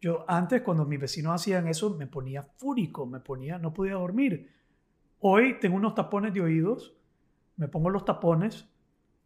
Yo 0.00 0.24
antes, 0.26 0.62
cuando 0.62 0.86
mis 0.86 0.98
vecinos 0.98 1.34
hacían 1.34 1.68
eso, 1.68 1.94
me 1.94 2.06
ponía 2.06 2.42
fúrico, 2.42 3.04
me 3.04 3.20
ponía, 3.20 3.58
no 3.58 3.74
podía 3.74 3.96
dormir. 3.96 4.50
Hoy 5.20 5.58
tengo 5.60 5.76
unos 5.76 5.94
tapones 5.94 6.32
de 6.32 6.40
oídos, 6.40 6.96
me 7.56 7.68
pongo 7.68 7.90
los 7.90 8.06
tapones 8.06 8.66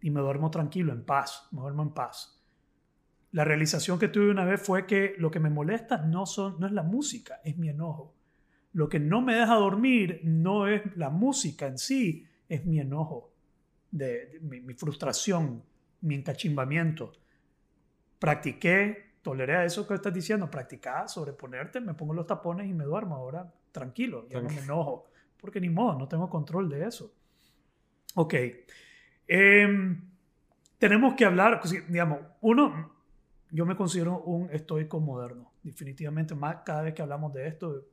y 0.00 0.10
me 0.10 0.20
duermo 0.20 0.50
tranquilo, 0.50 0.92
en 0.92 1.04
paz, 1.04 1.46
me 1.52 1.60
duermo 1.60 1.84
en 1.84 1.90
paz. 1.90 2.39
La 3.32 3.44
realización 3.44 3.98
que 3.98 4.08
tuve 4.08 4.30
una 4.30 4.44
vez 4.44 4.60
fue 4.60 4.86
que 4.86 5.14
lo 5.18 5.30
que 5.30 5.40
me 5.40 5.50
molesta 5.50 5.98
no, 5.98 6.26
son, 6.26 6.58
no 6.58 6.66
es 6.66 6.72
la 6.72 6.82
música, 6.82 7.40
es 7.44 7.56
mi 7.56 7.68
enojo. 7.68 8.14
Lo 8.72 8.88
que 8.88 8.98
no 8.98 9.20
me 9.20 9.34
deja 9.34 9.54
dormir 9.54 10.20
no 10.24 10.66
es 10.66 10.82
la 10.96 11.10
música 11.10 11.66
en 11.66 11.78
sí, 11.78 12.26
es 12.48 12.66
mi 12.66 12.80
enojo, 12.80 13.32
de, 13.90 14.38
mi 14.42 14.74
frustración, 14.74 15.62
mi 16.02 16.16
encachimbamiento. 16.16 17.12
Practiqué, 18.18 19.14
toleré 19.22 19.64
eso 19.64 19.86
que 19.86 19.94
estás 19.94 20.12
diciendo, 20.12 20.50
practicaba 20.50 21.08
sobreponerte, 21.08 21.80
me 21.80 21.94
pongo 21.94 22.14
los 22.14 22.26
tapones 22.26 22.68
y 22.68 22.74
me 22.74 22.84
duermo 22.84 23.14
ahora 23.16 23.52
tranquilo, 23.72 24.26
ya 24.28 24.40
no 24.40 24.48
me 24.48 24.58
enojo, 24.58 25.10
porque 25.36 25.60
ni 25.60 25.68
modo, 25.68 25.98
no 25.98 26.08
tengo 26.08 26.28
control 26.28 26.68
de 26.68 26.86
eso. 26.86 27.14
Ok. 28.14 28.34
Em, 29.26 30.00
tenemos 30.78 31.14
que 31.14 31.24
hablar, 31.24 31.60
pues, 31.60 31.72
digamos, 31.88 32.18
uno, 32.40 32.92
yo 33.52 33.66
me 33.66 33.76
considero 33.76 34.20
un 34.20 34.50
estoico 34.50 35.00
moderno, 35.00 35.52
definitivamente, 35.62 36.34
más 36.34 36.58
cada 36.64 36.82
vez 36.82 36.94
que 36.94 37.02
hablamos 37.02 37.32
de 37.32 37.48
esto, 37.48 37.84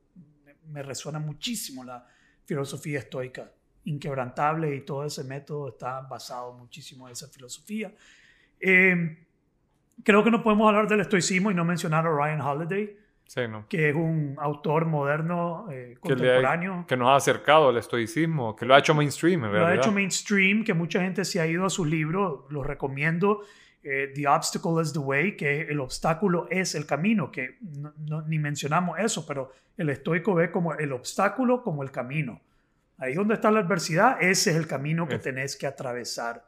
me 0.66 0.82
resuena 0.82 1.18
muchísimo 1.18 1.84
la 1.84 2.06
filosofía 2.44 3.00
estoica 3.00 3.50
inquebrantable 3.84 4.74
y 4.74 4.82
todo 4.82 5.04
ese 5.04 5.24
método 5.24 5.68
está 5.68 6.00
basado 6.02 6.52
muchísimo 6.52 7.06
en 7.08 7.12
esa 7.12 7.28
filosofía. 7.28 7.92
Eh, 8.60 9.26
creo 10.02 10.22
que 10.24 10.30
no 10.30 10.42
podemos 10.42 10.68
hablar 10.68 10.88
del 10.88 11.00
estoicismo 11.00 11.50
y 11.50 11.54
no 11.54 11.64
mencionar 11.64 12.06
a 12.06 12.10
Ryan 12.10 12.40
Holiday. 12.40 12.96
que 13.68 13.90
es 13.90 13.94
un 13.94 14.36
autor 14.38 14.86
moderno, 14.86 15.66
eh, 15.70 15.96
contemporáneo. 16.00 16.84
Que, 16.86 16.96
nos 16.96 17.08
ha 17.08 17.16
acercado 17.16 17.68
al 17.68 17.76
estoicismo, 17.76 18.56
que 18.56 18.64
lo 18.64 18.74
ha 18.74 18.78
hecho 18.78 18.94
mainstream, 18.94 19.44
en 19.44 19.52
Lo 19.52 19.66
ha 19.66 19.74
hecho 19.74 19.92
mainstream, 19.92 20.64
que 20.64 20.74
mucha 20.74 21.00
gente 21.00 21.24
se 21.24 21.40
ha 21.40 21.46
ido 21.46 21.64
a 21.64 21.70
sus 21.70 21.86
libros, 21.86 22.44
los 22.50 22.66
recomiendo. 22.66 23.42
Eh, 23.82 24.12
the 24.14 24.26
Obstacle 24.26 24.82
is 24.82 24.92
the 24.92 24.98
Way, 24.98 25.36
que 25.36 25.62
el 25.62 25.80
obstáculo 25.80 26.48
es 26.50 26.74
el 26.74 26.84
camino, 26.84 27.30
que 27.30 27.58
ni 28.26 28.38
mencionamos 28.38 28.98
eso, 28.98 29.24
pero 29.26 29.52
el 29.76 29.88
estoico 29.90 30.34
ve 30.34 30.50
como 30.50 30.74
el 30.74 30.92
obstáculo 30.92 31.62
como 31.62 31.82
el 31.82 31.90
camino. 31.90 32.40
Ahí 32.98 33.14
donde 33.14 33.34
está 33.34 33.50
la 33.50 33.60
adversidad, 33.60 34.20
ese 34.20 34.50
es 34.50 34.56
el 34.56 34.66
camino 34.66 35.06
que 35.06 35.18
tenés 35.18 35.56
que 35.56 35.68
atravesar. 35.68 36.47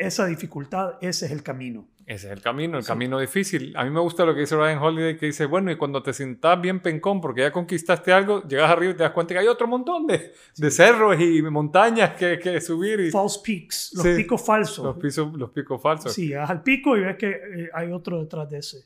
Esa 0.00 0.24
dificultad, 0.24 0.94
ese 1.02 1.26
es 1.26 1.32
el 1.32 1.42
camino. 1.42 1.86
Ese 2.06 2.28
es 2.28 2.32
el 2.32 2.40
camino, 2.40 2.78
el 2.78 2.84
camino 2.86 3.20
difícil. 3.20 3.76
A 3.76 3.84
mí 3.84 3.90
me 3.90 4.00
gusta 4.00 4.24
lo 4.24 4.32
que 4.34 4.40
dice 4.40 4.56
Ryan 4.56 4.78
Holiday, 4.78 5.18
que 5.18 5.26
dice, 5.26 5.44
bueno, 5.44 5.70
y 5.70 5.76
cuando 5.76 6.02
te 6.02 6.14
sientas 6.14 6.58
bien 6.58 6.80
pencón 6.80 7.20
porque 7.20 7.42
ya 7.42 7.52
conquistaste 7.52 8.10
algo, 8.10 8.42
llegas 8.48 8.70
arriba 8.70 8.92
y 8.92 8.96
te 8.96 9.02
das 9.02 9.12
cuenta 9.12 9.34
que 9.34 9.40
hay 9.40 9.46
otro 9.46 9.66
montón 9.68 10.06
de, 10.06 10.32
de 10.56 10.70
cerros 10.70 11.20
y 11.20 11.42
montañas 11.42 12.14
que, 12.14 12.38
que 12.38 12.62
subir. 12.62 12.98
Y... 12.98 13.10
False 13.10 13.40
peaks, 13.44 13.92
los 13.94 14.06
picos 14.06 14.42
falsos. 14.42 14.84
Los, 14.86 14.96
pisos, 14.96 15.34
los 15.34 15.50
picos 15.50 15.82
falsos. 15.82 16.14
Sí, 16.14 16.32
vas 16.32 16.48
al 16.48 16.62
pico 16.62 16.96
y 16.96 17.00
ves 17.00 17.16
que 17.16 17.28
eh, 17.28 17.70
hay 17.74 17.92
otro 17.92 18.20
detrás 18.20 18.48
de 18.48 18.58
ese. 18.58 18.78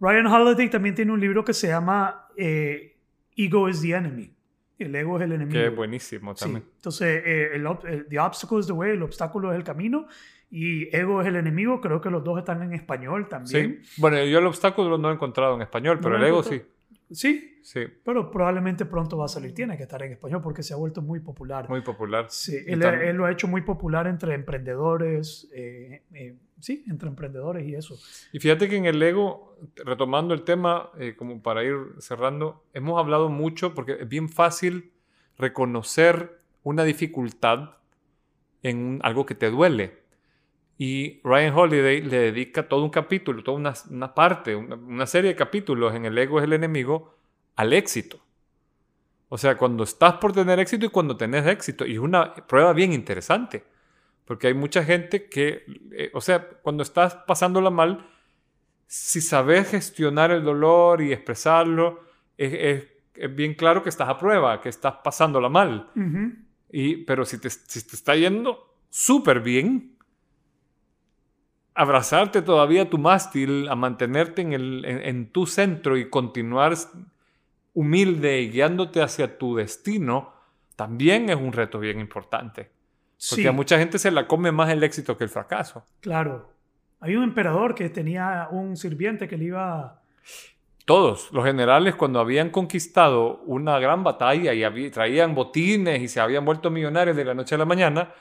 Ryan 0.00 0.26
Holiday 0.26 0.70
también 0.70 0.94
tiene 0.94 1.12
un 1.12 1.20
libro 1.20 1.44
que 1.44 1.52
se 1.52 1.68
llama 1.68 2.28
eh, 2.34 2.96
Ego 3.36 3.68
is 3.68 3.82
the 3.82 3.92
Enemy. 3.92 4.37
El 4.78 4.94
ego 4.94 5.16
es 5.16 5.24
el 5.24 5.32
enemigo. 5.32 5.58
Que 5.58 5.66
es 5.66 5.74
buenísimo 5.74 6.34
también. 6.34 6.64
Entonces, 6.76 7.22
eh, 7.24 7.50
el, 7.54 8.06
the 8.08 8.18
obstacle 8.18 8.60
is 8.60 8.66
the 8.66 8.72
way, 8.72 8.92
el 8.92 9.02
obstáculo 9.02 9.52
es 9.52 9.56
el 9.56 9.64
camino 9.64 10.06
y 10.50 10.94
ego 10.96 11.20
es 11.20 11.26
el 11.26 11.36
enemigo. 11.36 11.80
Creo 11.80 12.00
que 12.00 12.10
los 12.10 12.22
dos 12.22 12.38
están 12.38 12.62
en 12.62 12.72
español 12.72 13.28
también. 13.28 13.80
Sí. 13.82 14.00
Bueno, 14.00 14.24
yo 14.24 14.38
el 14.38 14.46
obstáculo 14.46 14.96
no 14.96 15.10
he 15.10 15.14
encontrado 15.14 15.56
en 15.56 15.62
español, 15.62 15.98
pero 16.00 16.16
el 16.16 16.24
ego 16.24 16.42
sí. 16.42 16.62
Sí, 17.10 17.58
sí. 17.62 17.86
Pero 18.04 18.30
probablemente 18.30 18.84
pronto 18.84 19.16
va 19.16 19.24
a 19.24 19.28
salir. 19.28 19.54
Tiene 19.54 19.76
que 19.76 19.84
estar 19.84 20.02
en 20.02 20.12
español 20.12 20.42
porque 20.42 20.62
se 20.62 20.74
ha 20.74 20.76
vuelto 20.76 21.00
muy 21.00 21.20
popular. 21.20 21.68
Muy 21.68 21.80
popular. 21.80 22.26
Sí, 22.28 22.56
él, 22.66 22.82
él 22.82 23.16
lo 23.16 23.24
ha 23.24 23.32
hecho 23.32 23.48
muy 23.48 23.62
popular 23.62 24.06
entre 24.06 24.34
emprendedores. 24.34 25.48
Eh, 25.52 26.02
eh, 26.12 26.36
sí, 26.60 26.84
entre 26.88 27.08
emprendedores 27.08 27.66
y 27.66 27.74
eso. 27.74 27.98
Y 28.32 28.40
fíjate 28.40 28.68
que 28.68 28.76
en 28.76 28.86
el 28.86 29.02
ego, 29.02 29.56
retomando 29.76 30.34
el 30.34 30.42
tema, 30.42 30.90
eh, 30.98 31.14
como 31.16 31.42
para 31.42 31.64
ir 31.64 31.76
cerrando, 31.98 32.64
hemos 32.74 32.98
hablado 32.98 33.28
mucho 33.28 33.74
porque 33.74 33.98
es 34.00 34.08
bien 34.08 34.28
fácil 34.28 34.92
reconocer 35.38 36.40
una 36.62 36.84
dificultad 36.84 37.76
en 38.62 39.00
algo 39.02 39.24
que 39.26 39.34
te 39.34 39.50
duele. 39.50 39.98
Y 40.76 41.20
Ryan 41.24 41.54
Holiday 41.54 42.02
le 42.02 42.18
dedica 42.18 42.68
todo 42.68 42.84
un 42.84 42.90
capítulo, 42.90 43.42
toda 43.42 43.56
una, 43.56 43.74
una 43.90 44.14
parte, 44.14 44.54
una, 44.54 45.06
serie 45.06 45.30
de 45.30 45.36
capítulos 45.36 45.94
en 45.94 46.04
El 46.04 46.16
ego 46.16 46.38
es 46.38 46.44
el 46.44 46.52
enemigo 46.52 47.16
al 47.56 47.72
éxito. 47.72 48.20
O 49.28 49.36
sea, 49.36 49.56
cuando 49.56 49.84
estás 49.84 50.14
por 50.14 50.32
tener 50.32 50.58
éxito 50.60 50.86
y 50.86 50.88
cuando 50.88 51.16
tenés 51.16 51.46
éxito. 51.46 51.84
Y 51.84 51.94
es 51.94 51.98
una 51.98 52.32
prueba 52.34 52.72
bien 52.72 52.92
interesante. 52.92 53.64
Porque 54.28 54.48
hay 54.48 54.54
mucha 54.54 54.84
gente 54.84 55.26
que, 55.30 55.64
eh, 55.90 56.10
o 56.12 56.20
sea, 56.20 56.46
cuando 56.60 56.82
estás 56.82 57.14
pasándola 57.26 57.70
mal, 57.70 58.06
si 58.86 59.22
sabes 59.22 59.70
gestionar 59.70 60.30
el 60.30 60.44
dolor 60.44 61.00
y 61.00 61.14
expresarlo, 61.14 62.04
es, 62.36 62.86
es, 63.14 63.34
bien 63.34 63.54
claro 63.54 63.82
que 63.82 63.88
estás 63.88 64.06
a 64.06 64.18
prueba, 64.18 64.60
que 64.60 64.68
estás 64.68 64.96
pasándola 65.02 65.48
mal. 65.48 65.90
y, 66.70 66.96
pero 67.04 67.24
si 67.24 67.40
te, 67.40 67.48
si 67.48 67.86
te 67.86 67.96
está 67.96 68.16
yendo 68.16 68.76
súper 68.90 69.40
bien, 69.40 69.96
abrazarte 71.74 72.42
todavía 72.42 72.90
tu 72.90 72.98
mástil, 72.98 73.66
a 73.70 73.76
mantenerte 73.76 74.42
en, 74.42 74.52
el, 74.52 74.84
en, 74.84 75.32
tu 75.32 75.46
centro 75.46 75.96
y 75.96 76.10
continuar 76.10 76.74
humilde 77.72 78.42
y 78.42 78.50
guiándote 78.50 79.00
hacia 79.00 79.38
tu 79.38 79.56
destino, 79.56 80.34
también 80.76 81.30
es 81.30 81.36
un 81.36 81.54
reto 81.54 81.78
bien 81.78 81.98
importante. 81.98 82.76
Porque 83.30 83.48
a 83.48 83.52
mucha 83.52 83.78
gente 83.78 83.98
se 83.98 84.10
la 84.10 84.26
come 84.26 84.52
más 84.52 84.70
el 84.70 84.82
éxito 84.82 85.16
que 85.16 85.24
el 85.24 85.30
fracaso. 85.30 85.84
Claro. 86.00 86.52
Hay 87.00 87.16
un 87.16 87.24
emperador 87.24 87.74
que 87.74 87.88
tenía 87.90 88.48
un 88.50 88.76
sirviente 88.76 89.28
que 89.28 89.36
le 89.36 89.46
iba... 89.46 90.02
Todos, 90.84 91.30
los 91.32 91.44
generales 91.44 91.94
cuando 91.96 92.18
habían 92.18 92.50
conquistado 92.50 93.42
una 93.44 93.78
gran 93.78 94.02
batalla 94.04 94.54
y 94.54 94.90
traían 94.90 95.34
botines 95.34 96.00
y 96.00 96.08
se 96.08 96.18
habían 96.18 96.44
vuelto 96.44 96.70
millonarios 96.70 97.14
de 97.14 97.26
la 97.26 97.34
noche 97.34 97.56
a 97.56 97.58
la 97.58 97.66
mañana, 97.66 98.14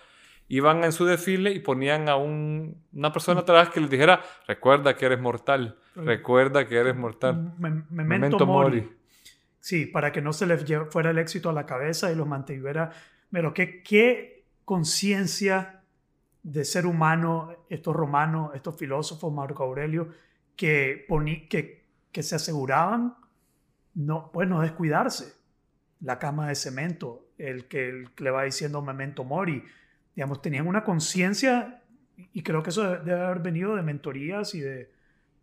iban 0.49 0.83
en 0.83 0.91
su 0.91 1.05
desfile 1.05 1.51
y 1.51 1.59
ponían 1.59 2.09
a 2.09 2.17
una 2.17 3.13
persona 3.13 3.41
atrás 3.41 3.69
que 3.69 3.79
les 3.79 3.89
dijera, 3.89 4.21
recuerda 4.47 4.97
que 4.97 5.05
eres 5.05 5.19
mortal, 5.19 5.77
recuerda 5.95 6.67
que 6.67 6.75
eres 6.75 6.95
mortal. 6.95 7.53
memento, 7.57 8.45
mori. 8.45 8.89
Sí, 9.59 9.85
para 9.85 10.11
que 10.11 10.21
no 10.21 10.33
se 10.33 10.45
les 10.45 10.65
fuera 10.89 11.11
el 11.11 11.19
éxito 11.19 11.49
a 11.49 11.53
la 11.53 11.65
cabeza 11.65 12.11
y 12.11 12.15
los 12.15 12.27
mantuviera. 12.27 12.91
Pero 13.31 13.53
qué, 13.53 13.81
qué 13.81 14.36
conciencia 14.67 15.81
de 16.43 16.65
ser 16.65 16.87
humano 16.87 17.55
estos 17.69 17.95
romanos, 17.95 18.51
estos 18.53 18.75
filósofos, 18.75 19.31
Marco 19.31 19.63
Aurelio, 19.63 20.09
que, 20.57 21.07
que, 21.49 21.85
que 22.11 22.21
se 22.21 22.35
aseguraban 22.35 23.15
no, 23.95 24.29
pues 24.33 24.49
no 24.49 24.59
descuidarse. 24.59 25.37
La 26.01 26.19
cama 26.19 26.49
de 26.49 26.55
cemento, 26.55 27.29
el 27.37 27.69
que, 27.69 28.09
le 28.17 28.29
va 28.29 28.43
diciendo 28.43 28.81
memento 28.81 29.23
mori, 29.23 29.63
digamos, 30.13 30.41
tenían 30.41 30.67
una 30.67 30.83
conciencia 30.83 31.81
y 32.33 32.43
creo 32.43 32.61
que 32.61 32.71
eso 32.71 32.83
debe 32.83 33.21
haber 33.21 33.39
venido 33.39 33.73
de 33.73 33.83
mentorías 33.83 34.53
y 34.53 34.59
de... 34.59 34.91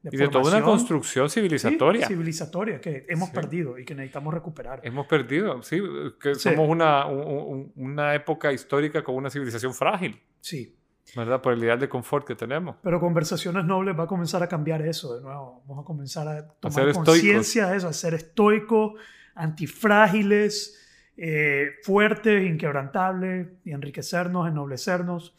De 0.04 0.14
y 0.14 0.18
de 0.18 0.28
toda 0.28 0.50
una 0.50 0.62
construcción 0.62 1.30
civilizatoria. 1.30 2.06
civilizatoria 2.06 2.78
que 2.78 3.06
hemos 3.08 3.30
perdido 3.30 3.78
y 3.78 3.86
que 3.86 3.94
necesitamos 3.94 4.34
recuperar. 4.34 4.80
Hemos 4.82 5.06
perdido, 5.06 5.62
sí, 5.62 5.80
que 6.20 6.34
somos 6.34 6.68
una, 6.68 7.06
una 7.06 8.14
época 8.14 8.52
histórica 8.52 9.02
con 9.02 9.14
una 9.14 9.30
civilización 9.30 9.72
frágil. 9.72 10.20
Sí. 10.40 10.76
¿Verdad? 11.16 11.40
Por 11.40 11.54
el 11.54 11.62
ideal 11.62 11.78
de 11.78 11.88
confort 11.88 12.26
que 12.26 12.34
tenemos. 12.34 12.76
Pero 12.82 13.00
Conversaciones 13.00 13.64
Nobles 13.64 13.98
va 13.98 14.04
a 14.04 14.06
comenzar 14.06 14.42
a 14.42 14.48
cambiar 14.48 14.82
eso 14.82 15.14
de 15.14 15.22
nuevo. 15.22 15.62
Vamos 15.66 15.84
a 15.84 15.86
comenzar 15.86 16.28
a 16.28 16.48
tomar 16.48 16.92
conciencia 16.92 17.68
de 17.68 17.78
eso, 17.78 17.88
a 17.88 17.92
ser 17.94 18.12
estoicos, 18.12 18.92
antifrágiles, 19.34 20.78
eh, 21.16 21.76
fuertes, 21.82 22.44
inquebrantables 22.44 23.48
y 23.64 23.70
enriquecernos, 23.70 24.48
ennoblecernos. 24.48 25.34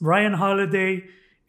Ryan 0.00 0.34
Holiday, 0.34 1.04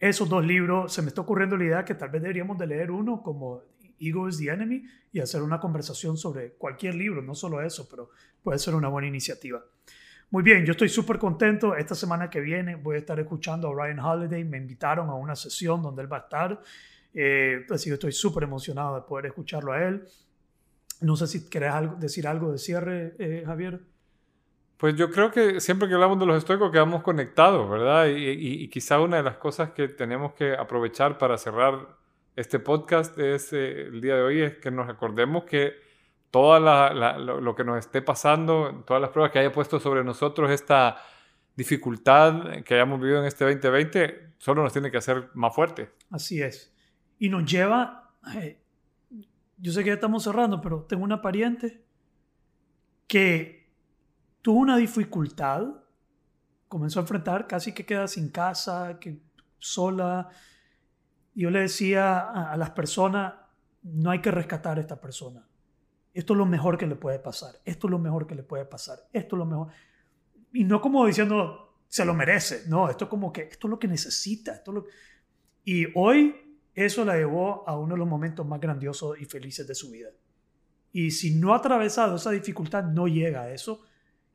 esos 0.08 0.28
dos 0.28 0.44
libros, 0.44 0.92
se 0.92 1.02
me 1.02 1.08
está 1.08 1.22
ocurriendo 1.22 1.56
la 1.56 1.64
idea 1.64 1.84
que 1.84 1.94
tal 1.94 2.10
vez 2.10 2.22
deberíamos 2.22 2.58
de 2.58 2.66
leer 2.66 2.90
uno 2.90 3.22
como 3.22 3.62
Ego 3.98 4.28
is 4.28 4.38
the 4.38 4.50
Enemy 4.50 4.84
y 5.12 5.20
hacer 5.20 5.42
una 5.42 5.60
conversación 5.60 6.16
sobre 6.16 6.52
cualquier 6.52 6.94
libro, 6.94 7.22
no 7.22 7.34
solo 7.34 7.62
eso, 7.62 7.88
pero 7.88 8.10
puede 8.42 8.58
ser 8.58 8.74
una 8.74 8.88
buena 8.88 9.08
iniciativa. 9.08 9.64
Muy 10.30 10.42
bien, 10.42 10.64
yo 10.66 10.72
estoy 10.72 10.88
súper 10.88 11.18
contento. 11.18 11.76
Esta 11.76 11.94
semana 11.94 12.28
que 12.28 12.40
viene 12.40 12.74
voy 12.74 12.96
a 12.96 12.98
estar 12.98 13.18
escuchando 13.20 13.68
a 13.68 13.72
Ryan 13.72 14.00
Holiday. 14.00 14.44
Me 14.44 14.56
invitaron 14.56 15.08
a 15.08 15.14
una 15.14 15.36
sesión 15.36 15.80
donde 15.80 16.02
él 16.02 16.12
va 16.12 16.16
a 16.16 16.20
estar. 16.20 16.60
Eh, 17.14 17.64
así 17.70 17.88
que 17.88 17.94
estoy 17.94 18.12
súper 18.12 18.42
emocionado 18.42 18.96
de 18.96 19.02
poder 19.02 19.26
escucharlo 19.26 19.72
a 19.72 19.84
él. 19.84 20.04
No 21.00 21.14
sé 21.16 21.28
si 21.28 21.48
querés 21.48 21.72
decir 22.00 22.26
algo 22.26 22.50
de 22.50 22.58
cierre, 22.58 23.14
eh, 23.18 23.44
Javier. 23.46 23.80
Pues 24.84 24.96
yo 24.96 25.10
creo 25.10 25.30
que 25.30 25.62
siempre 25.62 25.88
que 25.88 25.94
hablamos 25.94 26.18
de 26.18 26.26
los 26.26 26.36
estoicos 26.36 26.70
quedamos 26.70 27.02
conectados, 27.02 27.70
¿verdad? 27.70 28.06
Y, 28.14 28.68
quizá 28.68 29.00
una 29.00 29.16
de 29.16 29.22
las 29.22 29.38
cosas 29.38 29.70
que 29.70 29.88
tenemos 29.88 30.34
que 30.34 30.52
aprovechar 30.52 31.16
para 31.16 31.38
cerrar 31.38 31.96
este 32.36 32.58
podcast 32.58 33.18
es, 33.18 33.54
eh, 33.54 33.86
el 33.86 34.02
día 34.02 34.16
de 34.16 34.20
hoy 34.20 34.42
es 34.42 34.58
que 34.58 34.70
nos 34.70 34.86
recordemos 34.86 35.44
que 35.44 35.72
todo 36.30 36.60
lo, 36.60 37.54
que 37.54 37.64
nos 37.64 37.78
esté 37.78 38.02
pasando, 38.02 38.84
todas 38.86 39.00
las 39.00 39.08
pruebas 39.08 39.32
que 39.32 39.38
haya 39.38 39.50
puesto 39.50 39.80
sobre 39.80 40.04
nosotros 40.04 40.50
esta 40.50 40.98
dificultad 41.56 42.62
que 42.62 42.74
hayamos 42.74 43.00
vivido 43.00 43.20
en 43.20 43.24
este 43.24 43.44
2020, 43.46 44.34
solo 44.36 44.62
nos 44.62 44.74
tiene 44.74 44.90
que 44.90 44.98
hacer 44.98 45.30
más 45.32 45.54
fuertes. 45.54 45.88
Así 46.10 46.42
es. 46.42 46.74
Y 47.18 47.30
nos 47.30 47.50
lleva, 47.50 48.10
eh, 48.34 48.60
yo 49.56 49.72
sé 49.72 49.82
que 49.82 49.88
ya 49.88 49.94
estamos 49.94 50.24
cerrando, 50.24 50.60
pero 50.60 50.82
tengo 50.82 51.04
una 51.04 51.22
pariente 51.22 51.82
que 53.06 53.63
tuvo 54.44 54.58
una 54.60 54.76
dificultad, 54.76 55.64
comenzó 56.68 57.00
a 57.00 57.02
enfrentar, 57.02 57.46
casi 57.46 57.72
que 57.72 57.86
queda 57.86 58.06
sin 58.06 58.28
casa, 58.28 58.98
que 59.00 59.22
sola. 59.58 60.28
Yo 61.34 61.48
le 61.48 61.60
decía 61.60 62.20
a, 62.20 62.54
las 62.58 62.72
personas, 62.72 63.32
no 63.82 64.10
hay 64.10 64.20
que 64.20 64.30
rescatar 64.30 64.76
a 64.76 64.82
esta 64.82 65.00
persona. 65.00 65.48
Esto 66.12 66.34
es 66.34 66.36
lo 66.36 66.44
mejor 66.44 66.76
que 66.76 66.86
le 66.86 66.94
puede 66.94 67.18
pasar. 67.20 67.54
Esto 67.64 67.86
es 67.86 67.90
lo 67.90 67.98
mejor 67.98 68.26
que 68.26 68.34
le 68.34 68.42
puede 68.42 68.66
pasar. 68.66 68.98
Esto 69.14 69.36
es 69.36 69.38
lo 69.38 69.46
mejor. 69.46 69.68
Y 70.52 70.64
no 70.64 70.78
como 70.82 71.06
diciendo, 71.06 71.78
se 71.88 72.04
lo 72.04 72.12
merece. 72.12 72.64
No, 72.68 72.90
esto 72.90 73.04
es 73.04 73.10
como 73.10 73.32
que, 73.32 73.44
esto 73.44 73.66
es 73.66 73.70
lo 73.70 73.78
que 73.78 73.88
necesita. 73.88 74.56
Esto 74.56 74.72
lo... 74.72 74.84
Y 75.64 75.86
hoy 75.94 76.58
eso 76.74 77.02
la 77.06 77.16
llevó 77.16 77.66
a 77.66 77.78
uno 77.78 77.94
de 77.94 77.98
los 77.98 78.08
momentos 78.08 78.46
más 78.46 78.60
grandiosos 78.60 79.18
y 79.18 79.24
felices 79.24 79.66
de 79.66 79.74
su 79.74 79.90
vida. 79.90 80.10
Y 80.92 81.12
si 81.12 81.34
no 81.34 81.54
ha 81.54 81.56
atravesado 81.56 82.16
esa 82.16 82.30
dificultad, 82.30 82.84
no 82.84 83.08
llega 83.08 83.44
a 83.44 83.50
eso 83.50 83.80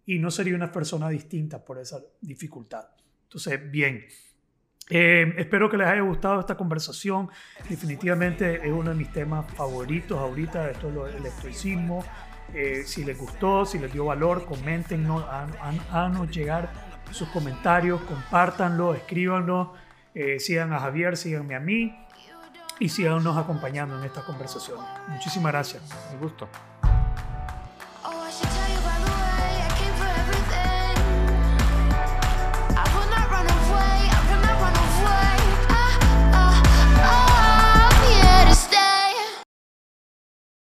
y 0.09 0.17
no 0.17 0.31
sería 0.31 0.55
una 0.55 0.71
persona 0.71 1.07
distinta 1.07 1.63
por 1.63 1.77
esa 1.77 1.99
dificultad. 2.21 2.85
Entonces, 3.23 3.59
bien, 3.71 4.05
Eh, 4.91 5.35
espero 5.37 5.69
que 5.69 5.77
les 5.77 5.85
haya 5.87 6.01
gustado 6.01 6.39
esta 6.39 6.57
conversación. 6.57 7.29
Definitivamente 7.69 8.55
es 8.55 8.71
uno 8.71 8.89
de 8.89 8.95
mis 8.95 9.11
temas 9.11 9.45
favoritos 9.53 10.17
ahorita, 10.17 10.71
esto 10.71 10.87
es 10.87 10.93
lo, 10.95 11.07
el 11.07 11.23
estoicismo. 11.23 12.03
Eh, 12.55 12.81
si 12.85 13.05
les 13.05 13.15
gustó, 13.15 13.67
si 13.67 13.77
les 13.77 13.93
dio 13.93 14.05
valor, 14.05 14.45
coméntenos, 14.45 15.23
háganos 15.91 16.35
llegar 16.35 16.71
sus 17.11 17.29
comentarios, 17.29 18.01
compártanlo, 18.01 18.95
escríbanos, 18.95 19.77
eh, 20.15 20.39
sigan 20.39 20.73
a 20.73 20.79
Javier, 20.79 21.17
síganme 21.17 21.53
a 21.53 21.59
mí 21.59 21.95
y 22.79 22.89
síganos 22.89 23.37
acompañando 23.37 23.99
en 23.99 24.05
esta 24.05 24.23
conversación. 24.25 24.79
Muchísimas 25.07 25.51
gracias. 25.51 25.83
Un 26.13 26.19
gusto. 26.19 26.49